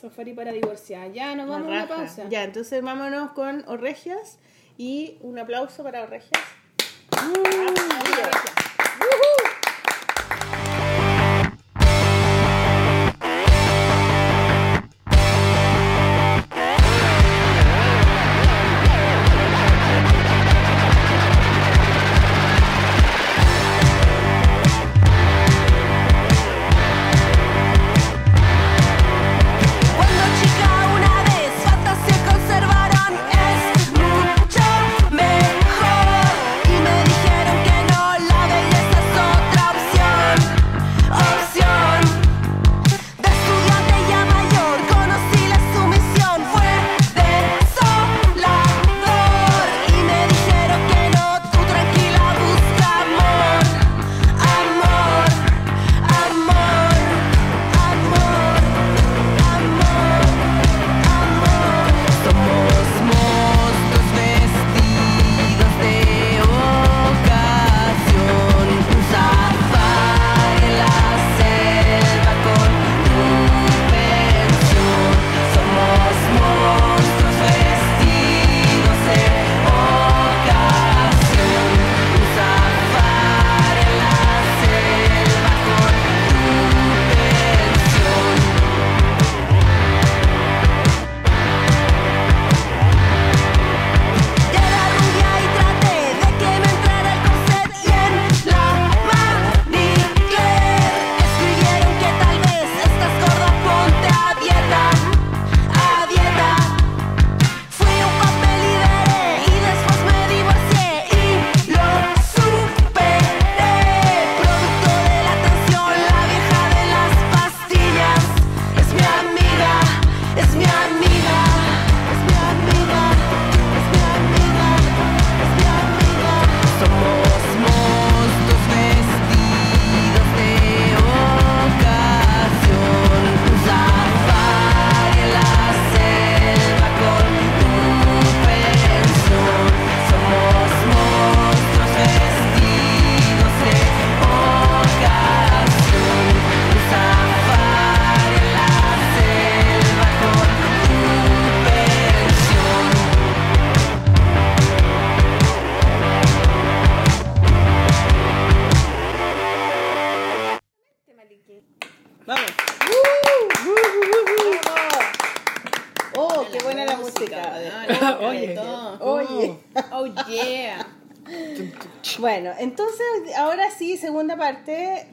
[0.00, 1.10] Safari para divorciar.
[1.12, 2.28] Ya, nos vamos a una pausa.
[2.28, 4.38] Ya, entonces vámonos con Orregias
[4.78, 6.42] y un aplauso para Orregias.
[7.10, 7.40] Cuando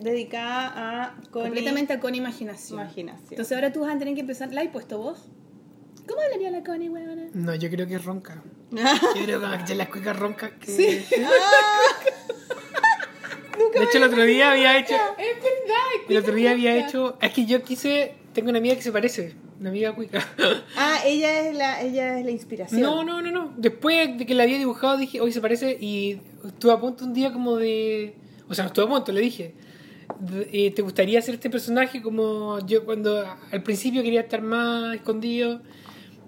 [0.04, 1.48] dedicada a Connie.
[1.48, 2.80] Completamente con imaginación.
[2.80, 3.30] Imaginación.
[3.32, 4.54] Entonces ahora tú vas a tener que empezar.
[4.54, 5.30] ¿La has puesto vos?
[6.08, 7.28] ¿Cómo hablaría la Connie, huevona?
[7.34, 8.44] No, yo creo que es ronca.
[8.72, 10.72] Yo creo que las cuicas roncas que...
[10.72, 11.06] Sí.
[13.74, 14.96] De hecho, el otro día había hecho...
[15.18, 16.10] Es verdad.
[16.10, 17.18] El otro día había hecho...
[17.22, 18.16] Es que yo quise...
[18.34, 19.36] Tengo una amiga que se parece.
[19.60, 20.28] Una amiga cuica.
[20.76, 22.82] Ah, ella es la, ella es la inspiración.
[22.82, 23.54] No, no, no, no.
[23.58, 27.14] Después de que la había dibujado dije, hoy se parece y estuve a punto un
[27.14, 28.16] día como de...
[28.50, 29.54] O sea, no estuve a punto, le dije.
[30.20, 34.96] De- eh, ¿Te gustaría hacer este personaje como yo cuando al principio quería estar más
[34.96, 35.62] escondido?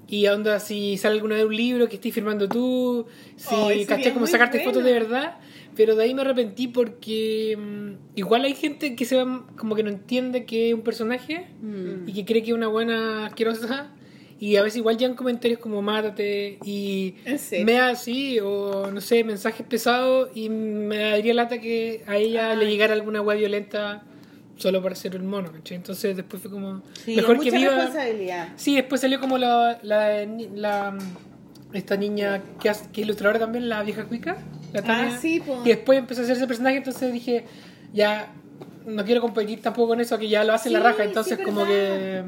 [0.07, 3.07] Y a onda, si sale alguna vez un libro que estés firmando tú,
[3.37, 4.71] si caché como sacarte bueno.
[4.71, 5.37] fotos de verdad.
[5.75, 9.83] Pero de ahí me arrepentí porque mm, igual hay gente que se va, como que
[9.83, 12.07] no entiende que es un personaje Mm.
[12.07, 13.91] y que cree que es una buena asquerosa
[14.39, 17.15] y a veces igual llegan comentarios como mátate y
[17.63, 22.55] me así o no sé mensajes pesados y me daría lata que a ella Ah,
[22.55, 24.03] le llegara alguna web violenta
[24.57, 25.77] solo para ser un mono ¿cachai?
[25.77, 28.49] entonces después fue como Sí, mejor que viva responsabilidad.
[28.57, 30.97] sí después salió como la, la, la-
[31.73, 34.37] esta niña que, es ilustradora también la vieja cuica
[34.73, 35.61] la Tania, Ah, sí, po.
[35.65, 37.45] y después empezó a hacer ese personaje entonces dije
[37.93, 38.33] ya
[38.85, 41.65] no quiero competir tampoco con eso que ya lo hace la raja sí, entonces como
[41.65, 42.23] que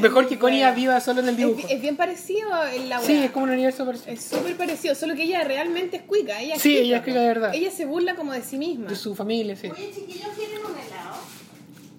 [0.00, 0.74] Mejor que Connie buena.
[0.74, 1.66] viva solo en el Es, dibujo.
[1.68, 4.12] bi- es bien parecido en la Sí, es como un universo parecido.
[4.12, 6.40] Es súper parecido, solo que ella realmente es cuica.
[6.40, 7.54] Ella es Sí, cuica, ella es cuica de verdad.
[7.54, 8.88] Ella se burla como de sí misma.
[8.88, 9.68] De su familia, sí.
[9.70, 11.16] Oye, chiquillos, ¿quieren un helado?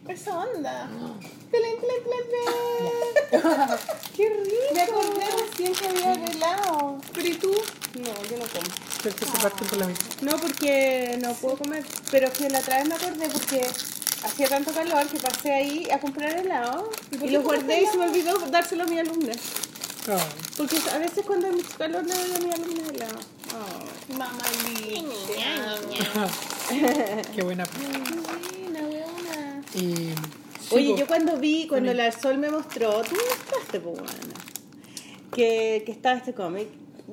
[0.07, 0.89] Esa onda.
[4.15, 4.73] ¡Qué rico!
[4.73, 6.97] Me acordé recién que había helado.
[7.13, 7.51] Pero ¿y tú?
[7.51, 8.67] No, yo no como.
[9.03, 10.05] Pero que se parten por la mitad.
[10.21, 11.83] No, porque no puedo comer.
[12.11, 13.67] Pero que la otra vez me acordé porque
[14.25, 17.97] hacía tanto calor que pasé ahí a comprar helado ¿Y y los guardé y se
[17.97, 19.33] me olvidó dárselo a mi alumna.
[20.07, 20.17] No.
[20.57, 23.19] Porque a veces cuando hay mucho calor le doy a mi alumna helado.
[24.17, 24.43] Mamá
[27.35, 27.63] Qué buena.
[27.65, 29.61] Buena, weona.
[29.73, 30.13] Y.
[30.71, 34.01] Oye, yo cuando vi, cuando la Sol me mostró, tú me mostraste, pues,
[35.31, 36.67] que, que estaba este cómic,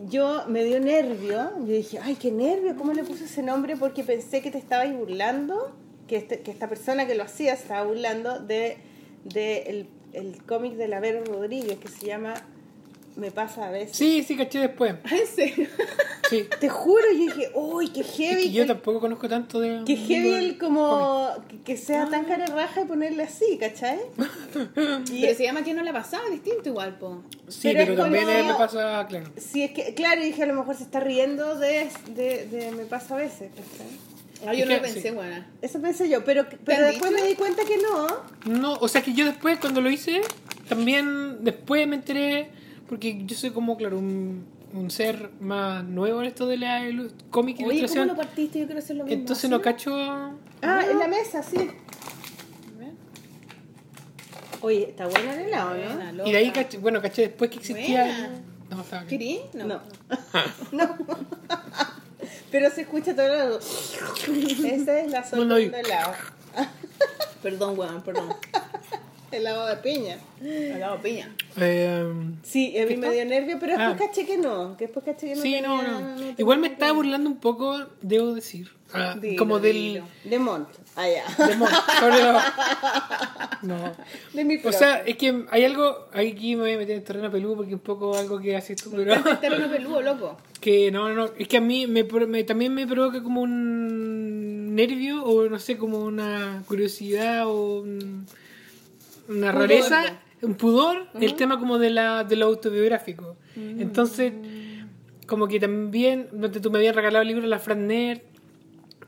[0.09, 1.53] yo me dio nervio.
[1.59, 3.77] Yo dije, ay, qué nervio, ¿cómo le puse ese nombre?
[3.77, 5.73] Porque pensé que te estabais burlando,
[6.13, 8.77] que, este- que esta persona que lo hacía estaba burlando de,
[9.25, 12.35] de el, el cómic de la Vero Rodríguez que se llama
[13.17, 13.97] Me pasa a veces.
[13.97, 14.95] Sí, sí, caché después.
[15.11, 15.69] ¿En serio?
[16.29, 16.47] Sí.
[16.61, 18.43] Te juro, yo dije, uy, qué Es heavy.
[18.45, 19.85] que yo que- tampoco conozco tanto de.
[19.87, 22.09] que heavy el como que, que sea Ah.
[22.11, 23.99] tan cara raja y ponerle así, ¿cachai?
[25.11, 27.23] Y Pero se llama que no la pasaba distinto igual, po.
[27.49, 29.27] Sí, Pero pero, es también como- me pasa, claro.
[29.39, 32.85] Sí, es que, claro, dije a lo mejor se está riendo de, de, de me
[32.85, 34.12] pasa a veces, ¿cachai?
[34.47, 35.11] Ah, yo no lo pensé, sí.
[35.11, 35.47] buena.
[35.61, 37.23] Eso pensé yo, pero, pero después dicho?
[37.23, 38.59] me di cuenta que no.
[38.59, 40.21] No, o sea que yo después, cuando lo hice,
[40.69, 42.51] también después me enteré,
[42.89, 44.45] porque yo soy como, claro, un,
[44.75, 48.09] un ser más nuevo en esto de la ilu- cómic y Oye, ¿cómo ilustración.
[48.09, 48.59] lo partiste?
[48.61, 49.19] Yo quiero hacer lo mismo.
[49.21, 49.49] Entonces ¿sí?
[49.49, 49.95] no cacho.
[49.97, 51.71] Ah, en la mesa, sí.
[54.61, 56.25] Oye, está bueno el helado, Buena, ¿no?
[56.27, 58.03] Y de ahí caché, bueno, caché después que existía.
[58.05, 58.31] Buena.
[58.71, 59.09] No, estaba bien.
[59.19, 59.41] ¿Querí?
[59.55, 59.67] No.
[59.67, 59.81] No.
[60.73, 60.97] no.
[62.51, 63.59] pero se escucha todo el lado.
[63.59, 66.13] Esa es la No, sola no, y- de helado.
[67.43, 68.35] Perdón, weón, perdón.
[69.33, 70.19] Helado de piña.
[70.41, 71.35] Al lado piña.
[71.57, 74.07] Eh, Sí, a mí ¿Qué me dio nervio, pero después Ah.
[74.07, 74.77] caché que no.
[74.77, 76.15] Que después caché que no sí, tenía- no, no.
[76.17, 78.71] tenía Igual me estaba burlando un poco, debo decir.
[78.93, 79.73] ah, Dilo, como del.
[79.75, 80.05] dilo.
[80.25, 80.69] De Mont.
[80.95, 81.25] Allá.
[81.49, 81.69] de Mon-
[81.99, 82.39] sobre lo-
[83.63, 83.93] No.
[84.35, 86.09] De mi O sea, es que hay algo.
[86.13, 88.91] Aquí me voy a meter en terreno peludo porque un poco algo que haces tú,
[88.91, 89.15] pero.
[89.41, 90.37] Terreno peludo, loco.
[90.61, 91.31] que no, no, no.
[91.39, 95.59] Es que a mí me, pro- me- también me provoca como un nervio o no
[95.59, 98.27] sé, como una curiosidad o un-
[99.29, 103.37] una Pudor, rareza, un pudor, el tema como de, la, de lo autobiográfico.
[103.57, 103.81] Mm.
[103.81, 104.33] Entonces,
[105.27, 108.21] como que también, donde tú me habías regalado el libro La Fran Nerd,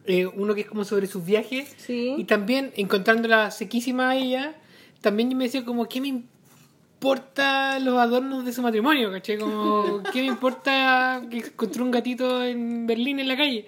[0.07, 2.15] eh, uno que es como sobre sus viajes, Sí.
[2.17, 4.55] y también encontrándola sequísima a ella,
[5.01, 9.11] también yo me decía como, ¿qué me importa los adornos de su matrimonio?
[9.11, 9.39] ¿Caché?
[9.39, 13.67] Como, ¿qué me importa que encontró un gatito en Berlín en la calle?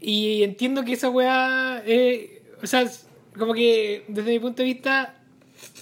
[0.00, 2.88] Y entiendo que esa weá, eh, o sea,
[3.38, 5.14] como que desde mi punto de vista,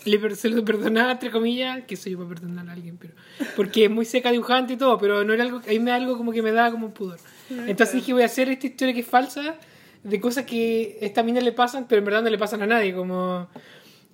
[0.04, 3.14] le, se lo perdonaba, entre comillas, que soy yo para perdonar a alguien, pero
[3.56, 6.16] porque es muy seca dibujante y todo, pero no era algo, a me da algo
[6.16, 7.18] como que me da como un pudor.
[7.50, 9.56] Entonces dije, voy a hacer esta historia que es falsa,
[10.02, 12.66] de cosas que a esta mina le pasan, pero en verdad no le pasan a
[12.66, 13.48] nadie, como...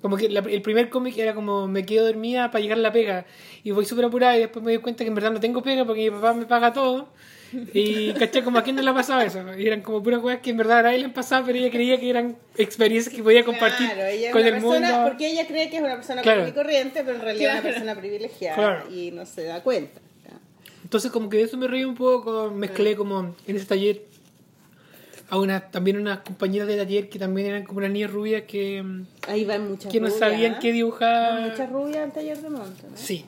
[0.01, 3.25] Como que el primer cómic era como me quedo dormida para llegar a la pega
[3.63, 5.87] y voy súper apurada y después me doy cuenta que en verdad no tengo pega
[5.87, 7.09] porque mi papá me paga todo
[7.73, 9.41] Y caché como a quién no le ha pasado eso.
[9.59, 11.71] Y eran como puras weas que en verdad a nadie le han pasado, pero ella
[11.71, 15.09] creía que eran experiencias que podía compartir Claro, ella es con una el persona, mundo.
[15.09, 16.41] porque ella cree que es una persona Claro.
[16.41, 17.69] común y corriente, pero en realidad es Claro.
[17.69, 18.91] una persona privilegiada Claro.
[18.95, 20.01] y no se da cuenta.
[20.83, 24.03] Entonces como que de eso me reí un poco, mezclé como en ese taller
[25.31, 28.85] a una, también unas compañeras de taller que también eran como unas niñas rubias que,
[29.27, 30.59] Ahí van muchas que no rubias, sabían ¿eh?
[30.61, 31.41] qué dibujar.
[31.51, 32.97] Muchas rubias al taller de monte, ¿no?
[32.97, 33.25] Sí.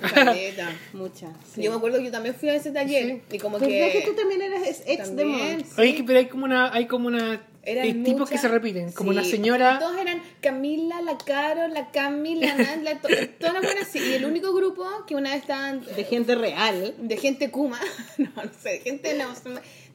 [0.00, 0.70] Caleta.
[0.92, 1.30] Muchas.
[1.54, 1.62] sí.
[1.62, 4.00] Yo me acuerdo que yo también fui a ese taller y como ¿Verdad que...
[4.00, 5.64] que tú también eres ex de También, monte?
[5.64, 5.94] sí.
[5.94, 8.92] Que- pero hay como una, hay como una Eran hay tipos muchas- que se repiten,
[8.92, 9.18] como sí.
[9.18, 9.78] una señora.
[9.78, 13.08] Todos eran Camila, la Caro, la Cami, la Nan, la to-
[13.38, 13.94] todas las buenas.
[13.96, 16.94] Y el único grupo que una vez estaban De gente real.
[16.98, 17.80] de gente Kuma,
[18.18, 19.26] no, no sé, gente no,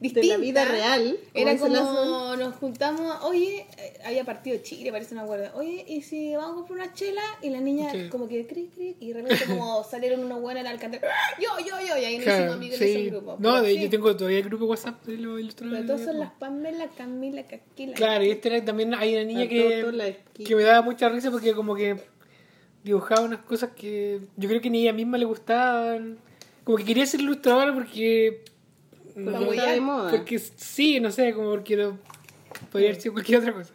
[0.00, 0.26] distinta.
[0.26, 1.18] De la vida real.
[1.34, 5.50] Era como nos juntamos, oye, eh, había partido Chile, parece una acuerdo.
[5.56, 7.22] Oye, ¿y si vamos a comprar una chela?
[7.42, 8.08] Y la niña Sí.
[8.08, 11.00] como que cric, cric, y de repente como salieron unos buenos al alcance.
[11.38, 12.92] Yo, yo, yo, y ahí nos hicimos Claro, amigos en sí.
[12.94, 13.36] ese grupo.
[13.38, 15.82] No, de, sí, yo tengo todavía el grupo WhatsApp de los ilustradores.
[15.82, 17.94] Pero todos son las Pamela, Camila, Caquila.
[17.94, 19.84] Claro, y este era también hay una niña que,
[20.44, 21.96] que me daba mucha risa porque como que
[22.82, 26.18] dibujaba unas cosas que yo creo que ni ella misma le gustaban.
[26.64, 28.44] Como que quería ser ilustradora porque...
[29.14, 30.10] Porque no- está de moda.
[30.10, 31.98] Porque sí, no sé, como porque no-
[32.70, 33.72] podría haber sido cualquier otra cosa.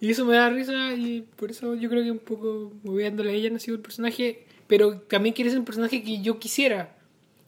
[0.00, 3.34] Y eso me da risa y por eso yo creo que un poco moviéndole a
[3.34, 6.96] ella sido el personaje, pero también quiere ser un personaje que yo quisiera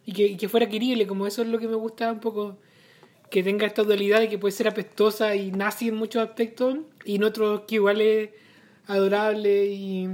[0.04, 2.58] y que, y que fuera querible, como eso es lo que me gusta un poco,
[3.30, 6.76] que tenga esta dualidad de que puede ser apestosa y nazi en muchos aspectos
[7.06, 8.28] y en otros que igual es
[8.86, 10.08] adorable y,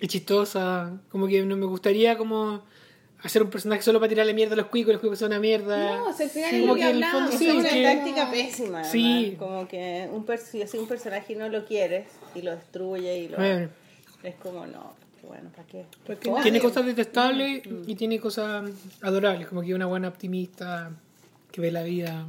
[0.00, 2.64] y chistosa, como que no me gustaría como
[3.22, 5.96] hacer un personaje solo para tirarle mierda a los cuicos, los cuicos son una mierda.
[5.98, 7.34] No, o sea, al final Sí, es como lo que que hablamos.
[7.34, 8.66] sí, es una que- táctica pésima.
[8.80, 8.90] además.
[8.92, 9.36] Sí.
[9.38, 13.18] Como que un per- si haces un personaje y no lo quieres y lo destruye
[13.18, 13.36] y lo.
[13.38, 13.68] Bueno.
[14.22, 14.94] Es como, no,
[15.26, 15.84] bueno, ¿para qué?
[16.06, 16.30] Porque.
[16.42, 18.70] Tiene cosas detestables y tiene cosas
[19.00, 20.90] adorables, como que una buena optimista
[21.52, 22.26] que ve la vida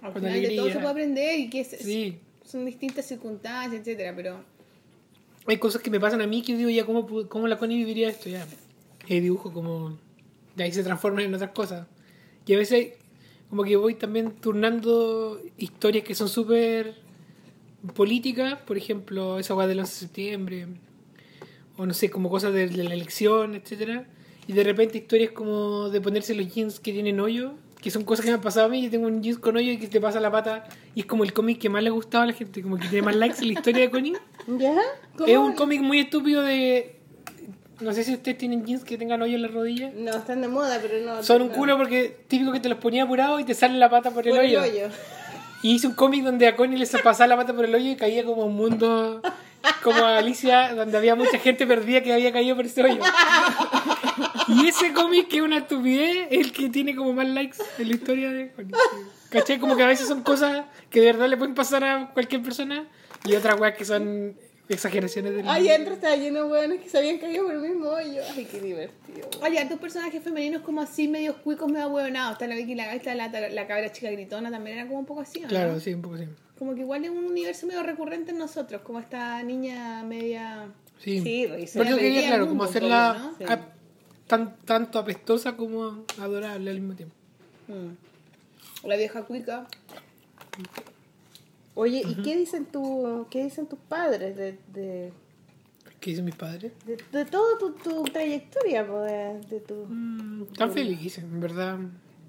[0.00, 2.18] Al con final de todo se puede aprender y que es- Sí.
[2.46, 4.40] son distintas circunstancias, etcétera, pero
[5.46, 7.78] Hay cosas que me pasan a mí que digo ya, ¿cómo, pu- cómo la Connie
[7.78, 8.28] viviría esto?
[8.28, 8.46] Ya,
[9.16, 9.98] el dibujo como...
[10.56, 11.86] De ahí se transforman en otras cosas.
[12.46, 12.94] Y a veces
[13.50, 16.96] como que voy también turnando historias que son súper
[17.94, 20.66] políticas, por ejemplo, esa guay del 11 de septiembre,
[21.76, 24.04] o no sé, como cosas de, de la elección, etcétera
[24.46, 28.24] Y de repente historias como de ponerse los jeans que tienen hoyo, que son cosas
[28.24, 28.82] que me han pasado a mí.
[28.82, 30.64] Yo tengo un jeans con hoyo y que te pasa la pata,
[30.94, 33.02] y es como el cómic que más le gustaba a la gente, como que tiene
[33.02, 34.16] más likes en la historia de Connie.
[34.58, 34.76] ¿Ya?
[35.16, 35.26] ¿Cómo?
[35.26, 36.96] Es un cómic muy estúpido de.
[37.80, 39.90] No sé si ustedes tienen jeans que tengan hoyo en la rodilla.
[39.94, 41.22] No, están de moda, pero no.
[41.22, 41.54] Son un no.
[41.54, 44.34] culo porque típico que te los ponía apurado y te sale la pata por el,
[44.34, 44.88] Por el hoyo.
[45.62, 47.96] Y hice un cómic donde a Connie le pasaba la pata por el hoyo y
[47.96, 49.20] caía como un mundo
[49.82, 53.00] como Alicia, donde había mucha gente perdida que había caído por ese hoyo.
[54.48, 57.88] Y ese cómic, que es una estupidez, es el que tiene como más likes en
[57.88, 58.72] la historia de Connie.
[59.30, 59.58] ¿Cachai?
[59.58, 62.86] Como que a veces son cosas que de verdad le pueden pasar a cualquier persona
[63.24, 64.34] y otras weas que son
[64.68, 67.88] exageraciones del Ay, adentro estaba lleno de hueones que se habían caído por el mismo
[67.88, 68.20] hoyo.
[68.34, 69.28] Ay, qué divertido.
[69.42, 72.32] Hay hartos personajes femeninos como así, medios cuicos, medio huevonados.
[72.32, 75.22] Está la Vicky la está la, la cabra chica gritona, también era como un poco
[75.22, 75.48] así, ¿o no?
[75.48, 76.24] Claro, sí, un poco sí.
[76.58, 80.66] Como que igual es un universo medio recurrente en nosotros, como esta niña media...
[80.98, 83.32] Sí, Sí, reírse Por eso quería, claro, como hacerla
[84.26, 87.14] tan, tanto apestosa como adorable al mismo tiempo.
[87.68, 89.66] mm, La vieja cuica.
[91.80, 95.12] Oye, ¿y qué dicen tu, qué dicen tus padres de, de,
[96.00, 96.72] ¿Qué dicen mis padres?
[96.84, 99.74] de, de toda tu, tu trayectoria, de, de tu...
[99.88, 101.78] Mm, Están felices, en verdad.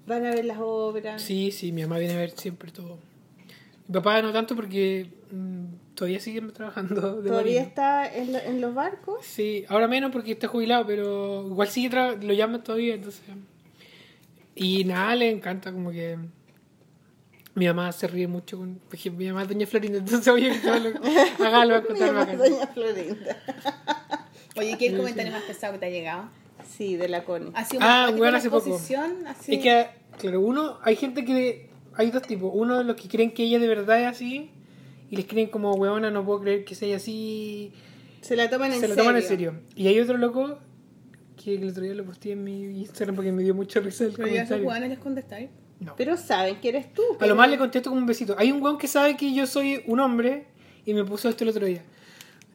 [0.06, 1.20] Van a ver las obras.
[1.20, 2.98] Sí, sí, mi mamá viene a ver siempre todo.
[3.88, 5.64] Mi papá no tanto porque mm,
[5.96, 7.68] todavía sigue trabajando de ¿Todavía marino.
[7.68, 9.26] está en, lo- en los barcos?
[9.26, 11.90] Sí, ahora menos porque está jubilado, pero igual sigue
[12.20, 13.22] lo llaman todavía, entonces.
[14.54, 16.18] Y nada, le encanta como que
[17.60, 20.50] mi mamá se ríe mucho con porque mi mamá es doña Florinda, entonces oye,
[21.38, 22.34] hágalo a Mi contar mamá.
[22.34, 23.36] Doña Florinda.
[24.56, 26.28] Oye, ¿qué comentario más pesado que te ha llegado?
[26.68, 27.52] Sí, de la Connie.
[27.54, 28.68] ¿Ha sido Ah, más bueno, la hace poco.
[28.68, 29.26] exposición?
[29.28, 29.54] Así...
[29.54, 29.86] Es que,
[30.18, 32.50] claro, uno, hay gente que, hay dos tipos.
[32.54, 34.50] Uno de los que creen que ella de verdad es así
[35.08, 37.72] y les creen como, huevona, no puedo creer que sea así.
[38.22, 39.04] Se la toman en se lo serio.
[39.04, 39.54] toman en serio.
[39.76, 40.58] Y hay otro loco
[41.42, 44.12] que el otro día lo posté en mi Instagram porque me dio mucha risa el
[44.14, 44.88] Pero ya esos comentario.
[44.88, 45.50] les contestáis.
[45.80, 45.94] No.
[45.96, 47.02] Pero saben que eres tú.
[47.02, 48.34] A lo pero- más le contesto como un besito.
[48.38, 50.46] Hay un weón que sabe que yo soy un hombre
[50.84, 51.82] y me puso esto el otro día.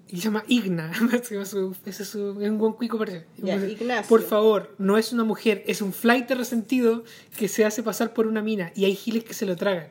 [0.07, 0.91] Y se llama Igna.
[1.13, 3.25] Ese es su- ese es su- es un buen cuico parece.
[4.07, 7.03] Por favor, no es una mujer, es un flight resentido
[7.37, 9.87] que se hace pasar por una mina y hay giles que se lo tragan.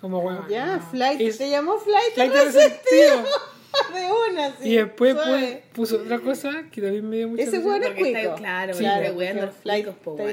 [0.00, 0.44] Como weón.
[0.48, 0.82] Ya, no.
[0.90, 1.20] Flight.
[1.20, 2.14] Es Te llamó Flight.
[2.14, 2.72] flight resentido.
[3.16, 3.24] resentido.
[3.94, 4.68] De una, sí.
[4.68, 5.62] y después pu- suave.
[5.72, 8.34] puso otra cosa que también me dio mucha Ese weón es Porque está- cuico.
[8.36, 9.86] claro, Sí, claro, los flight-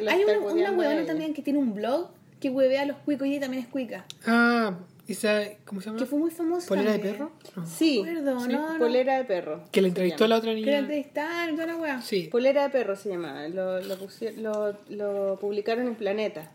[0.09, 2.09] Hay una, una huevona también que tiene un blog
[2.39, 4.05] que huevea a los cuicos y ella también es cuica.
[4.25, 4.77] Ah,
[5.07, 5.99] esa, ¿cómo se llama?
[5.99, 6.67] Que fue muy famosa.
[6.67, 7.31] ¿Polera de perro?
[7.55, 7.65] No.
[7.65, 8.79] Sí, Recuerdo, Sí, no, no.
[8.79, 9.63] polera de perro.
[9.71, 10.79] Que la entrevistó a la otra Que la niña.
[10.79, 12.01] entrevistaron toda la weá.
[12.01, 12.27] Sí.
[12.31, 13.47] Polera de perro se llamaba.
[13.47, 13.97] Lo, lo,
[14.37, 16.51] lo, lo publicaron en Planeta.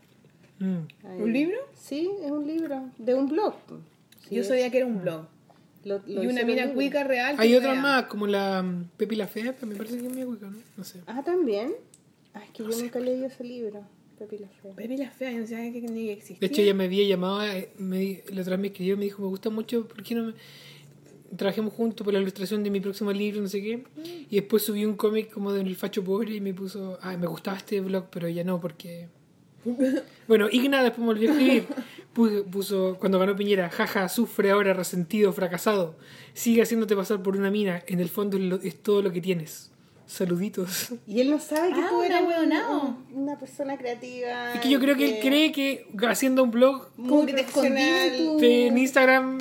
[0.59, 0.77] Mm.
[1.21, 1.57] ¿Un libro?
[1.75, 2.89] Sí, es un libro.
[2.97, 3.55] De un blog.
[4.29, 5.25] Sí, Yo es- sabía que era un blog.
[5.83, 7.35] lo- lo y una mina cuica real.
[7.35, 10.11] que Hay otras más, como la mm, Pepi la Fea, pero me parece que es
[10.13, 10.57] medio cuica, ¿no?
[10.77, 11.01] No sé.
[11.07, 11.73] Ah, también.
[12.35, 13.83] Ah, es que yo nunca leí ese libro.
[14.17, 14.73] Pepi la Fea.
[14.75, 16.37] Pepi la fea, yo no sabía que ni que existía.
[16.39, 19.03] De hecho, ella me había llamado, eh, me, la otra vez me escribió y me
[19.05, 20.33] dijo, me gusta mucho, ¿por qué no me...
[21.35, 23.83] Trabajemos juntos por la ilustración de mi próximo libro, no sé qué.
[24.29, 27.57] Y después subí un cómic como del facho pobre y me puso, ah, me gustaba
[27.57, 29.07] este blog, pero ya no, porque...
[30.27, 31.65] Bueno, Igna después me volvió a escribir.
[32.13, 35.95] Puso, puso, cuando ganó Piñera, jaja, sufre ahora, resentido, fracasado.
[36.33, 37.83] Sigue haciéndote pasar por una mina.
[37.87, 39.71] En el fondo es, lo- es todo lo que tienes.
[40.05, 40.89] Saluditos.
[41.07, 42.81] Y él no sabe que Ah, tú una eras un- huevonao.
[43.13, 44.53] un- una persona creativa.
[44.53, 47.41] Es que yo creo que él cree que haciendo un blog muy Como que te
[47.41, 48.17] escondí en profesional.
[48.35, 49.37] tu- de- en Instagram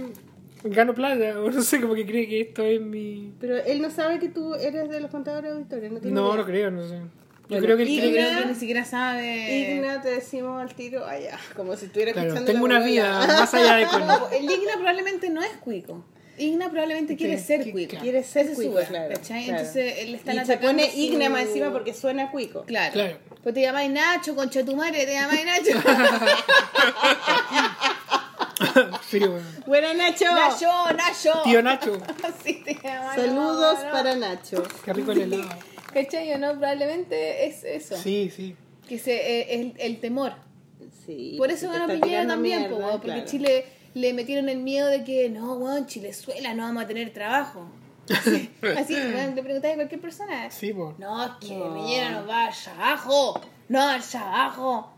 [0.64, 1.40] gano plata.
[1.40, 3.32] O no sé, como que cree que esto es mi...
[3.40, 5.90] Pero él no sabe que tú eres de los contadores auditores.
[5.92, 6.36] No, tiene No, idea.
[6.36, 7.00] no creo, no sé.
[7.48, 8.26] Yo creo que él y cree Yo que...
[8.28, 9.74] creo que ni siquiera sabe.
[9.74, 13.26] Igna, te decimos al tiro, allá, como si estuviera Claro, escuchando tengo la una vida
[13.26, 13.84] más allá de.
[14.06, 16.02] No, el Igna probablemente no es cuico.
[16.38, 17.96] Igna probablemente quiere Sí, ser cuico.
[17.98, 19.44] Quiere ser cuico, claro, ¿cachai?
[19.44, 19.58] claro.
[19.60, 22.62] Entonces él está Y se pone su- Igna más encima porque suena cuico.
[22.64, 22.92] Claro.
[22.92, 23.18] Claro.
[23.42, 25.78] Pues te llamáis Nacho, concha tu madre, te llamáis Nacho.
[29.10, 29.46] Pero bueno.
[29.66, 30.24] Buena Nacho.
[30.26, 31.42] Nacho, Nacho.
[31.44, 33.92] Tío Nacho, Así te llaman, Saludos no, no.
[33.92, 34.62] para Nacho.
[34.84, 35.48] qué rico el helado.
[35.92, 36.32] ¿Cachai?
[36.32, 37.96] o No, probablemente es eso.
[37.96, 38.56] Sí, sí.
[38.88, 40.32] Que se, eh, el, el temor.
[41.06, 43.24] Sí, Por porque eso ganó Piñera también, mierda, po, porque.
[43.24, 43.64] Chile
[43.94, 47.66] le metieron el miedo de que no, weón, Chilezuela, no vamos a tener trabajo.
[48.10, 50.50] Así, así weón, le preguntáis a cualquier persona.
[50.50, 50.94] Sí, po.
[50.98, 51.74] No, es que No.
[51.74, 53.40] Piñera nos va al trabajo.
[53.68, 54.92] No, al trabajo.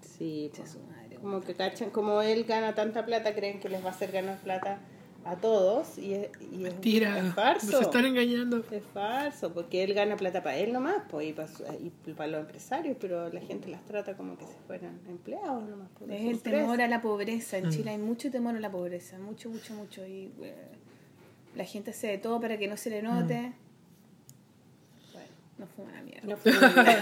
[0.00, 3.82] Sí, pues, su madre, como que cachan, como él gana tanta plata, creen que les
[3.84, 4.78] va a hacer ganar plata
[5.24, 7.80] a todos y es, y es, Tira, es nos falso.
[7.80, 8.64] están engañando.
[8.70, 12.28] Es falso, porque él gana plata para él nomás pues, y, para, su- y para
[12.30, 15.88] los empresarios, pero la gente las trata como que si fueran empleados nomás.
[15.98, 17.58] pues, Es el temor a la pobreza.
[17.58, 17.64] Mm.
[17.64, 19.18] En Chile hay mucho temor a la pobreza.
[19.18, 20.04] Mucho, mucho, mucho.
[20.06, 20.54] Y eh,
[21.54, 23.40] la gente hace de todo para que no se le note.
[23.40, 23.52] Mm.
[25.12, 25.28] Bueno,
[25.58, 26.26] no fuma la mierda.
[26.28, 26.96] No fue muy bien.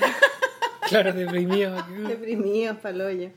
[0.88, 1.76] Claro, deprimido.
[2.08, 3.30] Deprimidos paloyo.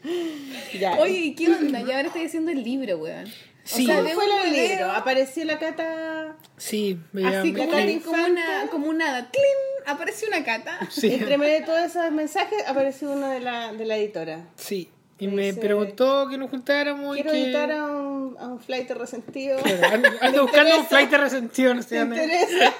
[0.80, 0.98] Ya.
[1.00, 1.82] Oye, ¿y qué onda?
[1.82, 3.26] Ya ahora estoy haciendo el libro, weón.
[3.64, 3.84] Sí.
[3.84, 4.92] O sea, ¿Cómo veo fue un libro?
[4.92, 9.30] Apareció la cata Sí, me Así me- como, Cata me- como una, como un nada.
[9.32, 9.86] ¡Cling!
[9.88, 10.80] Apareció una cata.
[10.92, 14.48] Sí, Entre medio de todos esos mensajes apareció uno de la, de la editora.
[14.56, 14.90] sí.
[15.20, 17.44] Y Me dice, preguntó que nos juntáramos y Quiero que...
[17.46, 19.58] editar a un, a un flight resentido.
[19.60, 22.24] Claro, ando, ando buscando un flight de resentido, no sé ¿Te dónde.
[22.24, 22.74] interesa?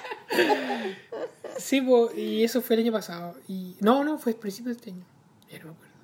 [1.56, 3.36] Sí, po, y eso fue el año pasado.
[3.48, 5.04] Y no, no, fue el principio de este año.
[5.50, 5.94] Ya no me acuerdo.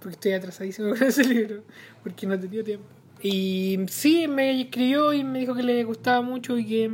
[0.00, 1.62] Porque estoy atrasadísimo con ese libro.
[2.02, 2.86] Porque no tenía tiempo.
[3.22, 6.90] Y sí, me escribió y me dijo que le gustaba mucho y que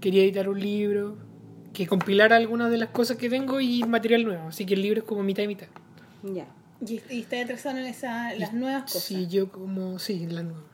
[0.00, 1.16] quería editar un libro.
[1.72, 4.48] Que compilara algunas de las cosas que tengo y material nuevo.
[4.48, 5.68] Así que el libro es como mitad y mitad.
[6.24, 6.46] Ya.
[6.86, 9.04] Y, y está atrasado en esa, las nuevas cosas.
[9.04, 9.98] Sí, yo como...
[10.00, 10.64] Sí, las nuevas.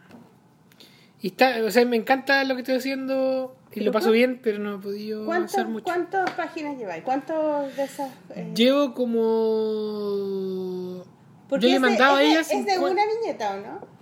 [1.20, 4.58] Y está, o sea, me encanta lo que estoy haciendo y lo paso bien, pero
[4.58, 5.84] no he podido ¿Cuántas, avanzar mucho.
[5.84, 7.02] ¿Cuántas páginas lleváis?
[7.04, 8.10] ¿Cuántos de esas?
[8.34, 9.20] eh, Llevo como.
[11.48, 12.40] porque Yo le es de- mandaba a es de- ella.
[12.40, 13.95] ¿Es de cincua- una viñeta o no?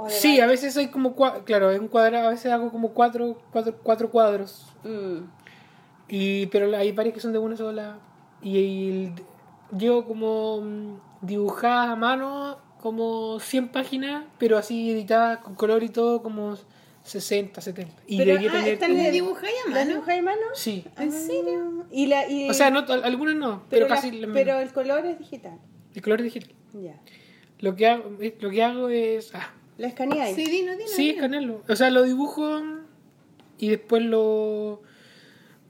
[0.00, 1.14] ¿O de Sí, a veces hay como.
[1.16, 4.66] cua- Claro, en un cuadrado, a veces hago como cuatro, cuatro, cuatro cuadros.
[4.84, 5.24] Mm.
[6.08, 7.98] Y, pero hay varias que son de una sola.
[8.42, 9.12] Y, el-
[9.76, 15.88] llevo como mm, dibujadas a mano, como 100 páginas, pero así editadas con color y
[15.88, 16.56] todo, como
[17.02, 17.92] 60, 70.
[18.06, 18.68] Y Pero, ah, tener.
[18.74, 19.90] están ¿Y le dibujáis a ¿Las mano?
[19.94, 20.40] dibujáis a mano?
[20.54, 20.84] Sí.
[20.96, 21.86] ¿En serio?
[21.90, 24.12] Y la, y, O sea, no, algunas no, pero, casi.
[24.12, 25.58] la- pero el color es digital.
[25.94, 26.54] El color es digital.
[26.74, 26.94] Ya.
[27.60, 29.34] Lo que hago, eh, lo que hago es.
[29.34, 30.34] Ah, ¿La escaneáis?
[30.34, 30.88] Sí, dino, dino.
[30.88, 31.14] Sí, dino.
[31.14, 31.62] escanearlo.
[31.68, 32.60] O sea, lo dibujo
[33.58, 34.82] y después lo.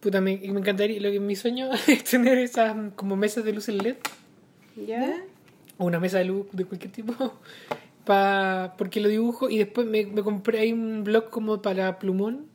[0.01, 0.99] Puta, me, me encantaría.
[1.01, 3.97] Lo que mi sueño es tener esas como mesas de luz en LED
[4.87, 5.23] ¿Ya?
[5.77, 7.15] o una mesa de luz de cualquier tipo.
[8.05, 12.47] Pa, porque lo dibujo y después me, me compré hay un blog como para plumón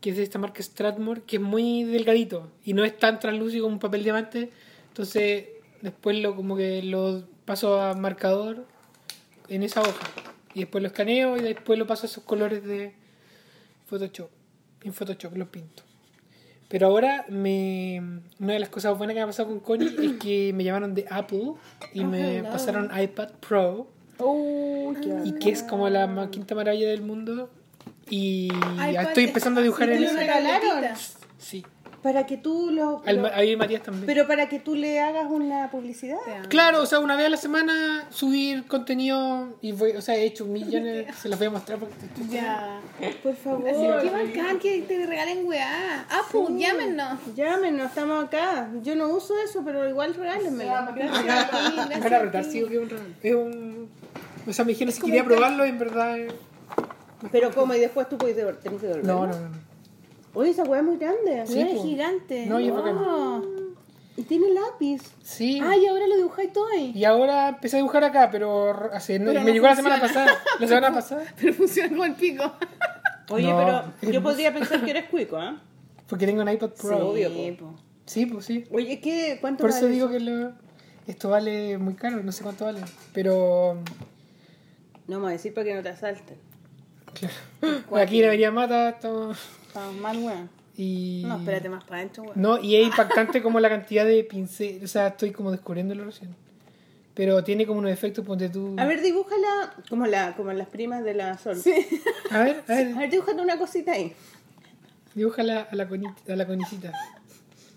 [0.00, 3.64] que es de esta marca Stratmore que es muy delgadito y no es tan translúcido
[3.64, 4.52] como un papel diamante.
[4.88, 5.46] Entonces,
[5.82, 8.64] después lo como que lo paso a marcador
[9.48, 10.06] en esa hoja
[10.56, 12.94] y después lo escaneo y después lo paso a esos colores de
[13.88, 14.30] Photoshop.
[14.82, 15.82] En Photoshop los pinto.
[16.68, 18.00] Pero ahora me
[18.40, 20.94] una de las cosas buenas que me ha pasado con Connie es que me llamaron
[20.94, 21.52] de Apple
[21.92, 22.50] y Oh, me hello.
[22.50, 23.86] pasaron iPad Pro
[24.18, 27.50] Oh, y que es como la quinta maravilla del mundo
[28.08, 28.48] Y
[28.98, 30.84] estoy empezando a dibujar ¿Sí en lo regalaron?
[31.38, 31.64] Sí.
[32.06, 33.02] Para que tú lo...
[33.04, 34.06] Al- lo- ahí Matías también.
[34.06, 36.18] pero para que tú le hagas una publicidad.
[36.48, 40.24] Claro, o sea, una vez a la semana subir contenido y voy, o sea, he
[40.24, 41.94] hecho millones, se los voy a mostrar porque
[42.30, 42.78] Ya.
[43.24, 43.68] Por favor.
[43.68, 46.06] Así que qué bacán que te regalen weá.
[46.08, 47.18] Ah, pues, llámenos.
[47.34, 48.70] Llámenos, estamos acá.
[48.84, 50.72] Yo no uso eso, pero igual regálenmelo.
[52.08, 52.90] Retar, sí, que es un.
[53.20, 53.88] Es un.
[54.46, 56.18] O sea, me dijeron si quería un probarlo y en verdad.
[56.20, 56.32] es-
[57.32, 59.26] Pero como y después tú puedes tenés que devolverlo.
[59.26, 59.65] No, no, no.
[60.38, 61.44] Oye, esa weá es muy grande.
[61.46, 61.82] Sí, Weá po.
[61.82, 62.46] gigante.
[62.46, 62.96] No, y es bacán.
[62.98, 63.42] Oh.
[64.18, 65.00] Y tiene lápiz.
[65.22, 65.60] Sí.
[65.62, 66.92] Ay, ahora lo dibujáis todo ahí.
[66.94, 70.00] Y ahora empecé a dibujar acá, pero hace, no- Pero me no llegó la semana
[70.00, 70.30] pasada.
[70.60, 71.24] La semana pasada.
[71.40, 72.52] Pero funciona como el pico.
[73.30, 75.60] Oye, No, pero es yo podría pensar que eres cuico, ¿ah?
[76.06, 76.96] Porque tengo un iPad Pro.
[76.96, 77.66] Sí, obvio, Sí, po.
[77.66, 77.74] po.
[78.04, 78.64] Sí, pues sí.
[78.70, 79.38] Oye, ¿qué?
[79.40, 80.52] ¿Cuánto Por eso vale digo que lo-
[81.06, 82.80] esto vale muy caro, no sé cuánto vale.
[83.12, 83.78] Pero.
[85.08, 86.36] No me voy a decir para que no te asalten.
[87.14, 87.96] Claro.
[87.96, 89.38] Aquí en Avenida Mata estamos.
[89.76, 90.50] Estamos mal, weón.
[90.78, 91.22] Y.
[91.26, 92.34] No, espérate más para adentro, weón.
[92.40, 94.82] No, y es impactante como la cantidad de pinceles.
[94.84, 96.34] O sea, estoy como descubriéndolo recién.
[97.14, 98.74] Pero tiene como unos efectos, ponte tú.
[98.78, 101.56] A ver, dibújala como, la, como las primas de la Sol.
[101.56, 101.74] Sí.
[102.30, 104.14] A ver, a A ver, ver, dibújate una cosita ahí.
[105.14, 106.92] dibújala a la, coni- a la conicita.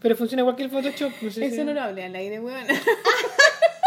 [0.01, 1.11] Pero funciona igual que el Photoshop.
[1.21, 2.65] No sé Eso si- no lo hablé al aire, weón.
[2.67, 2.77] Ver.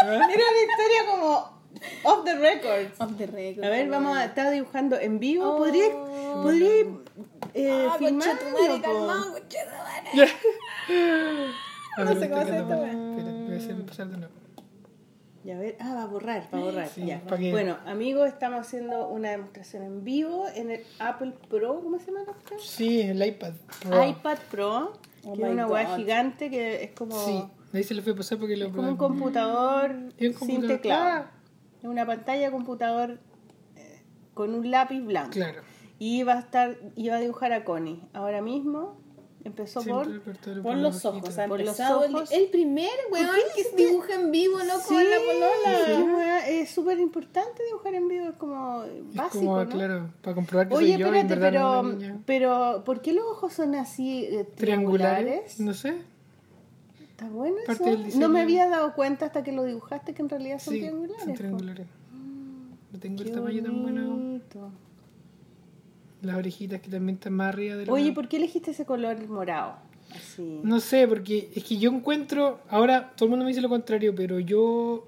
[0.05, 1.62] Era una historia como
[2.03, 2.99] off the records.
[2.99, 3.65] Off the record.
[3.65, 5.45] A ver, vamos a estar dibujando en vivo.
[5.53, 5.57] Oh.
[5.57, 5.89] ¿Podría,
[6.41, 6.69] podría
[7.53, 8.05] eh, Ah, po?
[8.05, 10.09] calmado, conchetumare.
[10.13, 10.27] Ya.
[11.95, 14.33] No A ver, sé cómo hacer tratando- Espera, voy a hacer pasar de nuevo.
[15.43, 16.87] Ya, a ver, ah, va a borrar, va a borrar.
[16.87, 17.21] Sí, ya.
[17.21, 21.99] pa' que- Bueno, amigos, estamos haciendo una demostración en vivo en el Apple Pro, ¿cómo
[21.99, 22.59] se llama la cuestión?
[22.61, 24.05] Sí, el iPad Pro.
[24.07, 24.93] iPad Pro,
[25.25, 27.43] Oh que es una weá gigante que es como, Sí,
[27.73, 30.67] ahí se lo fui a pasar porque lo es como un computador un sin computador.
[30.67, 31.03] teclado.
[31.09, 31.31] Ah.
[31.83, 33.19] Es una pantalla de computador
[33.75, 34.01] eh,
[34.33, 35.31] con un lápiz blanco.
[35.31, 35.61] Claro.
[35.99, 38.01] Y va a estar, iba a dibujar a Connie.
[38.13, 38.97] Ahora mismo
[39.43, 40.35] empezó Siempre por.
[40.35, 42.31] Por por los ojos, ha Por los empezado el- ojos.
[42.31, 46.41] El, primer weón que se dibuja en vivo, no Sí, con la polola.
[46.45, 49.69] sí, es súper importante dibujar en vivo, es como Es básico, como, ¿no?
[49.69, 53.11] claro, para comprobar que Oye, soy yo en espérate, verdad no pero, pero ¿por qué
[53.13, 55.55] los ojos son así eh, triangulares?
[55.55, 56.12] Triangulares, no sé.
[58.15, 61.23] No me había dado cuenta hasta que lo dibujaste que en realidad son Sí, triangulares.
[61.23, 61.37] son po.
[61.37, 61.87] triangulares.
[62.91, 64.39] No tengo el tamaño tan bueno.
[66.21, 69.27] Las orejitas que también están más arriba de la Oye, ¿por qué elegiste ese color
[69.27, 69.75] morado?
[70.15, 70.59] Así.
[70.63, 74.13] No sé, porque es que yo encuentro, ahora todo el mundo me dice lo contrario,
[74.15, 75.05] pero yo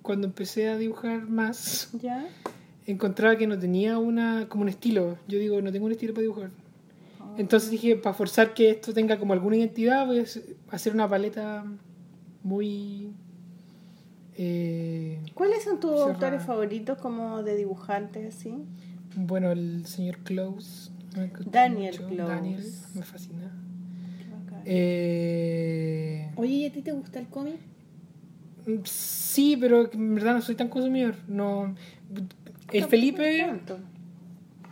[0.00, 2.26] cuando empecé a dibujar más, ¿Ya?
[2.86, 5.16] encontraba que no tenía una como un estilo.
[5.28, 6.50] Yo digo, no tengo un estilo para dibujar.
[7.38, 10.24] Entonces dije, para forzar que esto tenga como alguna identidad, voy a
[10.74, 11.64] hacer una paleta
[12.42, 13.12] muy...
[14.36, 16.12] eh, ¿Cuáles son tus Cerrada.
[16.12, 18.54] autores favoritos como de dibujantes así?
[19.14, 20.90] bueno, el señor Close.
[21.16, 22.08] me Daniel mucho.
[22.08, 22.32] Close.
[22.32, 22.64] Daniel,
[22.94, 23.52] me fascina.
[24.64, 27.56] Eh, Oye, ¿y a ti te gusta el cómic?
[28.84, 31.16] Sí, pero en verdad no soy tan consumidor.
[31.26, 31.74] No.
[32.72, 33.78] El No Felipe, tanto.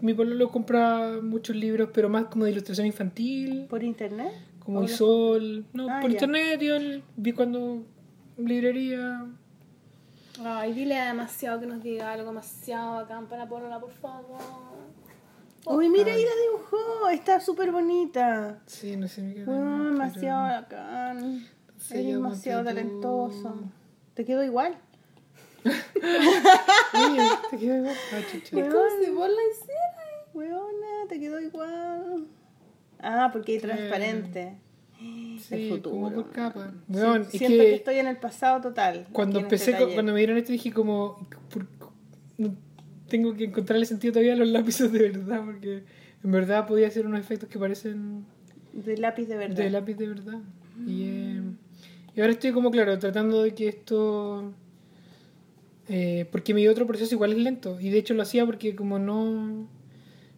[0.00, 4.32] Mi pueblo compra muchos libros, pero más como de ilustración infantil, ¿Por internet?
[4.64, 5.64] como ¿O Isol.
[5.72, 6.14] No, Ah, por ya.
[6.16, 7.82] internet, yo el- vi cuando
[8.36, 9.26] librería.
[10.42, 14.38] Ay, dile demasiado que nos diga algo demasiado bacán para la polola, por favor.
[15.66, 17.08] Uy, mira, ahí la dibujó.
[17.10, 18.60] Está súper bonita.
[18.66, 19.20] Sí, no sé.
[19.22, 21.46] me Uy, mal, demasiado bacán.
[21.76, 23.54] Sí, Eres demasiado talentoso.
[24.14, 24.76] ¿Te quedó igual?
[27.50, 27.96] Te quedó igual.
[28.12, 28.18] Ah.
[28.18, 29.96] Es la hicieras.
[30.34, 32.26] Weona, te quedó igual.
[33.00, 34.58] Ah, porque hay transparente.
[34.98, 35.94] Sí, el futuro.
[35.96, 36.72] como por capa.
[36.90, 37.70] Es Siento que...
[37.70, 39.06] que estoy en el pasado total.
[39.12, 41.66] cuando este empecé, cuando me dieron esto dije como, ¿por-
[42.36, 42.54] no
[43.08, 45.84] tengo que encontrarle sentido todavía a los lápices de verdad, porque
[46.22, 48.24] en verdad podía hacer unos efectos que parecen
[48.74, 49.56] De lápiz de verdad.
[49.56, 50.38] de lápiz de verdad.
[50.86, 51.42] Y, eh,
[52.14, 54.52] y ahora estoy como, claro, tratando de que esto...
[55.92, 57.80] eh, porque mi otro proceso igual es lento.
[57.80, 59.68] Y de hecho lo hacía porque como no...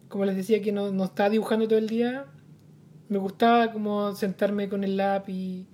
[0.09, 2.25] Como les decía que no, no estaba dibujando todo el día,
[3.09, 5.65] me gustaba como sentarme con el lápiz.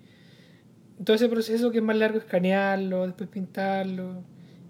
[1.03, 4.23] Todo ese proceso que es más largo, escanearlo, después pintarlo.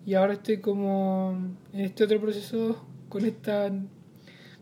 [0.05, 1.37] Y ahora estoy como
[1.73, 3.71] en este otro proceso con esta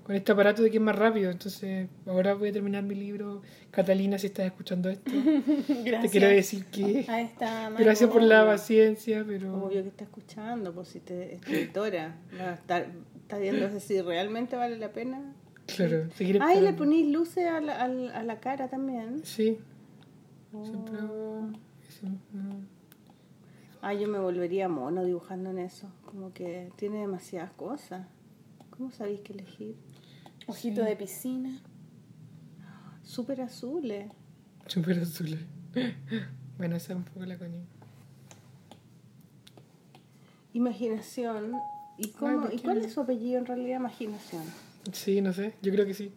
[0.07, 1.29] con este aparato de que es más rápido.
[1.29, 3.41] Entonces, ahora voy a terminar mi libro.
[3.71, 5.11] Catalina, si estás escuchando esto,
[6.01, 10.73] te quiero decir que A esta gracias por la paciencia, pero Obvio que está escuchando,
[10.73, 12.15] pues si te es tu editora.
[12.39, 12.87] Va a estar,
[13.21, 15.21] está viendo si realmente vale la pena.
[15.65, 19.19] claro, seguiré Ah, y le ponís luces a la, al- a la cara también.
[19.25, 19.57] Sí,
[20.63, 21.49] siempre hago
[21.89, 22.61] eso, no.
[23.81, 25.91] Ah, yo me volvería mono dibujando en eso.
[26.05, 28.07] Como que tiene demasiadas cosas.
[28.71, 29.75] ¿Cómo sabéis qué elegir?
[30.47, 31.61] Ojito de piscina.
[33.03, 34.09] Súper azules.
[34.65, 35.37] Súper azul.
[36.57, 37.61] Bueno, esa es un poco la coña.
[40.53, 41.53] Imaginación.
[41.99, 43.79] ¿Y, cómo, ¿por ¿y cuál es su apellido en realidad?
[43.79, 44.41] Imaginación.
[44.91, 45.53] Sí, no sé.
[45.61, 46.11] Yo creo que sí.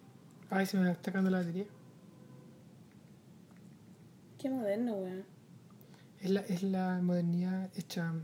[0.49, 1.67] Ay, se me está sacando la batería.
[4.39, 5.25] Qué moderno, weón.
[6.21, 8.15] Es la, es la modernidad hecha.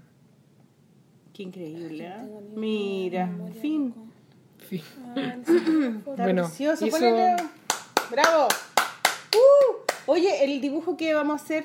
[1.34, 2.16] Qué increíble, ¿eh?
[2.54, 3.30] ni Mira,
[3.60, 3.92] fin.
[4.68, 4.82] Fin.
[5.16, 5.36] Ah.
[5.40, 6.84] Está Bueno, precioso.
[6.86, 7.36] eso- ponele-
[8.10, 8.48] ¡Bravo!
[9.34, 10.10] ¡Uh!
[10.10, 11.64] Oye, el dibujo que vamos a hacer,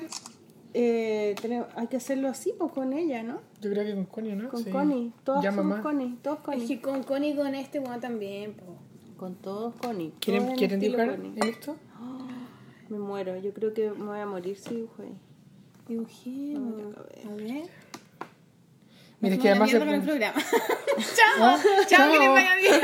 [0.74, 3.40] eh, tenemos- hay que hacerlo así, pues con ella, ¿no?
[3.60, 4.48] Yo creo que con Connie, ¿no?
[4.48, 4.70] Con Sí.
[4.70, 5.12] Connie.
[5.24, 5.80] Todas Ya, somos.
[5.80, 6.16] Connie.
[6.22, 6.66] Todos Es Connie.
[6.66, 8.76] que con Connie y con este weón también, po.
[9.16, 10.12] Con todos Connie.
[10.20, 11.32] ¿Quieren, todos en ¿quieren dibujar Connie.
[11.36, 11.76] en esto?
[12.88, 13.36] Me muero.
[13.38, 15.14] Yo creo que me voy a morir si dibujo ahí.
[15.86, 17.28] Cabeza.
[17.30, 17.70] A ver.
[19.22, 19.70] Mira, que además.
[19.70, 20.34] se con el programa.
[21.40, 22.34] Ah, chao, chao, que les chao.
[22.34, 22.80] vaya bien.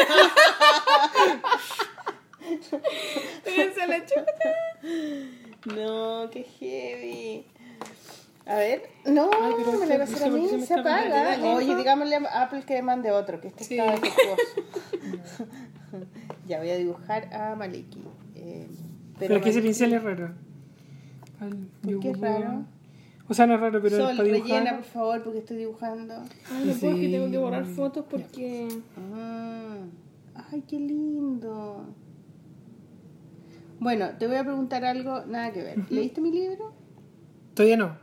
[3.88, 5.74] La chuta.
[5.76, 7.46] No, qué heavy.
[8.46, 11.38] A ver, no, Ay, pero me la va a mí, se se apaga.
[11.54, 13.78] Oye, digámosle a Apple que mande otro, que este Sí.
[13.78, 15.46] está defectuoso.
[16.46, 18.02] ya voy a dibujar a Maliki.
[18.34, 18.66] Eh,
[19.18, 20.34] Pero es que ese pincel es raro.
[21.82, 22.64] ¿Por qué es raro?
[23.30, 24.48] O sea, no es raro, pero Sol, para dibujar.
[24.48, 26.14] rellena, por favor, porque estoy dibujando.
[26.50, 27.72] Ay, no puedo, es que tengo que borrar Sí.
[27.74, 28.68] fotos porque.
[29.14, 29.76] Ah,
[30.50, 31.84] ay, qué lindo.
[33.80, 35.78] Bueno, te voy a preguntar algo, nada que ver.
[35.90, 36.72] ¿Leíste mi libro?
[37.54, 37.96] Todavía no.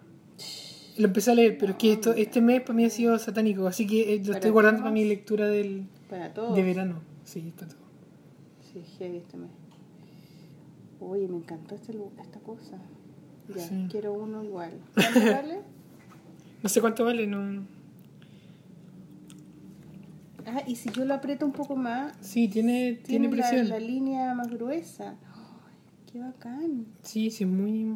[0.97, 3.67] Lo empecé a leer, pero es que esto, este mes para mí ha sido satánico,
[3.67, 4.83] así que eh, lo ¿Para estoy guardando todos?
[4.83, 6.55] para mi lectura del, Para todos.
[6.55, 7.01] de verano.
[7.25, 7.79] Sí, para todo.
[8.71, 9.49] Sí, heavy este mes.
[11.01, 11.91] Oye, me encantó este,
[12.21, 12.77] esta cosa.
[13.53, 13.87] Ya, Sí.
[13.91, 14.71] quiero uno igual.
[14.93, 15.59] ¿Cuánto vale?
[16.63, 17.63] No sé cuánto vale, no.
[20.47, 23.67] Ah, y si yo lo aprieto un poco más, Sí, tiene, tiene, presión.
[23.69, 25.15] la línea más gruesa.
[25.33, 26.85] Ay, qué bacán.
[27.01, 27.95] Sí, sí, es muy.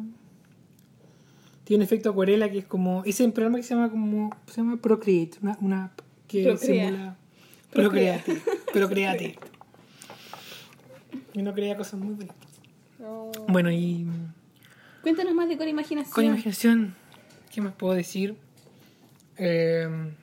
[1.64, 3.00] Tiene un efecto acuarela que es como.
[3.04, 4.30] Ese es un programa que se llama como.
[4.46, 6.88] Se llama Procreate, una, una app que Procrea.
[6.88, 7.16] simula.
[7.72, 8.40] Procreate.
[8.72, 9.38] Procreate.
[11.32, 12.36] Y uno crea cosas muy bonitas.
[13.48, 14.04] Bueno, y.
[15.02, 16.12] Cuéntanos más de Con Imaginación.
[16.12, 16.94] Con imaginación,
[17.52, 18.36] ¿qué más puedo decir?
[19.38, 20.16] Eh, en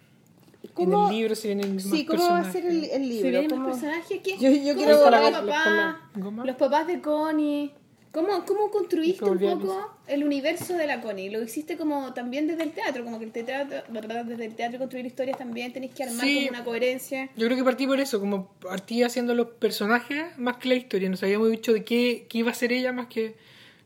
[0.73, 2.91] ¿Cómo- el libro se vienen Sí, más ¿cómo va a ser personajes.
[2.93, 3.29] el, el Se libro?
[3.31, 4.31] vienen ¿Cómo- más personajes que.
[4.37, 6.45] Yo- yo ¿Cómo quiero los la goma.
[6.45, 7.71] Los papás de Connie.
[8.11, 11.29] ¿Cómo, cómo construiste un poco el universo de la Connie?
[11.29, 14.25] Lo hiciste como también desde el teatro, como que el teatro, ¿verdad?
[14.25, 16.35] Desde el teatro construir historias también tenéis que armar Sí.
[16.35, 17.29] como una coherencia.
[17.35, 21.09] Yo creo que partí por eso, como partí haciendo los personajes más que la historia.
[21.09, 23.35] No sabíamos dicho de qué, qué iba a ser ella más que...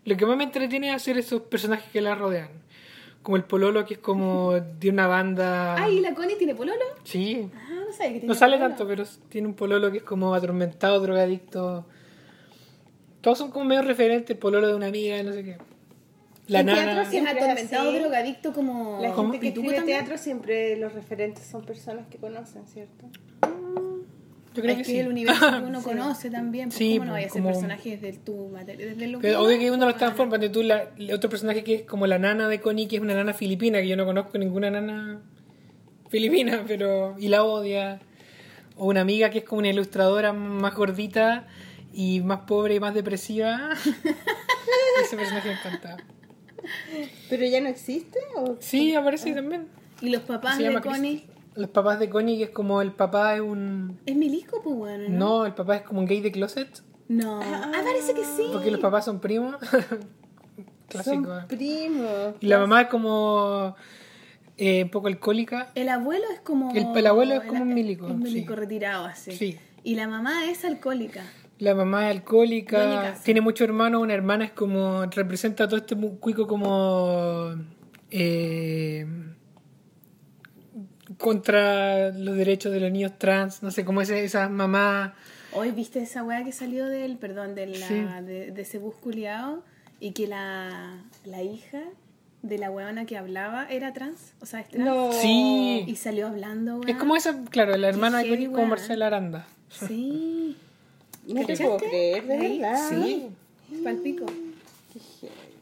[0.05, 2.49] Lo que más me entretiene es hacer esos personajes que la rodean.
[3.21, 5.75] Como el Pololo, que es como de una banda...
[5.75, 6.81] Ay, ¿y la Connie tiene pololo?
[7.03, 8.69] Sí, Ah, no sabía que tiene no sale pololo.
[8.75, 11.85] tanto, pero tiene un Pololo que es como atormentado, drogadicto.
[13.21, 15.57] Todos son como medio referentes, el Pololo de una amiga, no sé qué.
[16.47, 17.05] La nana...
[17.05, 17.99] Siempre es atormentado, así.
[17.99, 18.99] drogadicto como...
[19.01, 19.31] La ¿Cómo?
[19.33, 23.05] gente que teatro siempre los referentes son personas que conocen, ¿cierto?
[24.53, 24.99] Yo creo es que, que, sí.
[24.99, 26.69] el universo que uno conoce también.
[26.69, 28.87] Pues, Sí, ¿Cómo no vaya a ser personajes de tu materia?
[28.87, 30.37] Desde lo que obvio que uno los transforma.
[30.37, 33.01] de tú, la, el otro personaje que es como la nana de Connie, que es
[33.01, 35.21] una nana filipina, que yo no conozco ninguna nana
[36.09, 37.15] filipina, pero.
[37.17, 37.99] y la odia.
[38.77, 41.45] O una amiga que es como una ilustradora más gordita
[41.93, 43.69] y más pobre y más depresiva.
[45.03, 45.97] Ese personaje me encanta.
[47.29, 48.19] ¿Pero ya no existe?
[48.35, 48.57] ¿O?
[48.59, 49.67] Sí, aparece ahí también.
[50.01, 51.25] Y los papás de Connie...
[51.55, 53.99] Los papás de Connie, que es como el papá es un.
[54.05, 55.09] ¿Es milisco, pues bueno?
[55.09, 55.17] ¿no?
[55.39, 56.81] No, el papá es como un gay de closet.
[57.09, 57.41] No.
[57.43, 58.43] Ah, parece que sí.
[58.53, 59.55] Porque los papás son primos.
[60.87, 61.25] Clásico.
[61.39, 62.35] Son primos.
[62.39, 63.75] Y la mamá es como
[64.57, 65.71] eh, un poco alcohólica.
[65.75, 66.71] El abuelo es como...
[66.73, 68.59] El- el abuelo es como un milico, Un milico sí.
[68.59, 69.31] retirado, así.
[69.31, 69.57] Sí.
[69.83, 71.23] Y la mamá es alcohólica.
[71.59, 72.77] La mamá es alcohólica,
[73.11, 73.23] casa.
[73.23, 77.51] tiene muchos hermanos, una hermana es como, representa a todo este cuico como
[78.09, 79.05] eh,
[81.17, 85.13] contra los derechos de los niños trans, no sé, como ese, esa mamá,
[85.53, 88.05] Hoy viste esa weá que salió del, perdón, de, la, Sí.
[88.25, 89.61] de, de ese bus culiao
[89.99, 91.81] y que la, la hija
[92.41, 94.85] de la weona que hablaba era trans, o sea, es trans.
[94.85, 95.11] No.
[95.11, 95.83] Sí.
[95.87, 96.91] Y salió hablando, weá.
[96.93, 98.65] es como esa, claro, la hermana Connie como.
[98.67, 99.45] Marcela Aranda.
[99.69, 100.55] Sí.
[101.27, 102.89] No te puedo creer, de verdad.
[102.89, 103.27] Sí,
[103.83, 104.25] palpico.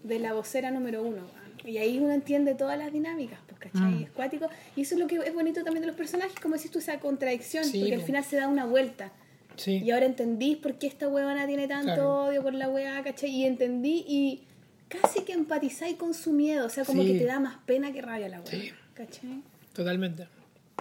[0.04, 1.22] De la vocera número uno.
[1.66, 3.82] Y ahí uno entiende todas las dinámicas, ¿cachai?
[3.82, 4.04] Mm.
[4.04, 4.48] Es cuático.
[4.76, 7.00] Y eso es lo que es bonito también de los personajes, como decís tú, esa
[7.00, 9.12] contradicción, Sí, porque al final se da una vuelta.
[9.58, 9.82] Sí.
[9.84, 12.26] Y ahora entendís por qué esta huevona tiene tanto Claro.
[12.28, 13.30] odio por la hueá, ¿cachai?
[13.30, 14.44] Y entendí y
[14.88, 17.12] casi que empatizáis con su miedo, o sea, como Sí.
[17.14, 18.72] que te da más pena que rabia la hueá, Sí.
[18.94, 19.42] ¿cachai?
[19.74, 20.28] Totalmente.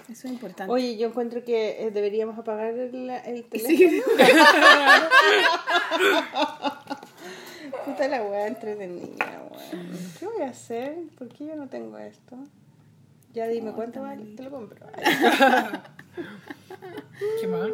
[0.08, 0.72] Eso es importante.
[0.72, 3.76] Oye, yo encuentro que eh, deberíamos apagar el, el teléfono.
[3.76, 4.02] Sí.
[7.84, 9.88] Puta la weá entretenida, weón.
[10.18, 10.96] ¿Qué voy a hacer?
[11.18, 12.36] ¿Por qué yo no tengo esto?
[13.38, 14.84] Ya dime cuánto vale, te lo compro.
[17.40, 17.68] ¿Qué más?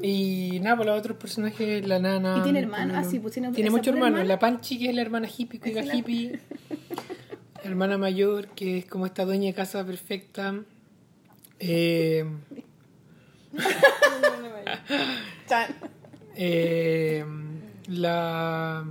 [0.00, 2.36] Y nada, por los otros personajes, la nana.
[2.38, 2.92] ¿Y tiene hermanos?
[2.92, 3.00] Pamela.
[3.00, 4.24] Ah, sí, pues tiene- Tiene muchos hermanos.
[4.28, 6.38] La Panchi, que es la hermana hippie, cuica Esa es la- hippie.
[7.64, 10.54] hermana mayor, que es como esta dueña de casa perfecta.
[11.58, 12.24] Eh,
[15.48, 15.74] Chan.
[16.36, 17.24] eh,
[17.88, 18.84] la.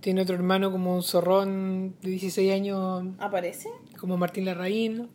[0.00, 3.68] Tiene otro hermano como un zorrón de 16 años, ¿Aparece?
[3.98, 5.08] Como Martín Larraín.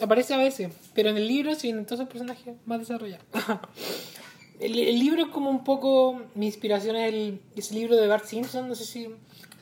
[0.00, 3.24] Aparece a veces, pero en el libro sí, en todos los personajes más desarrollados.
[4.60, 6.22] el, el libro es como un poco.
[6.34, 8.68] Mi inspiración es el, ese libro de Bart Simpson.
[8.68, 9.08] No sé si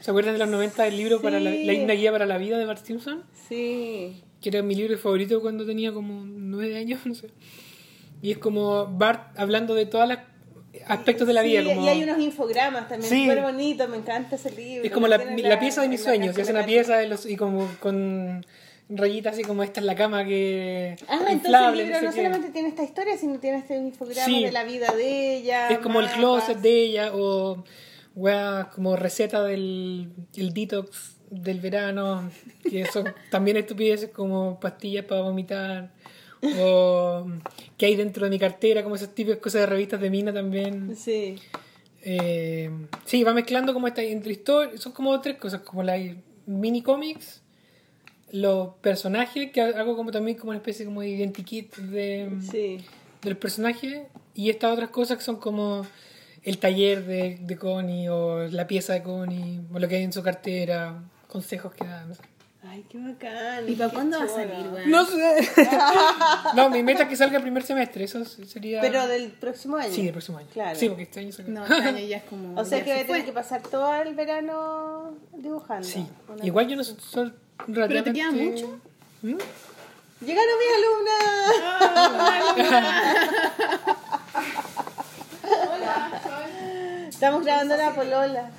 [0.00, 2.66] se acuerdan de los 90 el libro para la, la guía para la vida de
[2.66, 4.22] Bart Simpson, Sí.
[4.40, 7.28] que era mi libro favorito cuando tenía como 9 años, no sé.
[8.22, 10.18] Y es como Bart hablando de todos los
[10.86, 11.60] aspectos de la vida.
[11.62, 13.22] Sí, Como, Y hay unos infogramas también, Sí.
[13.26, 14.84] súper bonitos, me encanta ese libro.
[14.84, 16.36] Es como la, la pieza de mis sueños.
[16.38, 18.44] Hace una pieza de los, y como con
[18.88, 22.50] rayitas así como esta es la cama que Ah, entonces el inflable, libro no solamente
[22.50, 24.44] tiene esta historia, sino tiene este infograma Sí.
[24.44, 25.68] de la vida de ella.
[25.70, 27.64] Es como el closet de ella o
[28.14, 32.30] weá, como receta del el detox del verano,
[32.70, 35.90] que son también estupideces como pastillas para vomitar
[36.60, 37.26] o
[37.76, 40.96] que hay dentro de mi cartera, como esas típicas cosas de revistas de mina también.
[40.96, 41.36] Sí.
[42.02, 42.70] Eh,
[43.04, 45.98] sí, va mezclando como esta entre historias, son como tres cosas, como la
[46.46, 47.42] mini cómics,
[48.30, 52.78] los personajes, que hago como también como una especie como de identikit de, Sí.
[53.22, 55.84] del personaje y estas otras cosas que son como
[56.44, 60.12] el taller de, de Connie o la pieza de Connie o lo que hay en
[60.12, 62.08] su cartera, consejos que dan.
[62.10, 62.22] No sé.
[62.68, 63.68] Ay, qué bacán.
[63.68, 64.90] ¿Y para cuándo va a salir, weón?
[64.90, 65.48] No sé.
[66.56, 68.80] no, mi meta es que salga el primer semestre, eso sería...
[68.80, 69.92] Pero del próximo año.
[69.92, 70.48] Sí, del próximo año.
[70.52, 70.78] Claro.
[70.78, 71.48] Sí, porque este año sale.
[71.48, 72.60] No, este año ya es como.
[72.60, 75.86] O sea que voy a tener que pasar todo el verano dibujando.
[75.86, 76.06] Sí.
[76.42, 77.32] Igual yo no soy, soy
[77.68, 78.12] relativamente...
[78.12, 78.80] queda mucho?
[79.22, 79.36] ¿Mm?
[80.24, 81.26] ¡Llegaron mis alumnas!
[87.08, 88.50] Estamos grabando la polola.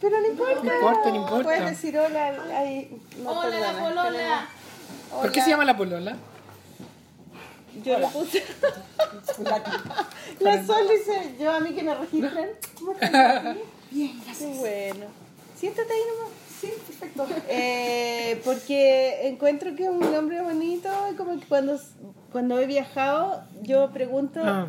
[0.00, 0.62] Pero no importa.
[0.62, 1.42] No importa, no importa.
[1.44, 3.00] Puedes decir hola ahí.
[3.22, 4.48] No, Hola, perdona, la polola.
[5.20, 6.16] ¿Por qué se llama la polola?
[7.82, 8.42] Yo lo puse.
[10.40, 12.50] la Sol dice, yo a mí que me registren.
[12.78, 13.56] ¿Cómo estás?
[13.90, 14.56] Bien, gracias.
[14.58, 15.06] bueno.
[15.58, 16.32] Siéntate ahí nomás.
[16.60, 17.26] Sí, perfecto.
[17.48, 21.78] Eh, porque encuentro que es un nombre bonito y como que cuando,
[22.32, 24.68] cuando he viajado yo pregunto, Ah.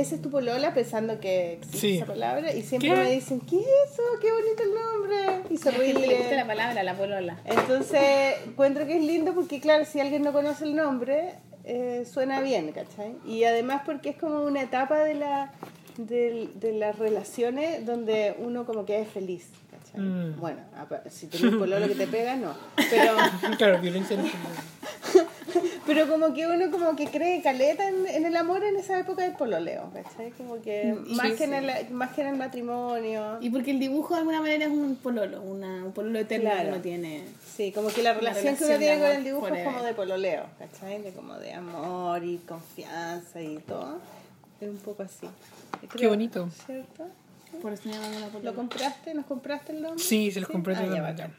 [0.00, 0.72] ¿Ese es tu polola?
[0.74, 1.96] Pensando que existe Sí.
[1.96, 2.96] esa palabra y siempre ¿Qué?
[2.96, 4.02] me dicen, ¿qué es eso?
[4.20, 5.42] ¡Qué bonito el nombre!
[5.50, 6.46] Y se gente le gusta la ríen.
[6.46, 7.40] palabra, la polola.
[7.44, 12.40] Entonces, encuentro que es lindo porque, claro, si alguien no conoce el nombre, eh, suena
[12.40, 13.16] bien, ¿cachai?
[13.26, 15.52] Y además porque es como una etapa de, la,
[15.98, 19.48] de, de las relaciones donde uno como que es feliz,
[19.96, 20.04] ¿cachai?
[20.04, 20.40] Mm.
[20.40, 20.60] Bueno,
[21.10, 22.54] si tienes un pololo que te pega, no.
[22.90, 23.16] Pero,
[23.58, 24.26] claro, violencia en
[25.86, 29.22] pero como que uno como que cree caleta en, en el amor en esa época
[29.22, 30.30] del pololeo, ¿cachai?
[30.32, 33.38] Como que más, que en el, más que en el matrimonio.
[33.40, 36.62] Y porque el dibujo de alguna manera es un pololo, una, un pololo eterno Claro.
[36.64, 37.24] que uno tiene.
[37.46, 40.44] Sí, como que la relación, que uno tiene con el dibujo es como de pololeo,
[40.58, 41.02] ¿cachai?
[41.02, 43.98] De como de amor y confianza y todo.
[44.60, 45.28] Es un poco así.
[45.96, 46.48] Qué bonito.
[46.66, 47.06] ¿Cierto?
[47.62, 49.14] Por eso llama la ¿Lo compraste?
[49.14, 50.02] ¿Nos compraste el nombre?
[50.02, 51.30] Sí, se los compré Ah, ya.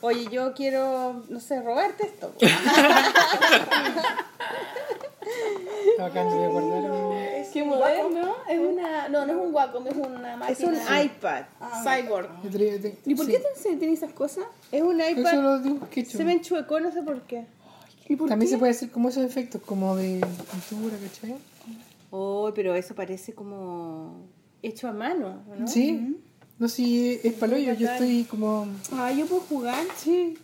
[0.00, 2.32] Oye, yo quiero, no sé, robarte esto.
[6.00, 8.34] Acá de es Qué moderno.
[8.48, 9.08] Es una.
[9.08, 10.42] No, no es un Wacom, es una Wacom.
[10.48, 10.68] Es máquina.
[10.98, 11.42] un iPad.
[11.82, 12.42] Cyborg.
[12.50, 13.32] Tenía- te- ¿Y por sí.
[13.32, 14.44] qué te- tiene esas cosas?
[14.70, 15.34] Es un Eso iPad.
[15.34, 16.16] lo dibujos que he hecho.
[16.18, 17.46] Se me enchuecó, no sé por qué.
[18.08, 18.54] ¿Y por También qué?
[18.54, 20.20] se puede hacer como esos efectos, como de
[20.52, 21.36] pintura, ¿cachai?
[22.10, 24.14] Oh, pero eso parece como
[24.62, 25.66] hecho a mano, ¿no?
[25.66, 26.16] Sí.
[26.58, 27.72] No, sí, es paloyo.
[27.74, 28.66] Yo estoy como.
[28.92, 29.84] Ah, yo puedo jugar.
[29.96, 30.36] Sí.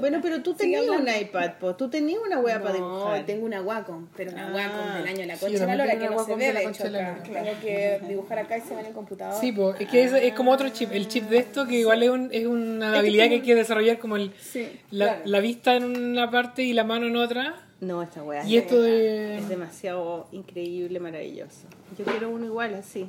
[0.00, 1.76] Bueno, pero tú tenías un iPad, po.
[1.76, 3.26] Tú tenías una wea para No, dibujar.
[3.26, 4.52] tengo una Wacom, pero una Ah.
[4.52, 7.22] Wacom del año de la concha la lora que no se ve de hecho acá.
[7.22, 9.40] Tengo que dibujar acá y se ve en el computador.
[9.40, 10.90] Sí, pues, es que es, es como otro chip.
[10.92, 13.98] El chip de esto, que igual es, un- es una habilidad que hay que desarrollar
[13.98, 15.20] como el, Sí, la, claro.
[15.26, 17.54] la vista en una parte y la mano en otra.
[17.80, 21.66] No, esta wea Y es- esto de- es demasiado increíble, maravilloso.
[21.96, 23.08] Yo quiero uno igual, así.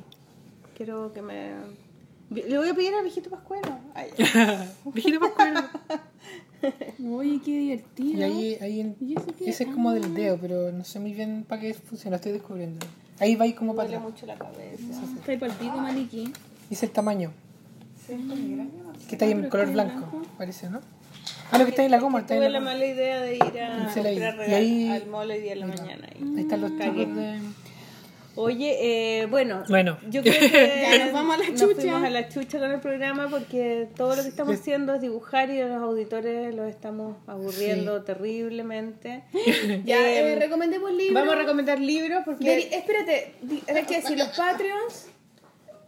[0.76, 1.50] Quiero que me...
[2.30, 3.76] Le voy a pedir a viejito Pascuero.
[4.94, 5.68] Dijiste Pascual.
[7.12, 8.18] Oye, qué divertido.
[8.18, 9.50] Y ahí, ahí en- ¿Y qué?
[9.50, 12.86] ese es como del dedo, pero no sé muy bien para qué funciona, estoy descubriendo.
[13.18, 14.12] Ahí va ahí como para duele atrás.
[14.12, 15.02] mucho la cabeza.
[15.26, 16.32] El pico, maniquí.
[16.70, 17.32] Y es el tamaño.
[18.06, 20.22] Que está ahí en pero color en blanco, blanco.
[20.38, 20.80] parece, ¿no?
[21.52, 22.72] Ah, lo que está en la goma, está tuve la la goma.
[22.72, 26.08] mala idea de ir a comprar ahí- al mall hoy día en la mañana.
[26.18, 27.38] y- Ahí están los de...
[28.36, 28.76] Oye,
[29.22, 29.98] eh, bueno, Bueno.
[30.08, 31.80] yo creo que Ya nos vamos a la nos chucha.
[31.80, 35.50] fuimos a la chucha con el programa porque todo lo que estamos haciendo es dibujar
[35.50, 39.24] y a los auditores los estamos aburriendo terriblemente.
[39.84, 41.14] Ya, Eh, eh, recomendemos libros.
[41.14, 43.34] Vamos a recomendar libros porque Deri- espérate,
[43.74, 45.08] hay que decir los Patreons,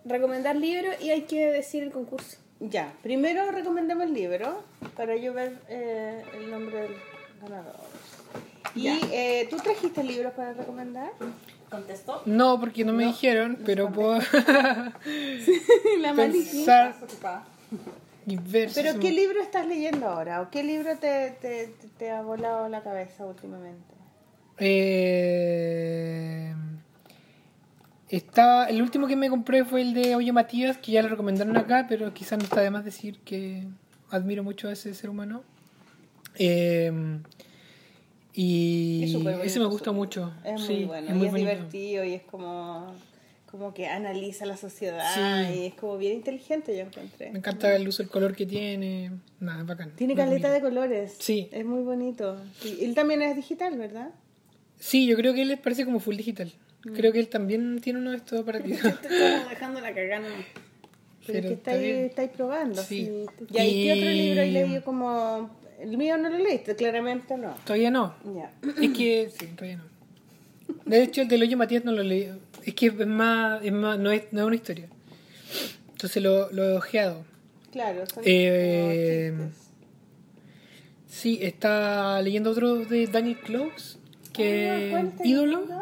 [0.04, 2.38] recomendar libros y hay que decir el concurso.
[2.70, 4.62] Ya, primero recomendamos el libro
[4.96, 6.94] para yo ver eh, el nombre del
[7.42, 7.74] ganador.
[8.74, 11.10] Y eh, tú trajiste libros para recomendar.
[11.70, 12.22] ¿Contestó?
[12.26, 14.18] No, porque no me dijeron, pero puedo
[16.00, 16.44] La Maliki.
[16.44, 16.94] pensar
[18.26, 20.42] y ver Pero ¿qué me- libro estás leyendo ahora?
[20.42, 23.92] ¿O qué libro te, te, te- te ha volado la cabeza últimamente?
[24.58, 26.54] Eh,
[28.16, 31.56] está, el último que me compré fue el de Oye Matías, que ya lo recomendaron
[31.56, 33.64] acá, pero quizás no está de más decir que
[34.10, 35.42] admiro mucho a ese ser humano.
[36.36, 36.92] Eh,
[38.34, 39.14] y Es
[39.52, 40.32] ese me gusta mucho.
[40.44, 41.08] Es sí, muy bueno.
[41.08, 42.94] es muy y es divertido y es como,
[43.50, 45.04] como que analiza la sociedad
[45.52, 45.58] Sí.
[45.60, 47.30] y es como bien inteligente, yo encontré.
[47.30, 49.10] Me encanta el uso del color que tiene.
[49.40, 49.90] Nada, bacán.
[49.96, 51.14] Tiene caleta de colores.
[51.18, 51.48] Sí.
[51.52, 52.38] Es muy bonito.
[52.60, 52.78] Sí.
[52.82, 54.10] Él también es digital, ¿verdad?
[54.78, 56.50] Sí, yo creo que él les parece como full digital.
[56.82, 58.70] Creo que él también tiene uno de estos aparatos.
[58.70, 60.26] Te estamos dejando la cagada.
[60.28, 62.82] Pero, es Pero que está estáis, estáis probando.
[62.82, 63.10] Sí.
[63.50, 65.50] ¿y qué otro libro hay leído como...
[65.80, 67.54] El mío no lo leíste, claramente no.
[67.64, 68.14] Todavía no.
[68.36, 68.52] Ya.
[68.80, 69.84] Es que, sí, todavía no.
[70.84, 72.28] De hecho, el del Oye Matías no lo leí.
[72.64, 74.88] Es que es más, es más no, es, no es una historia.
[75.92, 77.24] Entonces lo, lo he ojeado.
[77.72, 79.32] Claro, son Eh.
[81.08, 83.98] Sí, está leyendo otro de Daniel Close,
[84.32, 85.60] que Ah, ¿cuál estás ídolo.
[85.60, 85.81] leyendo?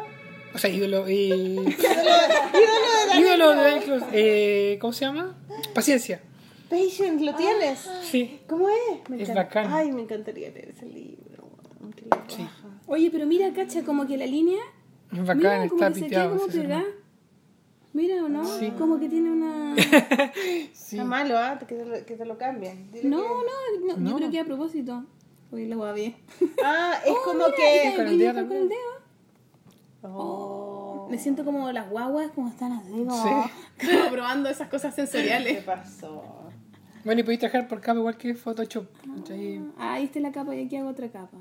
[0.53, 1.05] O sea, ídolo.
[1.07, 1.55] Eh,
[3.19, 4.05] ídolo de Daniel Close.
[4.11, 5.35] Eh, ¿Cómo se llama?
[5.73, 6.21] Paciencia.
[6.69, 7.89] Patient, ¿lo tienes?
[8.03, 8.39] Sí.
[8.47, 9.09] ¿Cómo es?
[9.09, 9.71] Me Es bacán.
[9.71, 11.49] Ay, me encantaría leer ese libro.
[11.81, 12.47] lo Sí.
[12.87, 14.61] Oye, pero mira, cacha, como que la línea.
[15.11, 16.37] Es bacán, mira, como está que se queda piteado.
[16.37, 17.01] como.
[17.93, 18.45] Mira, ¿o no?
[18.59, 18.71] Sí.
[18.77, 19.75] Como que tiene una.
[20.73, 20.97] Sí.
[20.97, 21.57] Está malo, ¿ah?
[21.59, 22.89] Que, te lo, que te lo cambien.
[22.91, 24.15] No, que- no, no, yo No.
[24.17, 25.05] creo que a propósito.
[25.51, 26.15] Oye, la voy bien.
[26.63, 27.93] Ah, es Oh, como mira, que...
[27.95, 28.61] Con el y dedo con también.
[28.63, 29.00] el dedo.
[30.03, 33.29] Oh, Me siento como las guaguas, como están así, como, Sí.
[33.99, 35.63] como probando esas cosas ¿Qué sensoriales.
[35.63, 36.23] pasó?
[37.03, 38.85] Bueno, y podéis trabajar por capa igual que Photoshop.
[39.77, 41.37] Ah, ahí está la capa y aquí hago otra capa.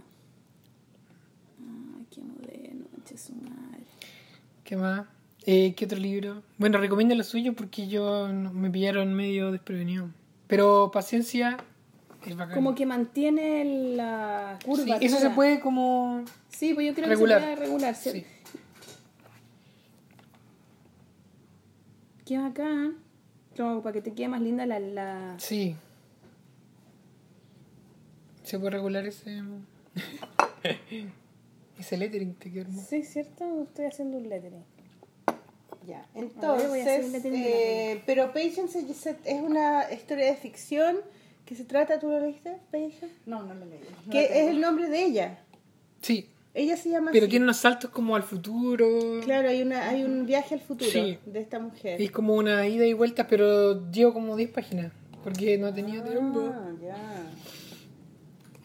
[1.58, 3.84] Ay, qué moderno, che su madre.
[4.64, 5.06] ¿Qué más?
[5.46, 6.42] Eh, ¿Qué otro libro?
[6.58, 10.08] Bueno, recomiendo lo suyo porque yo me pillaron medio desprevenido.
[10.46, 11.56] Pero paciencia
[12.26, 12.54] es bacán.
[12.54, 14.84] Como que mantiene la curva.
[14.98, 16.24] Sí, eso se puede como...
[16.48, 17.40] Sí, pues yo creo regular.
[17.40, 17.94] que se puede regular.
[17.94, 18.24] ¿sí?
[22.30, 22.96] Qué bacán.
[23.56, 24.78] Como para que te quede más linda la...
[24.78, 25.34] la...
[25.40, 25.74] Sí.
[28.44, 29.42] Se puede regular ese...
[31.80, 32.86] ese lettering, te queda hermoso.
[32.88, 33.64] Sí, ¿cierto?
[33.64, 34.62] Estoy haciendo un lettering.
[35.84, 38.78] Ya, A ver, voy a hacer entonces, eh, pero Patience
[39.24, 40.98] es una historia de ficción
[41.44, 42.58] que se trata, ¿tú lo leíste?
[42.70, 43.10] Patience.
[43.26, 43.80] No, no lo leí.
[44.06, 45.38] No Que es el nombre de ella.
[46.00, 47.30] Sí, Ella se llama pero así.
[47.30, 48.86] tiene unos saltos como al futuro.
[49.24, 51.18] Claro, hay, una, hay un viaje al futuro Sí.
[51.24, 52.00] de esta mujer.
[52.00, 54.92] Es como una ida y vuelta, pero llevo como 10 páginas.
[55.22, 56.50] Porque no tenía tiempo.
[56.52, 56.96] Ah, ya.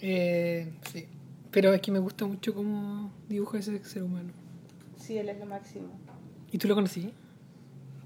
[0.02, 1.06] Eh, sí.
[1.52, 4.32] Pero es que me gusta mucho cómo dibuja ese ser humano.
[4.98, 5.88] Sí, él es lo máximo.
[6.52, 7.14] ¿Y tú lo conocí?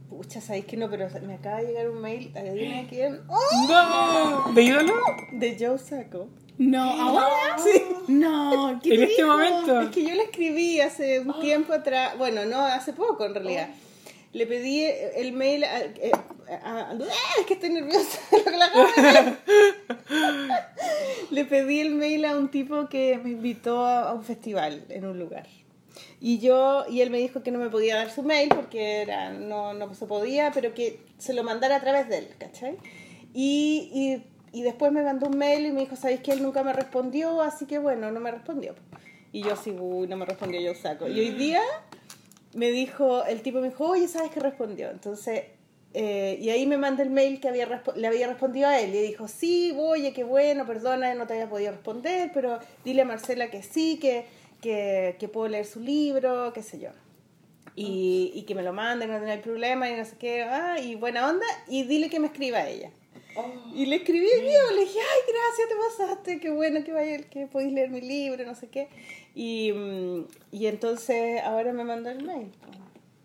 [0.09, 4.45] Pucha, sabéis que no, pero me acaba de llegar un mail, adivina quién, ¡Oh!
[4.47, 4.53] ¡No!
[4.53, 4.93] ¿De ídolo?
[5.33, 6.27] de Joe Sacco.
[6.59, 7.57] No, ¿ahora?
[7.57, 7.81] Sí.
[8.09, 9.27] No, ¿qué En te este dijo?
[9.35, 9.81] momento.
[9.81, 13.69] Es que yo le escribí hace un tiempo atrás, bueno, no, hace poco en realidad.
[14.33, 15.79] Le pedí el mail a...
[15.79, 16.11] eh,
[16.47, 17.33] a- a- ¡Ah!
[17.39, 18.19] es que estoy nerviosa.
[18.31, 19.33] lo que
[21.31, 25.05] le pedí el mail a un tipo que me invitó a, a un festival en
[25.05, 25.47] un lugar.
[26.21, 29.31] Y yo, y él me dijo que no me podía dar su mail porque era,
[29.31, 32.77] no, no se podía, pero que se lo mandara a través de él, ¿cachai?
[33.33, 36.63] Y, y, y después me mandó un mail y me dijo, ¿sabéis que él nunca
[36.63, 37.41] me respondió?
[37.41, 38.75] Así que bueno, no me respondió.
[39.31, 41.07] Y yo así, uy, no me respondió, yo saco.
[41.07, 41.61] Y hoy día
[42.53, 44.89] me dijo, el tipo me dijo, oye, ¿sabes que respondió?
[44.89, 45.43] Entonces,
[45.93, 48.93] eh, y ahí me manda el mail que había le había respondido a él.
[48.93, 53.05] Y dijo, sí, oye, qué bueno, perdona, no te había podido responder, pero dile a
[53.05, 54.25] Marcela que sí, que,
[54.61, 56.89] que, que puedo leer su libro, qué sé yo.
[57.75, 60.95] Y, y que me lo mande, no hay problema, y no sé qué, ah, y
[60.95, 62.91] buena onda, y dile que me escriba a ella.
[63.73, 67.47] Y le escribí yo, le dije, ay, gracias, te pasaste, qué bueno que vaya, que
[67.47, 68.89] podéis leer mi libro, no sé qué.
[69.35, 72.51] Y, mm, y entonces ahora me mandó el mail.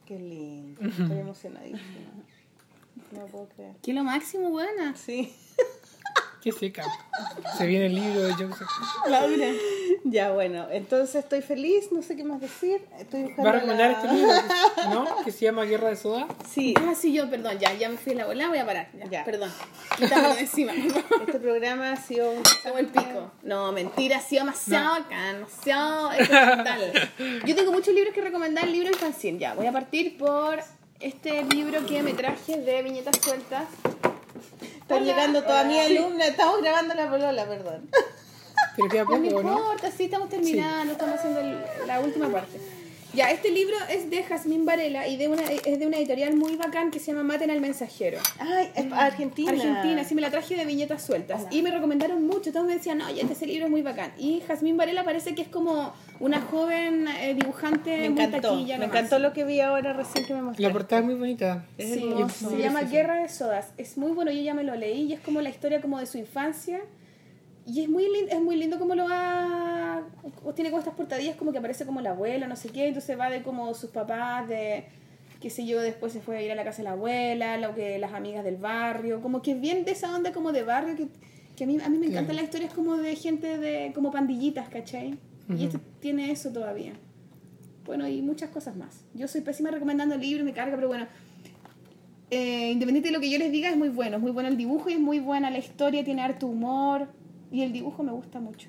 [0.07, 1.81] Qué lindo, estoy emocionadísima.
[3.13, 3.75] No lo puedo creer.
[3.83, 4.95] Que lo máximo, buena.
[4.97, 5.33] Sí.
[6.45, 6.85] Qué seca.
[7.57, 8.69] Se viene el libro de Joseph.
[9.09, 9.47] Laura.
[10.05, 12.83] Ya, bueno, entonces estoy feliz, no sé qué más decir.
[12.99, 14.33] Estoy buscando ¿Va a recomendar la- este libro?
[14.91, 15.25] ¿No?
[15.25, 16.27] Que se llama Guerra de Soda.
[16.53, 18.91] Sí, Ah, sí, yo, perdón, ya, ya me fui a la bola, voy a parar.
[18.93, 19.25] Ya, Ya.
[19.25, 19.51] perdón.
[19.99, 20.73] De encima.
[20.75, 23.33] este programa ha sido un Como el pico.
[23.43, 26.93] No, mentira, ha sido demasiado bacán, demasiado experimental.
[27.47, 29.39] Yo tengo muchos libros que recomendar, libro y fanzine.
[29.39, 30.59] Ya, voy a partir por
[31.01, 33.65] este libro que me traje de viñetas sueltas.
[34.81, 35.07] Están Hola.
[35.07, 37.89] llegando toda mi alumna, estamos grabando la polola, perdón.
[38.77, 39.53] Pero queda No me poco, ¿no?
[39.59, 42.59] importa, sí, estamos terminando, estamos haciendo el- la última parte.
[43.15, 46.57] Ya, este libro es de Jazmín Varela y de una, es de una editorial muy
[46.57, 48.19] bacán que se llama Maten al Mensajero.
[48.41, 49.53] Ay, es Argentina.
[49.53, 51.43] Argentina, sí me la traje de viñetas sueltas.
[51.51, 54.13] Y me recomendaron mucho, todos me decían, oye, este libro es muy bacán.
[54.19, 58.79] Y Jazmín Varela parece que es como una joven eh, dibujante Me muy encantó, taquilla
[58.79, 58.97] me nomás.
[59.01, 60.63] encantó lo que vi ahora recién que me mostraste.
[60.63, 61.65] La portada es muy bonita.
[61.79, 62.51] Es Sí, hermoso.
[62.51, 63.69] se llama Guerra de Sodas.
[63.77, 66.07] Es muy bueno, yo ya me lo leí y es como la historia como de
[66.07, 66.81] su infancia.
[67.67, 70.03] Y es muy lindo, es muy lindo como lo va...
[70.55, 72.89] Tiene como estas portadillas como que aparece como la abuela, no sé qué.
[72.89, 74.85] Entonces va de como sus papás, de
[75.41, 77.75] qué sé yo, después se fue a ir a la casa de la abuela, lo
[77.75, 79.21] que las amigas del barrio.
[79.23, 81.09] Como que es bien de esa onda como de barrio que,
[81.57, 82.37] que a, mí, a mí me encantan Claro.
[82.37, 83.93] las historias como de gente de...
[83.95, 85.19] como pandillitas, ¿cachai?
[85.49, 86.93] Y este tiene eso todavía.
[87.87, 89.05] Bueno, y muchas cosas más.
[89.15, 91.07] Yo soy pésima recomendando libros, me carga, pero bueno,
[92.31, 94.17] eh, independiente de lo que yo les diga, es muy bueno.
[94.17, 97.09] Es muy bueno el dibujo y es muy buena la historia, tiene harto humor.
[97.55, 98.69] Y el dibujo me gusta mucho.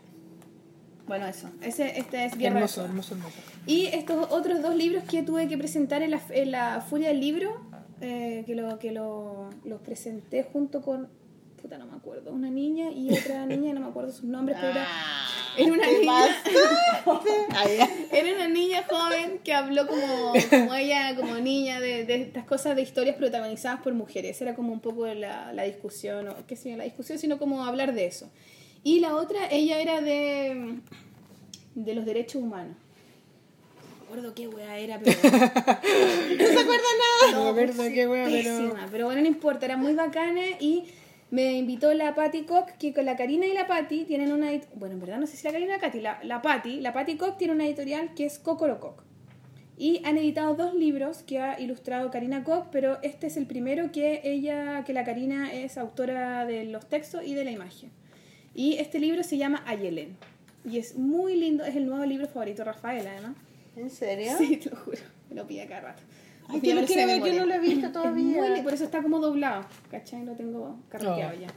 [1.07, 1.49] Bueno, eso.
[1.59, 3.35] Ese, este es Guerra Hermoso, hermoso, hermoso.
[3.65, 7.19] Y estos otros dos libros que tuve que presentar en la, en la Furia del
[7.19, 7.59] Libro,
[8.01, 11.09] eh, que, lo, que lo, los presenté junto con,
[11.59, 14.73] puta, no me acuerdo, una niña y otra niña, no me acuerdo sus nombres, pero
[14.73, 14.87] era,
[15.57, 16.13] era una ¿qué niña...
[17.05, 17.21] Ah.
[18.11, 22.75] Era una niña joven que habló como, como ella, como niña, de, de estas cosas
[22.75, 24.39] de historias protagonizadas por mujeres.
[24.41, 27.65] Era como un poco la, la discusión, o qué sé yo, la discusión, sino como
[27.65, 28.29] hablar de eso.
[28.85, 30.75] Y la otra, ella era de,
[31.73, 32.77] de los derechos humanos.
[32.77, 35.17] No me acuerdo qué wea era, pero...
[35.23, 37.31] No se acuerda nada.
[37.31, 38.57] No me acuerdo qué wea, pero.
[38.57, 40.83] Pésima, pero bueno, no importa, era muy bacana y
[41.31, 44.51] me invitó la Patty Cock, que con la Karina y la Patty tienen una...
[44.75, 46.93] Bueno, en verdad no sé si la Karina o la Katy, la, la Patty, la
[46.93, 49.03] Patty Cock tiene una editorial que es Cocorococ.
[49.79, 53.91] Y han editado dos libros que ha ilustrado Karina Koch, pero este es el primero
[53.91, 57.89] que ella, que la Karina es autora de los textos y de la imagen.
[58.55, 60.15] Y este libro se llama Ayelen.
[60.63, 63.35] Y es muy lindo, es el nuevo libro favorito de Rafael, además.
[63.75, 64.31] ¿En serio?
[64.37, 64.97] Sí, te lo juro.
[65.29, 66.01] Me lo pide cada rato.
[66.47, 68.37] Ay, yo lo quiero ver, yo no lo he visto Es todavía.
[68.41, 70.23] muy por eso está como doblado, ¿cachai?
[70.25, 71.39] Lo tengo carreteado Oh.
[71.41, 71.47] ya.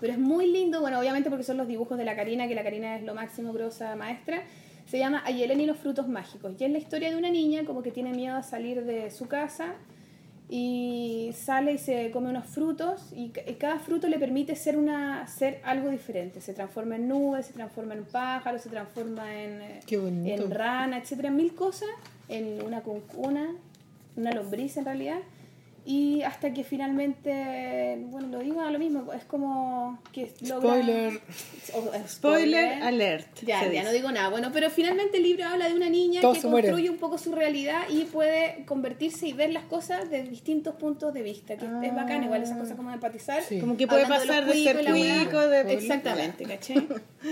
[0.00, 2.62] Pero es muy lindo, bueno, obviamente porque son los dibujos de la Karina, que la
[2.64, 4.42] Karina es lo máximo grosa maestra.
[4.86, 6.54] Se llama Ayelen y los frutos mágicos.
[6.58, 9.28] Y es la historia de una niña como que tiene miedo a salir de su
[9.28, 9.74] casa
[10.54, 14.76] y sale y se come unos frutos y ca- y cada fruto le permite ser
[14.76, 16.42] una ser algo diferente.
[16.42, 19.80] Se transforma en nube, se transforma en pájaro, se transforma en, eh,
[20.30, 21.88] en rana, etcétera, mil cosas,
[22.28, 23.54] en una cuncuna,
[24.14, 25.20] una lombriz en realidad.
[25.84, 30.70] Y hasta que finalmente, bueno, lo digo a lo mismo, es como que logra...
[30.80, 31.20] Spoiler.
[31.74, 33.26] o- eh, Spoiler alert.
[33.42, 33.82] Ya, ya dice.
[33.84, 34.28] no digo nada.
[34.28, 36.70] Bueno, pero finalmente el libro habla de una niña Todos que se mueren.
[36.70, 41.12] construye un poco su realidad y puede convertirse y ver las cosas desde distintos puntos
[41.12, 41.56] de vista.
[41.56, 43.42] Que es bacán, igual esas cosas como de empatizar.
[43.42, 43.58] Sí.
[43.58, 45.72] Como que puede pasar los de ser cuico, de...
[45.72, 46.86] Exactamente, ¿cachai?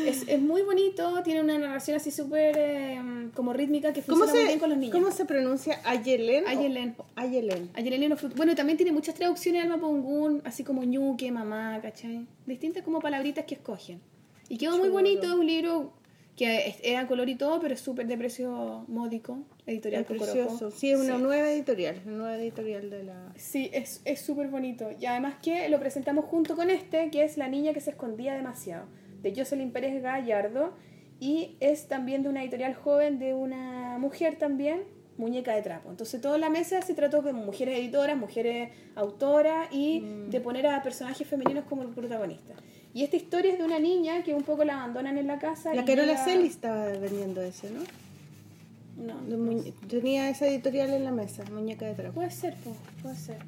[0.07, 3.01] es, es muy bonito, tiene una narración así súper eh,
[3.35, 4.93] como rítmica que ¿Cómo funciona muy se, bien con los niños.
[4.95, 5.81] ¿Cómo se pronuncia?
[5.85, 6.45] ¿Ayelen?
[6.45, 6.97] o- Ayelen.
[7.17, 7.71] Ayelen.
[7.75, 8.01] Ayelen.
[8.41, 12.27] Bueno, también tiene muchas traducciones al mapungún, así como ñuque, mamá, ¿cachai?
[12.47, 14.01] Distintas como palabritas que escogen.
[14.49, 14.93] Y quedó muy Chulo.
[14.95, 15.93] bonito, es un libro
[16.37, 20.71] que es- era color y todo, pero es súper de precio módico, editorial Es precioso.
[20.71, 21.23] Sí, es una Sí.
[21.23, 22.01] nueva editorial.
[22.07, 23.31] Una nueva editorial de la...
[23.37, 24.89] Sí, es es súper bonito.
[24.99, 28.33] Y además que lo presentamos junto con este, que es La niña que se escondía
[28.33, 28.87] demasiado,
[29.21, 30.73] de Jocelyn Pérez Gallardo.
[31.21, 34.85] Y es también de una editorial joven, de una mujer también,
[35.21, 35.91] muñeca de trapo.
[35.91, 40.31] Entonces toda la mesa se trató como mujeres editoras, mujeres autoras y Mm.
[40.31, 42.57] de poner a personajes femeninos como protagonistas.
[42.93, 45.73] Y esta historia es de una niña que un poco la abandonan en la casa.
[45.75, 47.81] La Carola llega- Celi estaba vendiendo ese, ¿no?
[49.07, 52.15] No, De muñe- Tenía esa editorial en la mesa, Muñeca de Trapo.
[52.15, 53.39] puede ser, po, puede ser.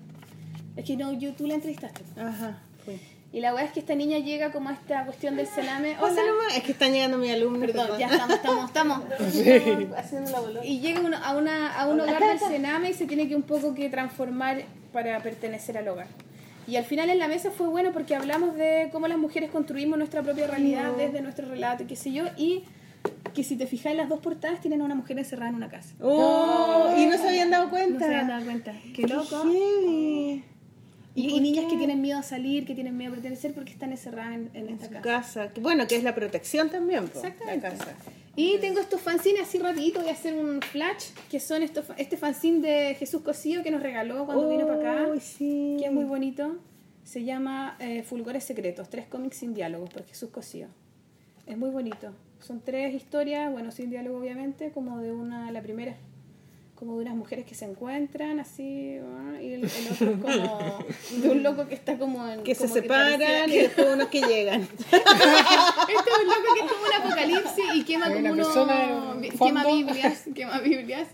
[0.77, 2.01] Es que no, yo, tú la entrevistaste.
[2.19, 2.99] Ajá, fue.
[3.35, 5.97] Y la weá es que esta niña llega como a esta cuestión del salame.
[5.99, 6.55] Pasa Hola.
[6.55, 7.61] es que están llegando mis alumnos.
[7.71, 9.01] Perdón, ya estamos, estamos, estamos.
[9.97, 10.67] Haciendo la bolota.
[10.67, 13.43] Y llega uno- a, una, a un hogar del cename y se tiene que un
[13.43, 16.09] poco que transformar para pertenecer al hogar.
[16.69, 19.97] Y al final en la mesa fue bueno porque hablamos de cómo las mujeres construimos
[19.99, 22.25] nuestra propia realidad desde nuestro relato y qué sé yo.
[22.37, 22.65] Y
[23.35, 25.95] que si te fijas las dos portadas tienen a una mujer encerrada en una casa.
[26.03, 27.99] Oh, y no se habían dado No cuenta.
[28.01, 28.73] se habían dado cuenta.
[28.95, 29.43] Qué Qué loco.
[29.43, 30.45] heavy.
[31.15, 33.73] Y, ¿Por y niñas que tienen miedo a salir, que tienen miedo a pertenecer porque
[33.73, 35.03] están encerradas en, en esta Su casa.
[35.49, 35.61] casa.
[35.61, 37.69] Bueno, que es la protección también, po, la Exactamente.
[37.69, 37.95] casa.
[38.35, 42.17] Y tengo estos fanzines así rapidito, voy a hacer un flash, que son estos, este
[42.17, 45.77] fanzine de Jesús Cosío que nos regaló cuando vino para acá, sí.
[45.79, 46.57] que es muy bonito.
[47.05, 50.69] Se llama eh, Fulgores Secretos, tres cómics sin diálogos por Jesús Cosío.
[51.47, 52.15] Es muy bonito.
[52.41, 55.93] Son tres historias, bueno, sin diálogo obviamente, como de una, la primera
[56.83, 60.85] como de unas mujeres que se encuentran así, ah, y el, el otro es como
[61.23, 62.43] de un loco que está como en...
[62.43, 64.63] Que se como separan parecía- y después unos que llegan.
[64.91, 68.67] Este es un loco que es como un apocalipsis y quema Hay como uno
[69.45, 71.07] quema Biblias, quema Biblias.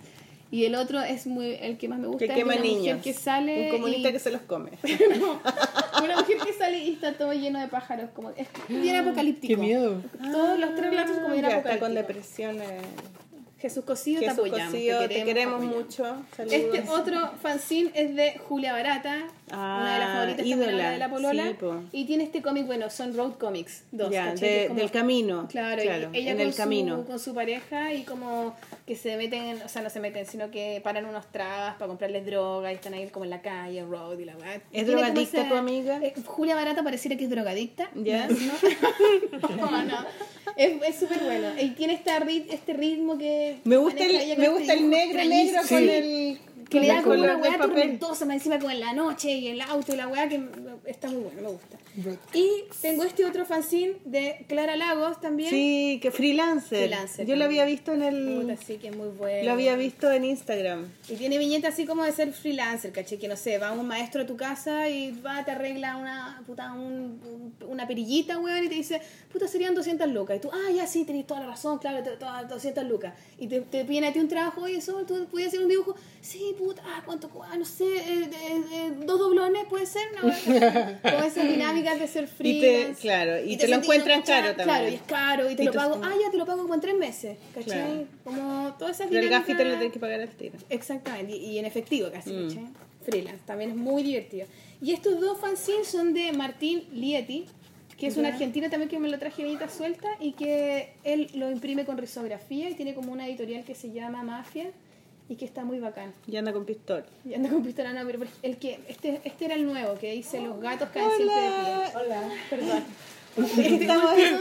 [0.50, 2.96] Y el otro es muy el que más me gusta Que es quema una niños.
[2.96, 4.70] mujer que sale Un comunista y- que se los come.
[6.02, 9.48] una mujer que sale y está todo lleno de pájaros, como es bien apocalíptico.
[9.52, 10.00] Qué miedo.
[10.32, 11.98] Todos los tres relatos como bien está con apocalípticos.
[13.58, 13.58] Depresión.
[13.58, 13.60] eh.
[13.60, 15.84] Jesús te Jesús apoyamos, Cosío, te queremos, apoyamos.
[15.84, 16.04] mucho.
[16.36, 16.52] Saludos.
[16.58, 20.98] Este otro fanzine es de Julia Barata, Ah, una de las favoritas también ídola, de
[20.98, 21.46] la polola.
[21.48, 21.74] sí, po.
[21.92, 25.46] y tiene este cómic, bueno, son road comics, dos, es como- del camino.
[25.48, 26.96] Claro, y ella en con, el camino.
[26.98, 28.54] Su, con su pareja y como
[28.86, 32.24] que se meten, o sea, no se meten, sino que paran unos trabas para comprarles
[32.26, 34.34] droga y están ahí como en la calle, road y la.
[34.36, 35.98] Tiene como drogadicta tu amiga?
[36.02, 37.90] eh, Julia Barata pareciera que es drogadicta.
[37.94, 38.26] ¿Ya?
[38.28, 39.56] ¿no?
[39.56, 40.06] no, no.
[40.56, 41.48] Es es súper bueno.
[41.60, 43.58] Y tiene este, rit- este ritmo que.
[43.64, 46.38] Me gusta el, me este gusta el dibujo negro, negro con el
[46.68, 49.48] Que con le da como una weá tormentosa, más encima como en la noche y
[49.48, 50.40] el auto y la weá que
[50.84, 51.78] está muy bueno, me gusta.
[52.34, 55.50] Y tengo este otro fanzine de Clara Lagos también.
[55.50, 56.78] Sí, que freelancer.
[56.88, 57.62] Freelancer Yo lo también.
[57.62, 59.44] había visto en el sí, que es muy bueno.
[59.46, 60.86] lo había visto en Instagram.
[61.08, 64.22] Y tiene viñeta así como de ser freelancer, caché, que no sé, va un maestro
[64.22, 67.20] a tu casa y va, te arregla una puta, un-
[67.60, 69.00] un- una perillita, weón, y te dice,
[69.32, 70.36] puta, serían 200 lucas.
[70.36, 73.14] Y tú, ah, ya sí, tenés toda la razón, claro, todas 200 lucas.
[73.38, 75.96] Y te, te piden a ti un trabajo, oye, eso, tú podías hacer un dibujo,
[76.20, 77.30] sí, puta, ah, ¿cuánto?
[77.30, 80.20] cu- Ah, no sé, eh, dos doblones, puede ser, no,
[81.02, 82.94] como esas dinámicas de ser Y freelance.
[82.94, 84.66] te, claro, y, te, lo sentís encuentran cachai, caro también.
[84.76, 86.74] Claro, y es caro, y te Y lo pago, ah, ya te lo pago como
[86.74, 87.64] en tres meses, ¿cachai?
[87.64, 88.06] Claro.
[88.24, 89.48] Como todas esas Pero el dinámicas.
[89.48, 90.58] gafi te lo tienes que pagar al tiro.
[90.68, 92.48] Exactamente, y, y en efectivo casi, Mm.
[92.48, 92.66] ¿cachai?
[93.04, 94.46] Freelance, también es muy divertido.
[94.82, 97.46] Y estos dos fanzines son de Martín Lieti,
[97.96, 101.50] que es un argentino también que me lo traje ahorita suelta y que él lo
[101.50, 104.70] imprime con risografía y tiene como una editorial que se llama Mafia
[105.28, 106.12] y que está muy bacán.
[106.26, 107.04] Y anda con pistola.
[107.24, 110.40] Y anda con pistola, no, pero el que, este, este era el nuevo, que dice
[110.40, 111.96] Los gatos caen siempre de pie.
[111.96, 112.28] Hola.
[112.50, 112.84] Perdón.
[113.82, 114.40] Estamos Último,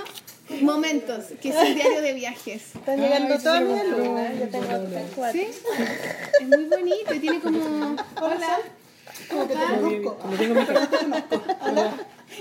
[0.62, 2.76] Momentos, que es un diario de viajes.
[2.76, 4.40] Están llegando ese todas mis alumnas.
[4.40, 4.68] Yo tengo
[5.16, 5.42] cuatro.
[5.42, 5.48] ¿Sí?
[6.40, 7.60] Es muy bonito y tiene como...
[8.22, 8.58] Hola.
[9.30, 9.76] ¿Cómo que te Hola.
[9.76, 10.18] conozco?
[10.38, 11.18] Tengo en mi.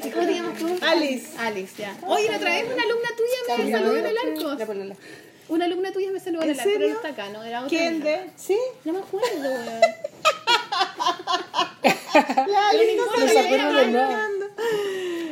[0.04, 0.78] ¿Y ¿Cómo te llamas tú?
[0.82, 1.36] Alice.
[1.38, 1.96] Alice, ya.
[2.06, 4.64] Oye, la otra vez una alumna tuya me saludó en el La arco.
[5.48, 7.44] Una alumna tuya me saludó en ¿En el pero no está acá, ¿no?
[7.44, 8.30] Era otra ¿Quién de?
[8.36, 8.58] ¿Sí?
[8.84, 9.80] No me acuerdo, weón.
[12.48, 14.28] La Alice no importa, se de nada.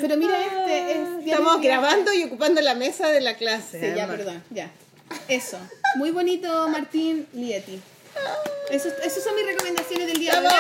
[0.01, 0.99] Pero mira, este es...
[0.99, 3.81] Ah, Estamos grabando y ocupando la mesa de la clase.
[3.81, 4.71] Sí, ya, perdón, ya.
[5.29, 5.59] Eso.
[5.97, 7.81] Muy bonito, Martín Lieti.
[8.71, 10.55] Eso, esas son mis recomendaciones del día de hoy.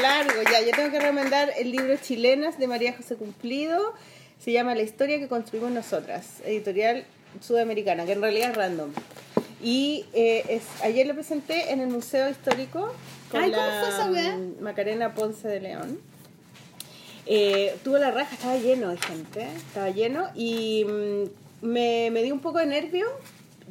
[0.00, 0.60] Largo, ya.
[0.60, 3.94] Yo tengo que recomendar el libro Chilenas de María José Cumplido.
[4.38, 7.04] Se llama La historia que construimos nosotras, editorial
[7.40, 8.90] sudamericana, que en realidad es random.
[9.62, 12.92] Y eh, es, ayer lo presenté en el Museo Histórico
[13.30, 14.36] con Ay, ¿cómo la fue esa weá?
[14.36, 15.98] mm, Macarena Ponce de León.
[17.26, 22.32] Eh, tuvo la raja, estaba lleno de gente, estaba lleno y mm, me, me dio
[22.32, 23.06] un poco de nervio.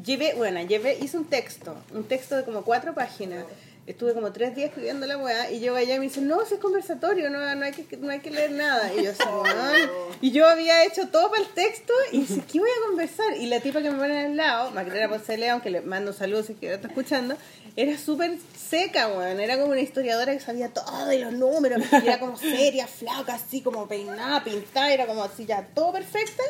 [0.03, 3.45] Llevé, bueno, llevé, hice un texto, un texto de como cuatro páginas.
[3.87, 6.55] Estuve como tres días escribiendo la weá y yo allá y me dicen, no, eso
[6.55, 8.93] es conversatorio, no, no, hay, que, no hay que leer nada.
[8.93, 9.23] Y yo, así,
[10.21, 13.37] y yo había hecho todo para el texto y dice, ¿qué voy a conversar?
[13.37, 16.11] Y la tipa que me pone al lado, Macarena Ponce de León, que le mando
[16.11, 17.37] saludos si es que está escuchando,
[17.77, 18.37] era súper
[18.69, 19.39] seca, weón.
[19.39, 21.81] Era como una historiadora que sabía todo y los números.
[21.89, 26.43] y era como seria, flaca, así como peinada, pintada, era como así ya todo perfecta.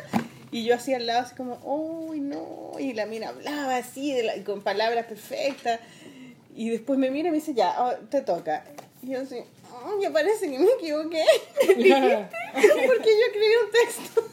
[0.49, 2.71] Y yo así al lado, así como, uy, no.
[2.79, 5.81] Y la mina hablaba así, de la- con palabras perfectas.
[6.57, 8.65] Y después me mira y me dice, ya, oh, te toca.
[9.03, 9.37] Y yo así,
[9.71, 11.23] oh, me parece que me equivoqué.
[11.67, 14.27] Porque yo escribí un texto.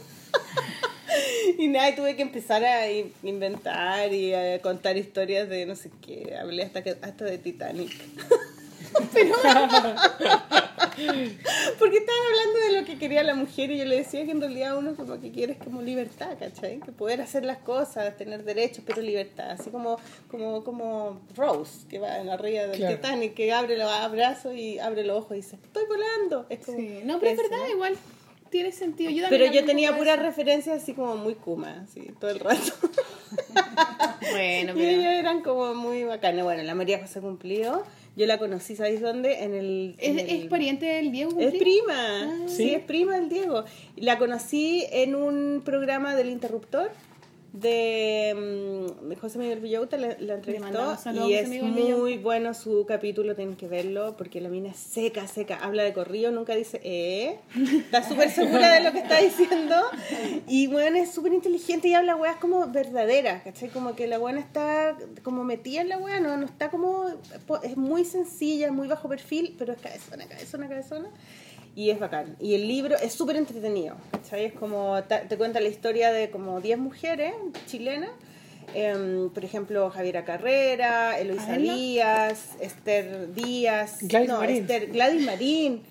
[1.58, 5.76] Y nada, y tuve que empezar a in- inventar y a contar historias de no
[5.76, 6.34] sé qué.
[6.36, 7.92] Hablé hasta, que, hasta de Titanic.
[9.12, 9.34] Pero-
[11.78, 14.40] Porque estaban hablando de lo que quería la mujer y yo le decía que en
[14.40, 16.78] realidad uno como que quiere es como libertad, ¿cachai?
[16.80, 19.50] Que poder hacer las cosas, tener derechos, pero libertad.
[19.50, 19.98] Así como,
[20.30, 22.96] como, como Rose, que va en la ría del Claro.
[22.96, 26.46] Titanic, que abre los brazos y abre los ojos y dice, estoy volando.
[26.48, 27.00] Es como Sí.
[27.04, 27.96] No, pero es verdad, igual
[28.50, 29.10] tiene sentido.
[29.10, 32.60] Yo Pero yo tenía puras referencias así como muy kuma, así, todo el rato.
[34.30, 34.88] Bueno, Y pero...
[34.88, 36.44] ellas eran como muy bacanas.
[36.44, 37.84] Bueno, la María José Cumplido
[38.16, 39.42] Yo la conocí, ¿sabéis dónde?
[39.42, 39.96] En el...
[39.98, 41.40] en ¿Es, el- es pariente del Diego?
[41.40, 42.56] Es prima, sí.
[42.56, 42.70] ¿Sí?
[42.74, 43.64] es prima del Diego.
[43.96, 46.92] La conocí en un programa del Interruptor
[47.54, 52.84] de, mm, de José Miguel Villauta, la, la entrevistó saludos y es muy bueno su
[52.84, 56.80] capítulo, tienen que verlo porque la mina es seca, seca, habla de corrido, nunca dice
[56.82, 59.76] eh, está súper segura de lo que está diciendo.
[60.48, 63.68] Y bueno, es súper inteligente y habla weas como verdaderas, ¿cachai?
[63.68, 67.06] Como que la buena está como metida en la wea, no, no está como,
[67.62, 71.08] es muy sencilla, muy bajo perfil, pero es cabezona, cabezona, cabezona
[71.76, 72.36] y es bacán.
[72.40, 74.44] Y el libro es súper entretenido, ¿cachai?
[74.46, 77.34] Es como, te cuenta la historia de como 10 mujeres
[77.66, 78.10] chilenas,
[78.74, 81.56] em, por ejemplo, Javiera Carrera, Eloisa.
[81.56, 84.56] Díaz, Esther Díaz, Gladys no, Marín.
[84.66, 85.82] Esther- Gladys Marín.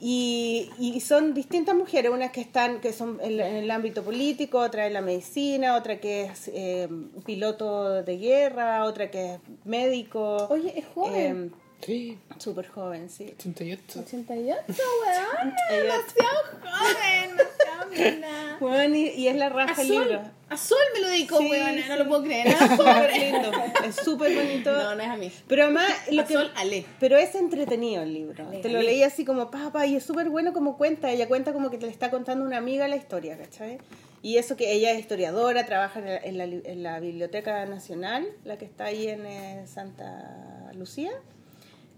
[0.00, 4.58] Y, y son distintas mujeres, unas que están que son en, en el ámbito político,
[4.58, 6.88] otra en la medicina, otra que es eh,
[7.24, 10.46] piloto de guerra, otra que es médico.
[10.50, 11.26] Oye, es joven.
[11.26, 11.50] Em,
[11.84, 13.34] Sí, Súper joven, sí.
[13.38, 14.00] 88.
[14.00, 14.62] 88,
[15.04, 15.54] weón.
[15.70, 18.56] Demasiado joven, demasiado mina.
[18.58, 20.22] Bueno, y, y es la raja el libro.
[20.48, 21.74] a Sol me lo dedicó, Sí, weón.
[21.76, 21.82] sí.
[21.88, 22.46] No lo puedo creer.
[22.48, 23.52] Es súper lindo,
[23.86, 24.72] es súper bonito.
[24.72, 25.30] No, no es a mí.
[25.46, 26.86] Pero además, lo A que, Sol, Ale.
[27.00, 28.46] pero es entretenido el libro.
[28.48, 28.86] Ale, te lo ale.
[28.88, 31.10] leí así como papá y es súper bueno como cuenta.
[31.10, 33.76] Ella cuenta como que te le está contando una amiga la historia, ¿cachai?
[34.22, 37.66] Y eso que ella es historiadora, trabaja en la, en la, li- en la Biblioteca
[37.66, 41.10] Nacional, la que está ahí en eh, Santa Lucía,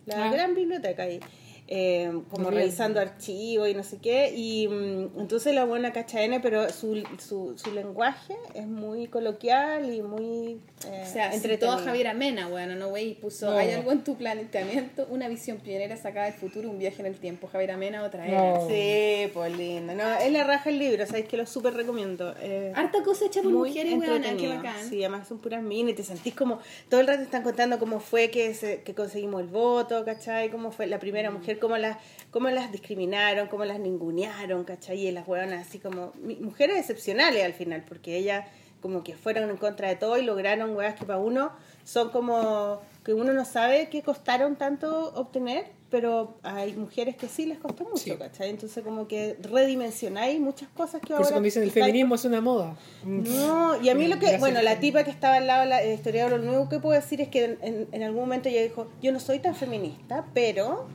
[0.07, 0.31] la Ah.
[0.33, 1.21] gran biblioteca ahí.
[1.69, 2.61] Eh, como Bien.
[2.63, 7.03] revisando archivos y no sé qué, y mm, entonces la buena cacha N, pero su,
[7.19, 11.77] su, su lenguaje es muy coloquial y muy eh, O sea, entretenido.
[11.77, 13.57] todo Javier Amena, bueno, no güey, puso, No.
[13.59, 17.17] hay algo en tu planteamiento, una visión pionera sacada del futuro, un viaje en el
[17.19, 17.49] tiempo.
[17.49, 18.59] Javier Amena, otra era.
[18.59, 18.69] No.
[18.69, 19.95] Sí, pues lindo.
[19.95, 22.35] No, es la raja el libro, sabéis que lo súper recomiendo.
[22.41, 24.89] Eh, Harta cosa hecha por mujeres, weón, qué bacán.
[24.89, 27.99] Sí, además son puras minas y te sentís como, todo el rato están contando cómo
[28.01, 30.51] fue que, se- que conseguimos el voto, ¿cachai?
[30.51, 31.99] Cómo fue la primera mujer, cómo las,
[32.31, 35.07] cómo las discriminaron, cómo las ningunearon, ¿cachai?
[35.07, 38.47] Y las hueonas así como, mujeres excepcionales al final, porque ellas
[38.83, 41.51] como que fueron en contra de todo y lograron hueas que para uno
[41.83, 47.47] son como, que uno no sabe qué costaron tanto obtener, pero hay mujeres que sí
[47.47, 48.17] les costó mucho, Sí.
[48.17, 48.51] ¿cachai?
[48.51, 51.25] Entonces como que redimensionáis muchas cosas que Por ahora...
[51.25, 52.77] eso cuando dicen el feminismo es una moda.
[53.05, 54.41] no, y a mí lo que, Gracias.
[54.41, 57.21] bueno, la tipa que estaba al lado de la historiadora, lo único que puedo decir
[57.21, 60.87] es que en- en algún momento ella dijo, yo no soy tan feminista, pero,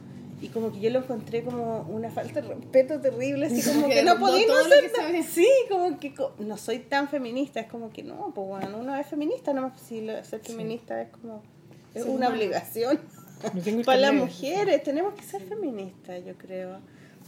[0.41, 3.93] y como que yo lo encontré como una falta de respeto terrible, así como que
[3.95, 7.67] que no podía no ser tan- sí, como que co- no soy tan feminista, es
[7.67, 11.41] como que no, pues bueno, uno es feminista, no si lo- ser feminista es como,
[11.93, 12.99] es una obligación.
[13.85, 16.79] Para las mujeres tenemos que ser feministas, yo creo.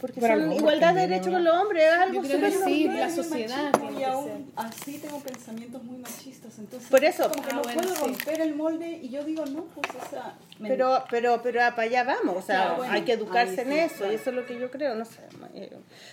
[0.03, 3.71] Porque son igualdad de derechos con los hombres, es algo súper que sí, la sociedad
[3.71, 7.29] machismo y aún así tengo pensamientos muy machistas entonces Por eso.
[7.29, 8.01] como que Ah, no bueno, puedo sí.
[8.01, 12.03] romper el molde y yo digo no pues o sea Pero, pero, pero para allá
[12.03, 14.11] vamos, o sea, Claro, bueno, hay que educarse en sí, eso, claro.
[14.11, 15.21] y eso es lo que yo creo, no sé.
[15.53, 15.71] eh,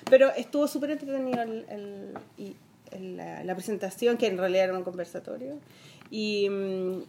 [0.09, 2.55] Pero estuvo súper entretenido el, el- y
[2.93, 5.59] el- la, la presentación, que en realidad era un conversatorio,
[6.13, 7.03] y, mm,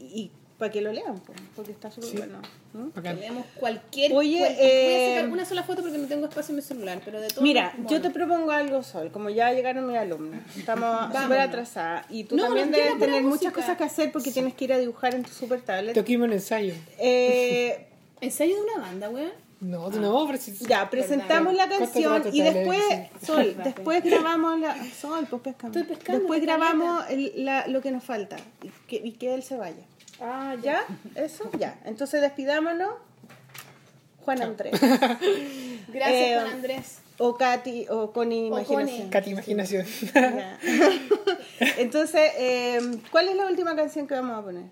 [0.00, 1.20] y para que lo lean,
[1.56, 2.16] porque está súper Sí.
[2.16, 2.38] bueno.
[2.72, 2.90] ¿no?
[3.02, 4.12] Tenemos cualquier.
[4.12, 7.00] Oye, voy a eh, sacar una sola foto porque no tengo espacio en mi celular,
[7.04, 7.42] pero de todo.
[7.42, 12.24] Mira, yo te propongo algo, Sol, como ya llegaron mis alumnos, estamos súper atrasadas, y
[12.24, 15.14] tú No, también debes tener muchas cosas que hacer porque tienes que ir a dibujar
[15.14, 15.94] en tu super tablet.
[15.94, 16.74] Toquemos un ensayo.
[16.98, 17.86] Eh,
[18.20, 19.32] ¿Ensayo de una banda, weón?
[19.60, 20.52] No, no, pero si...
[20.66, 22.82] Ya, presentamos la ¿Cuánto canción y después?
[23.24, 24.74] Sol, después grabamos la...
[24.92, 25.78] Sol, pues pescando.
[25.78, 29.42] Estoy pescando, Después grabamos el- la- lo que nos falta y que, y que él
[29.42, 29.82] se vaya.
[30.20, 30.84] Ah, ¿Ya?
[31.14, 31.50] ¿Eso?
[31.58, 31.78] Ya.
[31.84, 32.94] Entonces despidámonos.
[34.24, 34.72] Juan Andrés.
[34.80, 36.98] Gracias, Eh, Juan Andrés.
[37.18, 39.10] O Katy, o Connie O Imaginación.
[39.10, 39.86] Katy Imaginación.
[41.78, 42.80] Entonces, eh,
[43.10, 44.64] ¿cuál es la última canción que vamos a poner?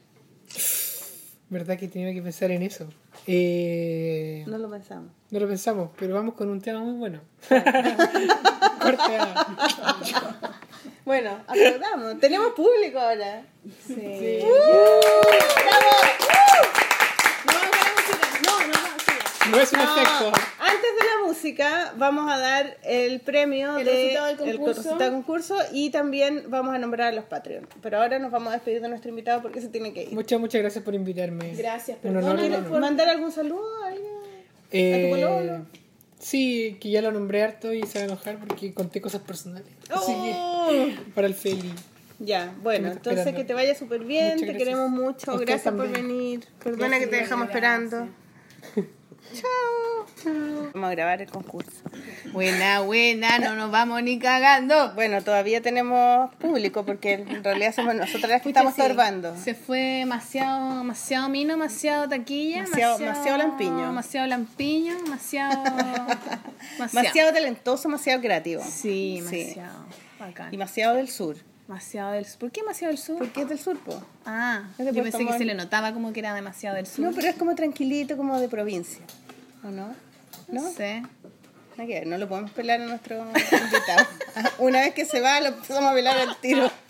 [1.50, 2.88] ¿Verdad que tenía que pensar en eso?
[3.26, 5.10] Eh, No lo pensamos.
[5.30, 7.20] no lo pensamos, pero vamos con un tema muy bueno.
[11.04, 12.20] Bueno, aplaudamos.
[12.20, 13.42] Tenemos público ahora.
[13.86, 14.40] Sí.
[14.42, 14.46] ¡Uh!
[17.46, 17.58] No, no,
[18.44, 19.41] no, no, no, sí.
[19.52, 20.32] No es un No, efecto.
[20.58, 24.96] Antes de la música vamos a dar el premio El de- resultado del el concurso.
[24.98, 27.68] del concurso y también vamos a nombrar a los Patreon.
[27.82, 30.12] Pero ahora nos vamos a despedir de nuestro invitado porque se tiene que ir.
[30.12, 31.54] Muchas, muchas gracias por invitarme.
[31.54, 32.80] Gracias, Un honor, perdóname un ¿Quieres honor.
[32.80, 34.12] mandar algún saludo a alguien?
[34.72, 35.66] Eh, ¿A tu pololo?
[36.18, 39.68] sí, que ya lo nombré harto y se va a enojar porque conté cosas personales.
[39.90, 40.70] Así que, Oh.
[41.14, 41.72] para el Feli.
[42.20, 43.38] Ya, bueno, entonces esperando.
[43.40, 46.44] que te vaya súper bien, te queremos mucho, usted gracias por venir.
[46.62, 48.08] Perdona que te dejamos esperando.
[49.34, 50.70] Chao.
[50.74, 51.70] Vamos a grabar el concurso.
[52.32, 54.92] Buena, buena, no nos vamos ni cagando.
[54.94, 59.36] Bueno, todavía tenemos público porque en realidad somos nosotras las que Pucha, estamos sí, estorbando.
[59.36, 63.86] Se fue demasiado, demasiado mino, demasiado taquilla, Demasiado- demasiado lampiño.
[63.86, 65.62] Demasiado lampiño, demasiado.
[66.78, 68.62] Demasiado talentoso, demasiado creativo.
[68.62, 69.36] Sí, Sí.
[69.38, 69.84] demasiado.
[70.18, 70.48] Bacán.
[70.48, 71.36] Y demasiado del sur.
[71.66, 72.38] Demasiado del sur.
[72.38, 73.18] ¿Por qué demasiado del sur?
[73.18, 74.02] ¿Por qué es del sur, po?
[74.26, 77.04] Ah, yo pensé que se le notaba como que era demasiado del sur.
[77.04, 79.00] No, pero es como tranquilito, como de provincia.
[79.64, 79.88] ¿O no?
[80.48, 80.62] ¿No?
[80.62, 81.02] no sé.
[81.76, 84.06] Que no lo podemos pelar a nuestro invitado.
[84.58, 86.70] Una vez que se va, lo empezamos a pelar al tiro.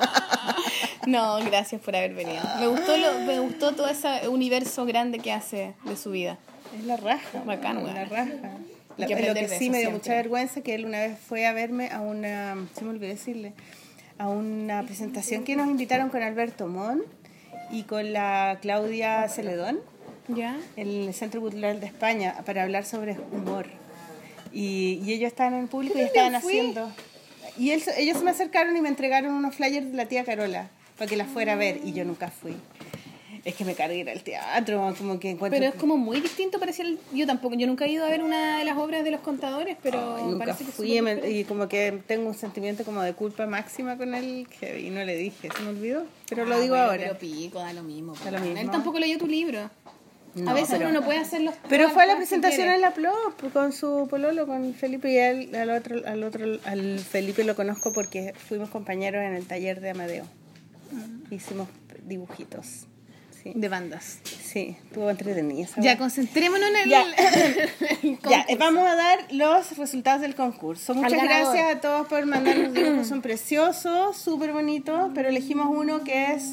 [1.07, 2.41] No, gracias por haber venido.
[2.61, 6.39] Me gustó, lo, me gustó todo ese universo grande que hace de su vida.
[6.79, 7.43] Es la raja.
[7.45, 7.93] Bacán, weón.
[7.95, 8.31] La raja.
[8.97, 9.93] La- que lo que sí me dio siempre.
[9.93, 13.53] mucha vergüenza que él una vez fue a verme a una, se me olvidó decirle,
[14.19, 17.03] a una presentación que nos invitaron con Alberto Mon
[17.73, 19.81] y con la Claudia Celedón
[20.29, 20.57] ¿Ya?
[20.77, 23.67] en el Centro Cultural de España para hablar sobre humor.
[24.53, 26.91] Y, y ellos estaban en el público y estaban haciendo...
[27.59, 30.71] Y él- ellos se me acercaron y me entregaron unos flyers de la tía Carola
[30.97, 32.55] para que la fuera a ver y yo nunca fui.
[33.45, 35.59] Es que me cargué ir al teatro, como que encuentro...
[35.59, 36.83] Pero es como muy distinto, parece.
[36.83, 39.21] el- yo tampoco, yo nunca he ido a ver una de las obras de los
[39.21, 43.03] contadores, pero Ay, nunca parece que fui me- y como que tengo un sentimiento como
[43.03, 46.55] de culpa máxima con él que, y no le dije, se me olvidó, pero lo
[46.55, 47.03] Ah, digo bueno, ahora.
[47.05, 48.15] Pero pico, da lo mismo.
[48.23, 48.45] Da lo po.
[48.45, 48.71] Él mismo.
[48.71, 49.69] tampoco leyó tu libro.
[50.35, 52.81] No, a veces pero- uno no puede hacer los Pero fue a la presentación en
[52.81, 57.45] la Plop con su pololo, con Felipe y él, al otro, al otro, al Felipe
[57.45, 60.25] lo conozco porque fuimos compañeros en el taller de Amadeo.
[61.31, 61.69] Hicimos
[62.07, 62.87] dibujitos.
[63.43, 64.21] Sí, de bandas.
[64.25, 67.03] sí, estuvo entretenida Ya, concentrémonos en el, Ya.
[68.03, 70.95] el Ya, vamos a dar los resultados del concurso.
[70.95, 76.35] Muchas gracias a todos por mandarnos dibujos, son preciosos, súper bonitos, pero elegimos uno que
[76.35, 76.45] es,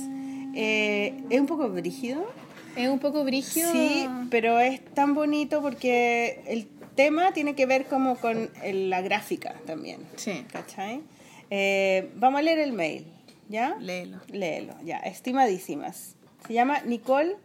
[0.55, 2.25] eh, es un poco brígido,
[2.75, 3.71] Es un poco brígido.
[3.71, 9.01] sí, pero es tan bonito porque el tema tiene que ver como con el- la
[9.01, 10.45] gráfica también, Sí.
[10.51, 11.01] ¿cachai?
[11.49, 13.05] Eh, vamos a leer el mail,
[13.47, 13.75] ¿ya?
[13.79, 14.19] Léelo.
[14.31, 16.15] Léelo, ya, estimadísimas.
[16.47, 17.35] Se llama Nicole,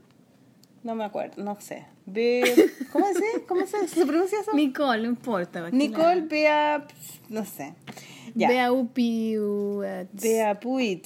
[0.82, 1.84] no me acuerdo, no sé.
[2.06, 4.52] Be- ¿Cómo se, cómo se, se pronuncia eso?
[4.54, 5.70] Nicole, no importa.
[5.70, 6.86] Nicole Bea,
[7.30, 7.72] no sé.
[8.34, 9.38] Ya, Bea Upi.
[9.38, 9.82] uh,
[10.12, 11.02] Bea Puig,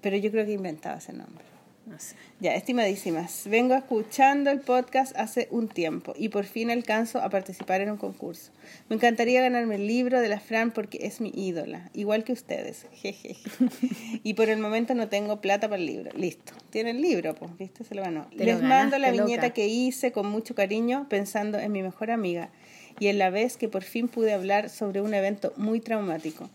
[0.00, 1.44] pero yo creo que inventaba ese nombre.
[1.86, 2.16] No sé.
[2.40, 7.80] Ya, estimadísimas, vengo escuchando el podcast hace un tiempo y por fin alcanzo a participar
[7.80, 8.50] en un concurso.
[8.88, 12.86] Me encantaría ganarme el libro de la Fran porque es mi ídola, igual que ustedes.
[12.92, 13.36] Jejeje.
[14.24, 16.10] Y por el momento no tengo plata para el libro.
[16.16, 16.52] Listo.
[16.70, 17.84] Tiene el libro, pues, ¿viste?
[17.84, 18.26] Se lo ganó.
[18.30, 19.54] Te lo Les mando la viñeta loca.
[19.54, 22.50] que hice con mucho cariño pensando en mi mejor amiga
[22.98, 26.50] y en la vez que por fin pude hablar sobre un evento muy traumático.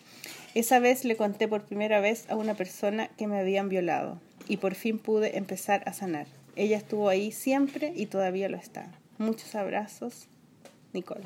[0.56, 4.58] Esa vez le conté por primera vez a una persona que me habían violado y
[4.58, 6.28] por fin pude empezar a sanar.
[6.56, 8.92] Ella estuvo ahí siempre y todavía lo está.
[9.18, 10.28] Muchos abrazos,
[10.94, 11.24] Nicole.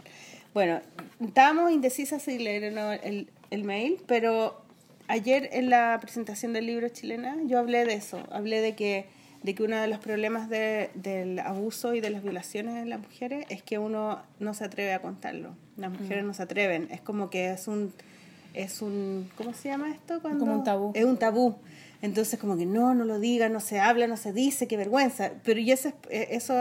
[0.54, 0.80] Bueno,
[1.26, 4.62] estábamos indecisas si leer el, el mail, pero
[5.08, 9.06] ayer en la presentación del libro chilena yo hablé de eso, hablé de que,
[9.44, 13.00] de que uno de los problemas de- del abuso y de las violaciones en las
[13.02, 15.56] mujeres es que uno no se atreve a contarlo.
[15.78, 17.92] Las mujeres no se atreven, es como que es un
[18.54, 20.22] es un ¿cómo se llama esto?
[20.22, 20.92] Cuando, Como un tabú.
[20.96, 21.58] Es un tabú.
[22.02, 25.32] Entonces como que no, no lo diga, no se habla, no se dice, qué vergüenza.
[25.44, 26.54] Pero y eso, es- eso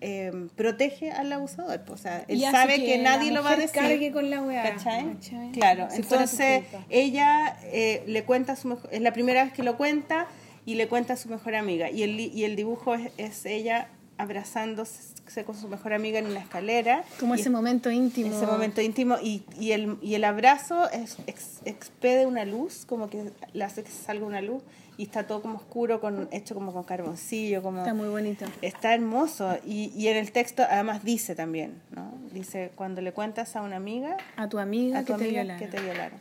[0.00, 1.80] eh, protege al abusador.
[1.84, 3.80] pues, O sea, él sabe que, nadie lo va a decir.
[3.80, 5.14] cargue con la weá, ¿Cachai?
[5.14, 5.50] ¿cachai?
[5.52, 9.62] Claro, Si entonces ella eh, le cuenta a su mejor, es la primera vez que
[9.64, 10.26] lo cuenta
[10.64, 11.90] y le cuenta a su mejor amiga.
[11.90, 13.88] Y el, y el dibujo es, es ella
[14.18, 15.14] abrazándose
[15.44, 17.04] con su mejor amiga en una escalera.
[17.20, 18.34] Como ese momento íntimo.
[18.34, 23.08] ese momento íntimo y, y, el, y el abrazo es, ex- expede una luz, como
[23.10, 24.62] que le hace que salga una luz
[24.96, 27.78] y está todo como oscuro, con, hecho como con carboncillo, como...
[27.78, 28.46] Está muy bonito.
[28.62, 32.12] Está hermoso y, y en el texto además dice también, ¿no?
[32.32, 35.42] Dice, cuando le cuentas a una amiga, A tu amiga a tu que te amiga
[35.42, 35.58] violaron.
[35.60, 36.18] que te violaron.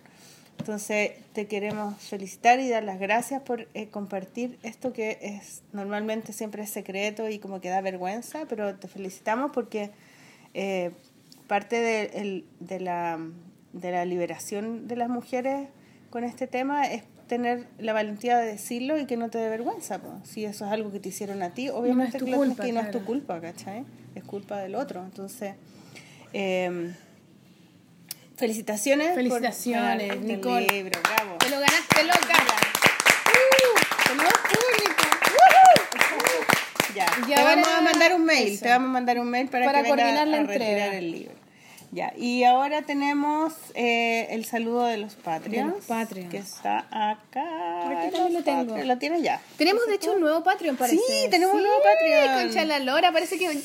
[0.59, 6.33] Entonces te queremos felicitar y dar las gracias por eh, compartir esto que es normalmente
[6.33, 9.91] siempre es secreto y como que da vergüenza, pero te felicitamos porque
[10.53, 10.91] eh,
[11.47, 13.19] parte de, el- de la,
[13.73, 15.69] de la liberación de las mujeres
[16.09, 19.99] con este tema es tener la valentía de decirlo y que no te dé vergüenza.
[19.99, 20.09] po.
[20.23, 22.79] Si eso es algo que te hicieron a ti, obviamente lo tienes culpa, que- no
[22.79, 23.85] es tu culpa, ¿cachai?
[24.15, 25.03] Es culpa del otro.
[25.03, 25.53] Entonces,
[26.33, 26.93] eh,
[28.37, 29.07] felicitaciones.
[29.07, 30.67] por Felicitaciones, ganar este Nicole.
[30.67, 31.37] libro, bravo.
[31.39, 32.45] Te lo ganaste, loca.
[34.07, 35.03] ¡Tenemos público!
[36.95, 38.63] Ya, Y te ahora- vamos a mandar un mail, eso.
[38.63, 40.65] te vamos a mandar un mail para, Para que coordinar la a entrega.
[40.65, 41.33] retirar el libro.
[41.91, 45.71] Ya, y ahora tenemos eh, el saludo de los Patreons.
[45.71, 46.29] De los Patreons.
[46.29, 47.81] Que está acá.
[47.83, 48.65] Por aquí también lo tengo.
[48.65, 48.87] Patreons.
[48.87, 49.39] Lo tienes ya.
[49.57, 50.97] Tenemos de hecho un nuevo Patreon, parece.
[51.07, 52.43] Sí, tenemos un nuevo Patreon.
[52.43, 53.57] Concha la lora, parece que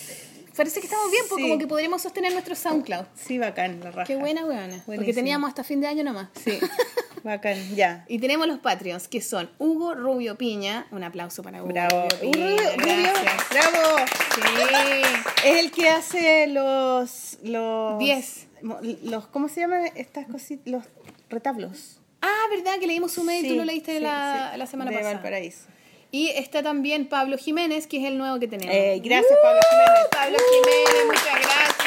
[0.56, 1.48] parece que estamos bien, pues Sí.
[1.48, 3.04] como que podríamos sostener nuestro SoundCloud.
[3.14, 4.06] Sí, bacán, la raja.
[4.06, 4.82] Qué buena, weona.
[4.86, 6.28] Porque teníamos hasta fin de año nomás.
[6.44, 6.58] Sí,
[7.24, 8.04] bacán, ya.
[8.08, 10.86] Y tenemos los Patreons, que son Hugo Rubio Piña.
[10.90, 12.08] Un aplauso para Hugo Bravo.
[12.20, 12.46] Rubio Piña.
[12.56, 13.48] Rubio, Gracias.
[13.50, 13.98] bravo.
[14.34, 15.02] Sí.
[15.44, 17.38] Es el que hace los.
[17.42, 18.46] los Diez.
[18.62, 20.66] mo- Los, ¿Cómo se llaman estas cositas?
[20.66, 20.84] Los
[21.28, 21.98] retablos.
[22.20, 22.78] Ah, ¿verdad?
[22.78, 25.14] Que leímos su mail, tú Sí, lo leíste sí, la, la semana de pasada.
[25.14, 25.64] Valparaíso.
[26.14, 28.74] Y está también Pablo Jiménez, que es el nuevo que tenemos.
[28.74, 30.08] Eh, gracias, Pablo Jiménez.
[30.10, 31.78] Pablo Jiménez, muchas gracias.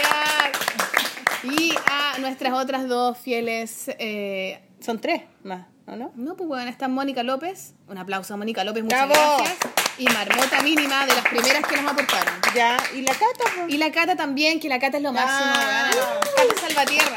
[1.59, 3.87] Y a nuestras otras dos fieles.
[3.99, 6.11] eh, Son tres más, ¿o no?
[6.15, 7.75] no, pues bueno, está Mónica López.
[7.87, 9.37] Un aplauso a Mónica López, muchas ¡Bravo!
[9.37, 9.59] gracias.
[9.99, 12.33] Y Marmota Mínima, de las primeras que nos aportaron.
[12.55, 13.71] Ya, y la cata, pues.
[13.73, 15.91] Y la Cata también, que la Cata es lo máximo, Ah.
[16.35, 17.15] Cata Salvatierra.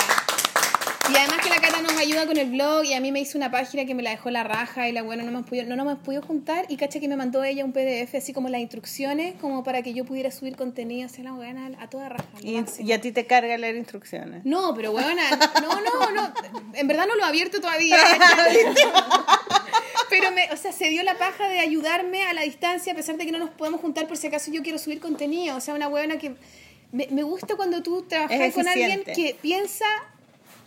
[1.10, 3.38] Y además que la Cata nos ayuda con el blog y a mí me hizo
[3.38, 5.76] una página que me la dejó la raja y la buena no nos pudimos, no
[5.76, 8.60] nos hemos podido juntar y cacha que me mandó ella un PDF así como las
[8.60, 12.28] instrucciones como para que yo pudiera subir contenido hacia la buena a toda raja.
[12.42, 12.56] Y,
[12.92, 14.44] a ti te carga leer instrucciones.
[14.44, 15.30] No, pero weona,
[15.62, 16.32] no, no, no,
[16.74, 17.96] en verdad no lo he abierto todavía.
[20.10, 23.18] Pero me, o sea, se dio la paja de ayudarme a la distancia a pesar
[23.18, 25.56] de que no nos podemos juntar por si acaso yo quiero subir contenido.
[25.56, 26.34] O sea, una huevona que
[26.92, 29.84] me, me gusta cuando tú trabajas con alguien que piensa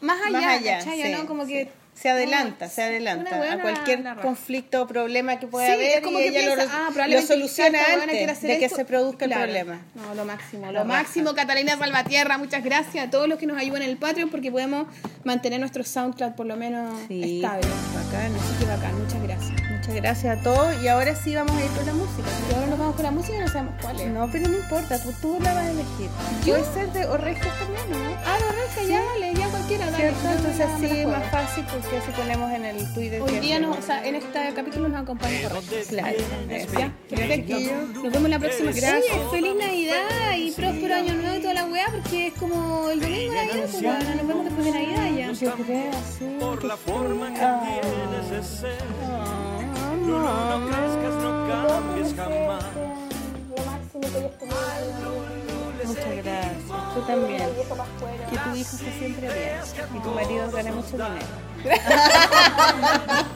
[0.01, 1.03] más allá, Más allá, ¿cachai?
[1.03, 1.25] sí, ¿no?
[1.27, 5.73] Como que se adelanta, no, se adelanta a cualquier conflicto o problema que pueda Sí,
[5.73, 8.77] haber es como y que ella lo, ah, lo soluciona antes de que esto.
[8.77, 9.43] se produzca Claro.
[9.43, 9.81] el problema.
[9.95, 11.35] No, lo máximo, lo máximo.
[11.35, 14.87] Catalina Salvatierra, muchas gracias a todos los que nos ayudan en el Patreon porque podemos
[15.25, 17.67] mantener nuestro SoundCloud por lo menos Sí, estable.
[17.93, 18.31] bacán.
[18.35, 19.70] Así que bacán, muchas gracias.
[19.91, 22.29] Muchas gracias a todos y ahora sí vamos a ir con la música.
[22.49, 24.07] Y ahora nos vamos con la música y no sabemos cuál es.
[24.09, 26.09] No, pero no importa, tú, tú la vas a elegir.
[26.45, 26.55] ¿Yo?
[26.57, 27.97] Puede ser de Orregios también, ¿no?
[28.25, 30.07] Ah, no, Reja, ya, dale, ya cualquiera, dale.
[30.07, 31.11] Entonces ya me la sí, juego.
[31.11, 33.21] más fácil porque así ponemos en el Twitter.
[33.21, 35.39] Hoy día, no, o sea, en este capítulo nos acompaña.
[35.89, 36.17] Claro.
[36.79, 37.57] Ya, perfecto.
[38.01, 38.71] Nos vemos la próxima.
[38.71, 39.03] Gracias.
[39.13, 43.01] Oye, feliz Navidad y próspero año nuevo y toda la weá, porque es como el
[43.01, 45.31] domingo de Navidad, pues bueno, nos vemos después de Navidad ya.
[45.33, 46.37] Yo creo, sí.
[46.39, 47.61] por la forma que Ah.
[47.81, 49.80] tienes de ser.
[50.01, 50.59] Ah, Tú no, no.
[50.59, 52.63] no crezcas, no cambies jamás.
[55.85, 56.93] Muchas gracias.
[56.93, 57.43] Tú también.
[58.29, 59.59] Que tu hijo esté siempre bien.
[59.95, 61.25] Y tu marido gane mucho dinero.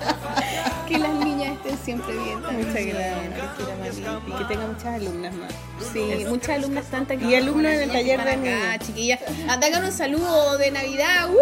[0.88, 2.42] Que las niñas estén siempre bien.
[2.44, 2.68] también.
[2.68, 3.98] Muchas gracias.
[4.28, 5.52] Y que tenga muchas alumnas más.
[5.92, 9.20] Sí, muchas alumnas tantas que Y alumnos en el taller de acá, chiquillas.
[9.50, 11.30] Anda, hagan un saludo de Navidad.
[11.30, 11.38] ¡Uh!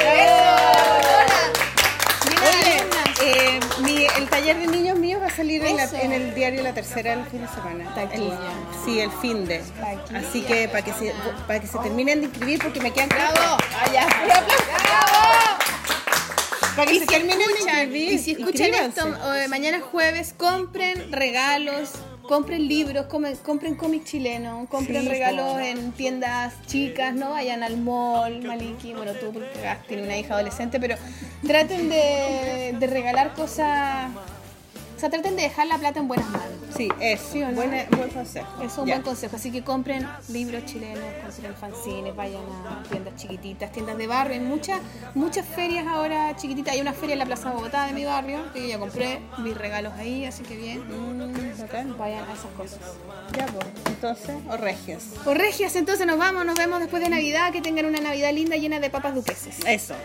[0.00, 0.44] ¡Eso!
[2.42, 2.95] Alumnas.
[3.26, 6.62] Eh, mi, el taller de niños míos va a salir en, la- en el diario
[6.62, 7.94] La Tercera el fin de semana.
[8.12, 8.32] El-
[8.84, 9.62] sí, el fin de.
[10.14, 11.12] Así que para que se
[11.46, 13.36] para que se terminen de inscribir porque me quedan ¡Bravo!
[13.74, 14.06] Ah, ya.
[14.24, 15.58] ¡Bravo!
[16.76, 18.12] Para que Y se si, terminen de inscribir.
[18.12, 21.90] y si escuchan esto eh, mañana jueves, compren regalos,
[22.26, 23.06] compren libros,
[23.42, 29.12] compren cómic chileno, compren Sí, regalos en tiendas chicas, no vayan al mall, Maliki, bueno
[29.12, 29.48] tú porque
[29.88, 30.96] tienes una hija adolescente, pero
[31.46, 34.10] traten de, de regalar cosas,
[34.96, 36.48] o sea, traten de dejar la plata en buenas manos.
[36.76, 37.52] Sí, es ¿Sí o no?
[37.54, 38.62] buena- buen consejo.
[38.62, 39.36] Es un buen consejo.
[39.36, 44.34] Así que compren libros chilenos, compren fanzines, vayan a tiendas chiquititas, tiendas de barrio.
[44.34, 44.80] Hay muchas,
[45.14, 46.74] muchas ferias ahora chiquititas.
[46.74, 49.56] Hay una feria en la Plaza Bogotá de mi barrio, que yo ya compré mis
[49.56, 50.80] regalos ahí, así que bien.
[50.86, 51.96] Mm, bacán.
[51.96, 52.78] Vayan a esas cosas.
[53.36, 53.66] Ya, pues.
[53.86, 55.02] Entonces, o regios.
[55.24, 57.52] Pues regias, entonces nos vamos, nos vemos después de Navidad.
[57.52, 59.56] Que tengan una Navidad linda llena de papas duqueses.
[59.66, 59.94] Eso.